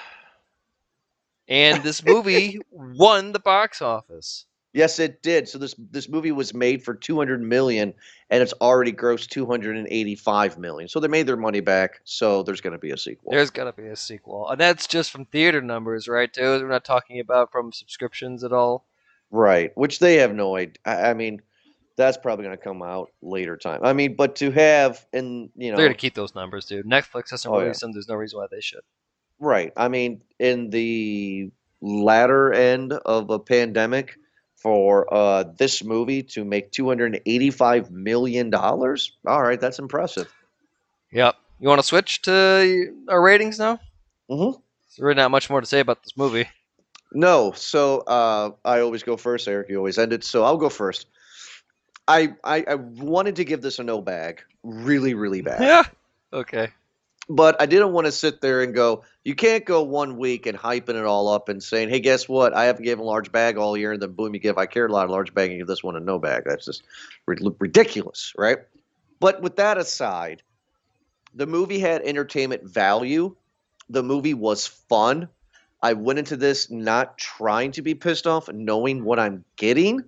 And 1.49 1.81
this 1.81 2.03
movie 2.03 2.59
won 2.71 3.31
the 3.31 3.39
box 3.39 3.81
office. 3.81 4.45
Yes, 4.73 4.99
it 4.99 5.23
did. 5.23 5.47
So 5.47 5.57
this 5.57 5.75
this 5.91 6.09
movie 6.09 6.31
was 6.31 6.53
made 6.53 6.83
for 6.83 6.93
200 6.93 7.41
million 7.41 7.93
and 8.29 8.43
it's 8.43 8.53
already 8.59 8.91
grossed 8.91 9.29
285 9.29 10.57
million. 10.57 10.89
So 10.89 10.99
they 10.99 11.07
made 11.07 11.25
their 11.25 11.37
money 11.37 11.61
back. 11.61 12.01
So 12.03 12.43
there's 12.43 12.61
going 12.61 12.73
to 12.73 12.79
be 12.79 12.91
a 12.91 12.97
sequel. 12.97 13.31
There's 13.31 13.49
going 13.49 13.71
to 13.71 13.81
be 13.81 13.87
a 13.87 13.95
sequel. 13.95 14.49
And 14.49 14.59
that's 14.59 14.85
just 14.85 15.11
from 15.11 15.25
theater 15.25 15.61
numbers, 15.61 16.07
right? 16.07 16.31
Too. 16.31 16.41
We're 16.43 16.67
not 16.67 16.83
talking 16.83 17.19
about 17.19 17.51
from 17.51 17.71
subscriptions 17.71 18.43
at 18.43 18.51
all. 18.51 18.85
Right, 19.31 19.71
which 19.75 19.99
they 19.99 20.15
have 20.17 20.33
no 20.33 20.55
idea. 20.55 20.75
I, 20.85 21.09
I 21.09 21.13
mean, 21.13 21.41
that's 21.95 22.17
probably 22.17 22.45
going 22.45 22.57
to 22.57 22.63
come 22.63 22.81
out 22.83 23.11
later 23.21 23.57
time. 23.57 23.81
I 23.83 23.93
mean, 23.93 24.15
but 24.15 24.35
to 24.37 24.51
have 24.51 25.05
and 25.13 25.49
you 25.55 25.71
know, 25.71 25.77
They're 25.77 25.87
going 25.87 25.95
to 25.95 25.99
keep 25.99 26.13
those 26.15 26.35
numbers, 26.35 26.65
dude. 26.65 26.85
Netflix 26.85 27.31
hasn't 27.31 27.53
Oh, 27.53 27.59
yeah. 27.59 27.73
them. 27.79 27.91
There's 27.91 28.07
no 28.07 28.15
reason 28.15 28.39
why 28.39 28.45
they 28.51 28.61
should. 28.61 28.81
right. 29.39 29.71
I 29.77 29.87
mean, 29.87 30.21
in 30.39 30.69
the 30.69 31.51
latter 31.81 32.53
end 32.53 32.93
of 32.93 33.29
a 33.29 33.37
pandemic 33.39 34.17
for 34.55 35.11
uh 35.13 35.43
this 35.59 35.83
movie 35.83 36.23
to 36.23 36.43
make 36.43 36.71
285 36.71 37.91
million 37.91 38.49
dollars. 38.49 39.11
All 39.27 39.43
right, 39.43 39.59
that's 39.59 39.77
impressive. 39.79 40.27
Yep. 41.11 41.35
You 41.59 41.67
want 41.69 41.79
to 41.79 41.85
switch 41.87 42.21
to 42.23 42.93
our 43.09 43.21
ratings 43.21 43.59
now? 43.59 43.79
Mm-hmm. 44.29 44.59
There's 44.59 44.99
really 44.99 45.15
not 45.15 45.31
much 45.31 45.49
more 45.49 45.61
to 45.61 45.67
say 45.67 45.79
about 45.79 46.03
this 46.03 46.17
movie. 46.17 46.47
No, 47.13 47.51
so 47.53 47.99
uh, 48.01 48.51
I 48.65 48.81
always 48.81 49.03
go 49.03 49.15
first. 49.17 49.47
Eric, 49.47 49.69
you 49.69 49.77
always 49.77 49.97
end 49.97 50.13
it, 50.13 50.23
so 50.23 50.43
I'll 50.43 50.57
go 50.57 50.69
first. 50.69 51.07
I, 52.07 52.33
I 52.43 52.63
I 52.67 52.75
wanted 52.75 53.37
to 53.37 53.45
give 53.45 53.61
this 53.61 53.79
a 53.79 53.83
no 53.83 54.01
bag, 54.01 54.41
really, 54.63 55.13
really 55.13 55.41
bad, 55.41 55.61
Yeah. 55.61 55.83
Okay. 56.31 56.69
but 57.29 57.61
I 57.61 57.65
didn't 57.65 57.91
want 57.93 58.05
to 58.05 58.11
sit 58.11 58.39
there 58.41 58.61
and 58.61 58.73
go. 58.73 59.03
You 59.25 59.35
can't 59.35 59.65
go 59.65 59.83
one 59.83 60.17
week 60.17 60.45
and 60.45 60.57
hyping 60.57 60.95
it 60.95 61.05
all 61.05 61.27
up 61.27 61.49
and 61.49 61.61
saying, 61.61 61.89
"Hey, 61.89 61.99
guess 61.99 62.27
what? 62.29 62.53
I 62.53 62.65
haven't 62.65 62.83
given 62.83 63.03
a 63.03 63.07
large 63.07 63.31
bag 63.31 63.57
all 63.57 63.77
year," 63.77 63.91
and 63.93 64.01
then 64.01 64.11
boom, 64.13 64.33
you 64.33 64.39
give 64.39 64.57
I 64.57 64.65
cared 64.67 64.89
a 64.89 64.93
lot 64.93 65.05
of 65.05 65.11
large 65.11 65.33
bag 65.33 65.49
and 65.49 65.59
give 65.59 65.67
this 65.67 65.83
one 65.83 65.95
a 65.97 65.99
no 65.99 66.17
bag. 66.19 66.43
That's 66.45 66.65
just 66.65 66.83
rid- 67.25 67.41
ridiculous, 67.59 68.33
right? 68.37 68.59
But 69.19 69.41
with 69.41 69.55
that 69.57 69.77
aside, 69.77 70.43
the 71.33 71.47
movie 71.47 71.79
had 71.79 72.01
entertainment 72.03 72.63
value. 72.63 73.35
The 73.89 74.03
movie 74.03 74.33
was 74.33 74.67
fun. 74.67 75.27
I 75.81 75.93
went 75.93 76.19
into 76.19 76.35
this 76.35 76.71
not 76.71 77.17
trying 77.17 77.71
to 77.73 77.81
be 77.81 77.93
pissed 77.93 78.25
off, 78.27 78.51
knowing 78.51 79.03
what 79.03 79.19
I'm 79.19 79.43
getting. 79.57 80.03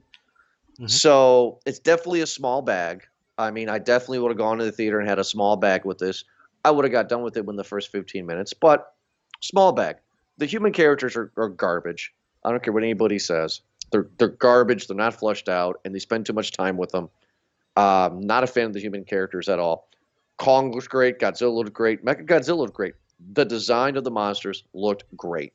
Mhm. 0.80 0.90
So 0.90 1.60
it's 1.66 1.80
definitely 1.80 2.22
a 2.22 2.28
small 2.28 2.62
bag. 2.62 3.06
I 3.38 3.52
mean, 3.52 3.70
I 3.70 3.80
definitely 3.80 4.20
would 4.20 4.32
have 4.32 4.38
gone 4.38 4.58
to 4.58 4.66
the 4.66 4.72
theater 4.72 5.00
and 5.00 5.08
had 5.08 5.20
a 5.20 5.24
small 5.24 5.56
bag 5.56 5.86
with 5.86 5.98
this. 5.98 6.24
I 6.66 6.72
would 6.72 6.84
have 6.86 6.92
got 6.92 7.08
done 7.08 7.22
with 7.22 7.38
it 7.38 7.46
within 7.46 7.58
the 7.58 7.64
first 7.64 7.92
15 7.92 8.26
minutes, 8.26 8.54
but 8.54 8.94
small 9.42 9.72
bag. 9.72 9.98
The 10.38 10.46
human 10.46 10.74
characters 10.74 11.16
are, 11.16 11.32
are 11.38 11.50
garbage. 11.50 12.14
I 12.44 12.52
don't 12.52 12.64
care 12.64 12.74
what 12.74 12.84
anybody 12.84 13.20
says. 13.20 13.62
They're 13.92 14.08
they're 14.18 14.28
garbage. 14.28 14.88
They're 14.88 14.96
not 14.96 15.14
flushed 15.16 15.50
out, 15.50 15.80
and 15.84 15.94
they 15.94 16.00
spend 16.00 16.26
too 16.26 16.34
much 16.34 16.52
time 16.52 16.78
with 16.78 16.92
them. 16.92 17.10
Um, 17.76 18.22
not 18.22 18.44
a 18.44 18.48
fan 18.48 18.66
of 18.66 18.74
the 18.74 18.80
human 18.80 19.04
characters 19.04 19.50
at 19.50 19.60
all. 19.60 19.88
Kong 20.38 20.72
looks 20.72 20.88
great. 20.88 21.20
Godzilla 21.20 21.54
looked 21.54 21.74
great. 21.74 22.04
Mecha 22.04 22.26
Godzilla 22.26 22.58
looked 22.58 22.74
great. 22.74 22.94
The 23.34 23.46
design 23.46 23.98
of 23.98 24.04
the 24.04 24.12
monsters 24.12 24.64
looked 24.74 25.04
great. 25.18 25.54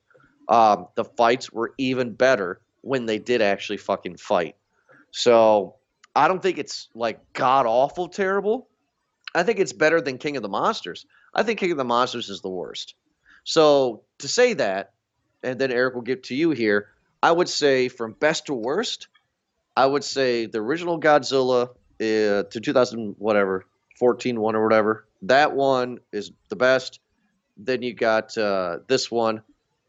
Um, 0.49 0.89
the 0.95 1.05
fights 1.05 1.53
were 1.53 1.75
even 1.79 2.13
better 2.13 2.61
when 2.83 3.07
they 3.07 3.19
did 3.19 3.41
actually 3.41 3.79
fucking 3.79 4.17
fight. 4.17 4.57
So 5.11 5.77
I 6.15 6.29
don't 6.29 6.43
think 6.43 6.59
it's 6.59 6.89
like 6.95 7.21
god 7.33 7.67
awful 7.67 8.09
terrible. 8.09 8.69
I 9.35 9.43
think 9.43 9.59
it's 9.59 9.73
better 9.73 10.01
than 10.01 10.19
King 10.19 10.37
of 10.37 10.43
the 10.43 10.49
Monsters. 10.49 11.07
I 11.35 11.43
think 11.43 11.59
King 11.59 11.73
of 11.73 11.79
the 11.79 11.85
Monsters 11.85 12.29
is 12.29 12.41
the 12.41 12.51
worst. 12.51 12.95
So 13.45 14.03
to 14.19 14.29
say 14.29 14.55
that, 14.55 14.93
and 15.43 15.59
then 15.59 15.73
Eric 15.73 15.95
will 15.95 16.03
get 16.03 16.25
to 16.25 16.35
you 16.35 16.51
here, 16.51 16.89
I 17.23 17.33
would 17.33 17.49
say 17.49 17.89
from 17.89 18.13
best 18.13 18.47
to 18.47 18.55
worst, 18.55 19.09
I 19.77 19.87
would 19.87 20.05
say 20.05 20.47
the 20.47 20.59
original 20.59 21.01
Godzilla 21.01 21.71
uh, 22.01 22.45
to 22.45 22.61
2000 22.63 23.17
whatever 23.19 23.67
14 23.99 24.41
one 24.41 24.57
or 24.57 24.63
whatever. 24.63 25.07
That 25.23 25.55
one 25.55 25.99
is 26.13 26.33
the 26.49 26.57
best. 26.57 27.01
Then 27.57 27.83
you 27.83 27.95
got 27.95 28.37
uh, 28.37 28.79
this 28.89 29.11
one. 29.11 29.43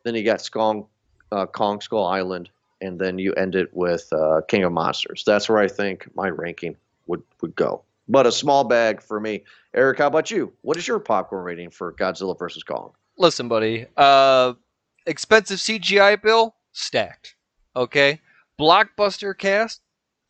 Then 0.06 0.16
you 0.16 0.24
got 0.24 0.40
Skong, 0.40 0.86
uh, 1.32 1.48
Kong 1.48 1.82
Skull 1.82 2.06
Island, 2.06 2.50
and 2.80 3.00
then 3.00 3.18
you 3.18 3.34
end 3.34 3.56
it 3.56 3.74
with 3.74 4.08
uh, 4.14 4.42
King 4.48 4.64
of 4.64 4.72
Monsters. 4.72 5.24
That's 5.26 5.50
where 5.50 5.58
I 5.58 5.68
think 5.68 6.08
my 6.16 6.30
ranking 6.30 6.78
would 7.08 7.24
would 7.42 7.56
go. 7.56 7.84
But 8.08 8.28
a 8.28 8.32
small 8.32 8.64
bag 8.64 9.02
for 9.02 9.20
me. 9.20 9.44
Eric, 9.74 9.98
how 9.98 10.08
about 10.08 10.30
you? 10.30 10.54
What 10.62 10.78
is 10.78 10.88
your 10.88 11.00
popcorn 11.00 11.44
rating 11.44 11.72
for 11.72 11.92
Godzilla 11.94 12.38
versus 12.38 12.64
Kong? 12.64 12.92
Listen, 13.18 13.48
buddy. 13.48 13.88
Uh, 13.98 14.54
expensive 15.08 15.58
CGI 15.58 16.22
bill 16.22 16.56
stacked. 16.72 17.36
Okay. 17.76 18.22
Blockbuster 18.60 19.36
cast 19.36 19.82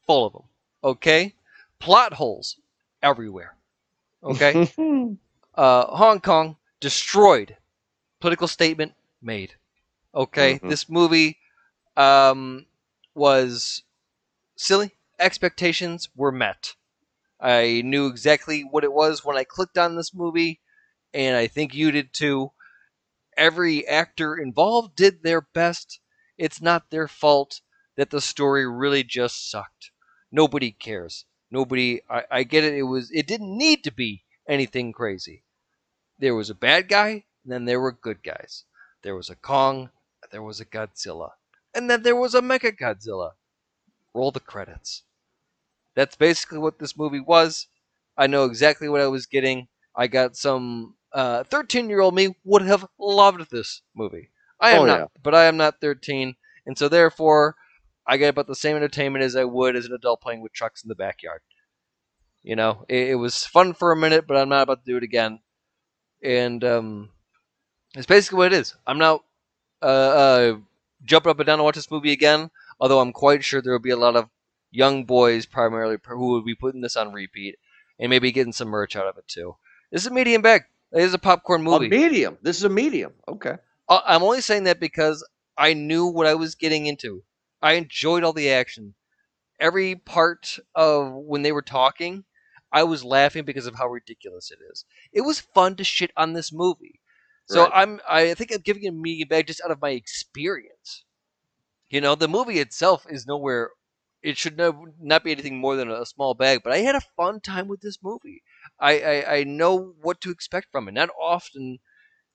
full 0.07 0.25
of 0.25 0.33
them. 0.33 0.43
Okay. 0.83 1.33
Plot 1.79 2.13
holes 2.13 2.57
everywhere. 3.03 3.55
Okay. 4.23 4.71
uh, 5.55 5.85
Hong 5.87 6.21
Kong 6.21 6.55
destroyed. 6.79 7.57
Political 8.21 8.47
statement 8.47 8.93
made. 9.21 9.53
Okay, 10.15 10.59
Mhm. 10.59 10.69
this 10.69 10.89
movie 10.89 11.37
um, 11.97 12.65
was 13.13 13.83
silly. 14.57 14.91
Expectations 15.19 16.09
were 16.15 16.31
met. 16.31 16.75
I 17.39 17.81
knew 17.83 18.07
exactly 18.07 18.63
what 18.63 18.83
it 18.83 18.93
was 18.93 19.23
when 19.25 19.37
I 19.37 19.43
clicked 19.43 19.77
on 19.77 19.95
this 19.95 20.13
movie, 20.13 20.61
and 21.13 21.35
I 21.37 21.47
think 21.47 21.73
you 21.73 21.91
did 21.91 22.13
too. 22.13 22.51
Every 23.37 23.87
actor 23.87 24.35
involved 24.37 24.95
did 24.95 25.23
their 25.23 25.41
best. 25.41 25.99
It's 26.37 26.61
not 26.61 26.89
their 26.89 27.07
fault 27.07 27.61
that 27.95 28.09
the 28.09 28.21
story 28.21 28.67
really 28.67 29.03
just 29.03 29.49
sucked. 29.49 29.91
Nobody 30.31 30.71
cares. 30.71 31.25
Nobody. 31.51 32.01
I, 32.09 32.25
I 32.31 32.43
get 32.43 32.63
it. 32.63 32.73
It 32.73 32.83
was. 32.83 33.11
It 33.11 33.27
didn't 33.27 33.57
need 33.57 33.83
to 33.85 33.91
be 33.91 34.23
anything 34.47 34.91
crazy. 34.93 35.43
There 36.19 36.35
was 36.35 36.49
a 36.49 36.55
bad 36.55 36.87
guy, 36.89 37.25
and 37.43 37.51
then 37.53 37.65
there 37.65 37.79
were 37.79 37.91
good 37.91 38.23
guys. 38.23 38.65
There 39.01 39.15
was 39.15 39.29
a 39.29 39.35
Kong, 39.35 39.91
there 40.31 40.43
was 40.43 40.59
a 40.59 40.65
Godzilla, 40.65 41.31
and 41.73 41.89
then 41.89 42.03
there 42.03 42.15
was 42.15 42.35
a 42.35 42.41
Mecha 42.41 42.77
Godzilla. 42.77 43.31
Roll 44.13 44.31
the 44.31 44.39
credits. 44.39 45.03
That's 45.95 46.15
basically 46.15 46.59
what 46.59 46.79
this 46.79 46.97
movie 46.97 47.19
was. 47.19 47.67
I 48.17 48.27
know 48.27 48.45
exactly 48.45 48.87
what 48.87 49.01
I 49.01 49.07
was 49.07 49.25
getting. 49.25 49.67
I 49.95 50.07
got 50.07 50.35
some 50.35 50.95
13 51.13 51.85
uh, 51.85 51.87
year 51.87 51.99
old 52.01 52.15
me 52.15 52.35
would 52.43 52.61
have 52.63 52.85
loved 52.99 53.49
this 53.49 53.81
movie. 53.95 54.29
I 54.59 54.71
am 54.71 54.81
oh, 54.81 54.85
not, 54.85 54.99
yeah. 54.99 55.05
but 55.21 55.35
I 55.35 55.45
am 55.45 55.57
not 55.57 55.81
13, 55.81 56.35
and 56.65 56.77
so 56.77 56.87
therefore 56.87 57.55
I 58.07 58.17
get 58.17 58.29
about 58.29 58.47
the 58.47 58.55
same 58.55 58.75
entertainment 58.75 59.23
as 59.23 59.35
I 59.35 59.43
would 59.43 59.75
as 59.75 59.85
an 59.85 59.93
adult 59.93 60.21
playing 60.21 60.41
with 60.41 60.53
trucks 60.53 60.83
in 60.83 60.89
the 60.89 60.95
backyard. 60.95 61.41
You 62.43 62.55
know, 62.55 62.85
it, 62.87 63.09
it 63.09 63.15
was 63.15 63.43
fun 63.43 63.73
for 63.73 63.91
a 63.91 63.97
minute, 63.97 64.27
but 64.27 64.37
I'm 64.37 64.49
not 64.49 64.63
about 64.63 64.85
to 64.85 64.91
do 64.91 64.97
it 64.97 65.03
again. 65.03 65.39
And 66.23 66.63
um, 66.63 67.09
it's 67.95 68.05
basically 68.05 68.37
what 68.37 68.53
it 68.53 68.59
is. 68.59 68.75
I'm 68.85 68.99
not 68.99 69.23
uh, 69.85 69.87
uh, 69.87 70.57
jumping 71.03 71.29
up 71.29 71.39
and 71.39 71.45
down 71.45 71.59
to 71.59 71.63
watch 71.63 71.75
this 71.75 71.91
movie 71.91 72.11
again, 72.11 72.49
although 72.79 72.99
I'm 72.99 73.13
quite 73.13 73.43
sure 73.43 73.61
there 73.61 73.71
will 73.71 73.79
be 73.79 73.91
a 73.91 73.97
lot 73.97 74.15
of 74.15 74.29
young 74.71 75.05
boys 75.05 75.45
primarily 75.45 75.97
who 76.05 76.27
will 76.27 76.41
be 76.41 76.55
putting 76.55 76.81
this 76.81 76.95
on 76.95 77.13
repeat 77.13 77.57
and 77.99 78.09
maybe 78.09 78.31
getting 78.31 78.53
some 78.53 78.67
merch 78.67 78.95
out 78.95 79.07
of 79.07 79.17
it 79.17 79.27
too. 79.27 79.55
This 79.91 80.01
is 80.01 80.07
a 80.07 80.13
medium 80.13 80.41
bag. 80.41 80.63
It 80.91 81.01
is 81.01 81.13
a 81.13 81.19
popcorn 81.19 81.61
movie. 81.61 81.85
A 81.85 81.89
medium. 81.89 82.37
This 82.41 82.57
is 82.57 82.63
a 82.63 82.69
medium. 82.69 83.13
Okay. 83.27 83.55
Uh, 83.87 84.01
I'm 84.05 84.23
only 84.23 84.41
saying 84.41 84.63
that 84.63 84.79
because 84.79 85.25
I 85.57 85.73
knew 85.73 86.07
what 86.07 86.27
I 86.27 86.33
was 86.33 86.55
getting 86.55 86.87
into. 86.87 87.23
I 87.61 87.73
enjoyed 87.73 88.23
all 88.23 88.33
the 88.33 88.51
action. 88.51 88.95
Every 89.59 89.95
part 89.95 90.59
of 90.73 91.13
when 91.13 91.43
they 91.43 91.51
were 91.51 91.61
talking, 91.61 92.25
I 92.71 92.83
was 92.83 93.05
laughing 93.05 93.45
because 93.45 93.67
of 93.67 93.75
how 93.75 93.87
ridiculous 93.87 94.51
it 94.51 94.59
is. 94.71 94.83
It 95.13 95.21
was 95.21 95.39
fun 95.39 95.75
to 95.77 95.83
shit 95.83 96.11
on 96.17 96.33
this 96.33 96.51
movie. 96.51 96.99
So 97.47 97.63
right. 97.63 97.71
I'm 97.73 97.99
I 98.09 98.33
think 98.33 98.53
I'm 98.53 98.61
giving 98.61 98.83
it 98.83 98.89
a 98.89 98.91
medium 98.91 99.27
bag 99.27 99.47
just 99.47 99.61
out 99.63 99.71
of 99.71 99.81
my 99.81 99.91
experience. 99.91 101.03
You 101.89 102.01
know, 102.01 102.15
the 102.15 102.27
movie 102.27 102.59
itself 102.59 103.05
is 103.09 103.27
nowhere 103.27 103.71
it 104.25 104.39
should 104.39 104.57
no, 104.57 104.87
not 104.99 105.23
be 105.23 105.31
anything 105.31 105.59
more 105.59 105.75
than 105.75 105.91
a 105.91 106.03
small 106.03 106.33
bag, 106.33 106.61
but 106.63 106.73
I 106.73 106.77
had 106.79 106.95
a 106.95 107.01
fun 107.15 107.41
time 107.41 107.67
with 107.67 107.81
this 107.81 107.99
movie. 108.01 108.41
I, 108.79 108.99
I, 108.99 109.35
I 109.35 109.43
know 109.43 109.93
what 110.01 110.19
to 110.21 110.31
expect 110.31 110.71
from 110.71 110.87
it. 110.87 110.93
Not 110.93 111.09
often 111.21 111.77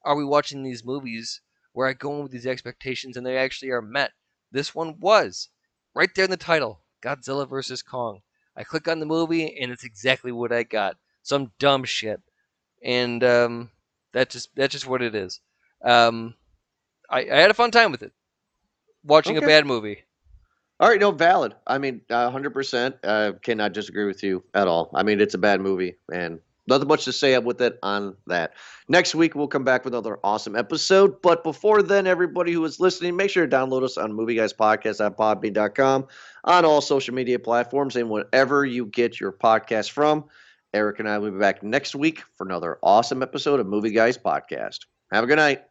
are 0.04 0.14
we 0.14 0.24
watching 0.24 0.62
these 0.62 0.84
movies 0.84 1.42
where 1.72 1.88
I 1.88 1.94
go 1.94 2.14
in 2.14 2.22
with 2.22 2.30
these 2.30 2.46
expectations 2.46 3.16
and 3.16 3.26
they 3.26 3.36
actually 3.36 3.72
are 3.72 3.82
met. 3.82 4.12
This 4.52 4.72
one 4.72 5.00
was 5.00 5.48
right 5.92 6.10
there 6.14 6.26
in 6.26 6.30
the 6.30 6.36
title 6.36 6.82
Godzilla 7.02 7.48
vs. 7.48 7.82
Kong. 7.82 8.20
I 8.56 8.62
click 8.62 8.86
on 8.86 9.00
the 9.00 9.06
movie 9.06 9.58
and 9.60 9.72
it's 9.72 9.84
exactly 9.84 10.30
what 10.30 10.52
I 10.52 10.62
got. 10.62 10.96
Some 11.24 11.50
dumb 11.58 11.82
shit. 11.82 12.20
And 12.84 13.24
um, 13.24 13.70
that's 14.12 14.34
just 14.34 14.54
that's 14.56 14.72
just 14.72 14.86
what 14.86 15.02
it 15.02 15.14
is. 15.14 15.40
Um, 15.84 16.34
I, 17.08 17.20
I 17.20 17.36
had 17.36 17.50
a 17.50 17.54
fun 17.54 17.70
time 17.70 17.92
with 17.92 18.02
it. 18.02 18.12
Watching 19.04 19.36
okay. 19.36 19.44
a 19.44 19.48
bad 19.48 19.66
movie. 19.66 19.98
All 20.78 20.88
right, 20.88 21.00
no, 21.00 21.10
valid. 21.10 21.54
I 21.66 21.76
mean, 21.76 22.00
uh, 22.08 22.30
100%. 22.30 22.94
Uh, 23.04 23.32
cannot 23.42 23.74
disagree 23.74 24.06
with 24.06 24.22
you 24.22 24.42
at 24.54 24.66
all. 24.66 24.90
I 24.94 25.02
mean, 25.02 25.20
it's 25.20 25.34
a 25.34 25.38
bad 25.38 25.60
movie, 25.60 25.96
and 26.10 26.40
nothing 26.66 26.88
much 26.88 27.04
to 27.04 27.12
say 27.12 27.36
with 27.38 27.60
it 27.60 27.78
on 27.82 28.16
that. 28.28 28.54
Next 28.88 29.14
week, 29.14 29.34
we'll 29.34 29.46
come 29.46 29.64
back 29.64 29.84
with 29.84 29.92
another 29.92 30.18
awesome 30.24 30.56
episode. 30.56 31.20
But 31.20 31.44
before 31.44 31.82
then, 31.82 32.06
everybody 32.06 32.52
who 32.52 32.64
is 32.64 32.80
listening, 32.80 33.14
make 33.14 33.28
sure 33.28 33.46
to 33.46 33.56
download 33.56 33.82
us 33.82 33.98
on 33.98 34.14
Movie 34.14 34.36
Guys 34.36 34.54
Podcast 34.54 35.04
at 35.04 35.18
podbean.com 35.18 36.06
on 36.44 36.64
all 36.64 36.80
social 36.80 37.14
media 37.14 37.38
platforms 37.38 37.96
and 37.96 38.08
whatever 38.08 38.64
you 38.64 38.86
get 38.86 39.20
your 39.20 39.32
podcast 39.32 39.90
from. 39.90 40.24
Eric 40.72 41.00
and 41.00 41.08
I 41.08 41.18
will 41.18 41.30
be 41.30 41.38
back 41.38 41.62
next 41.62 41.94
week 41.94 42.22
for 42.36 42.46
another 42.46 42.78
awesome 42.82 43.22
episode 43.22 43.60
of 43.60 43.66
Movie 43.66 43.90
Guys 43.90 44.16
Podcast. 44.16 44.80
Have 45.12 45.24
a 45.24 45.26
good 45.26 45.36
night. 45.36 45.69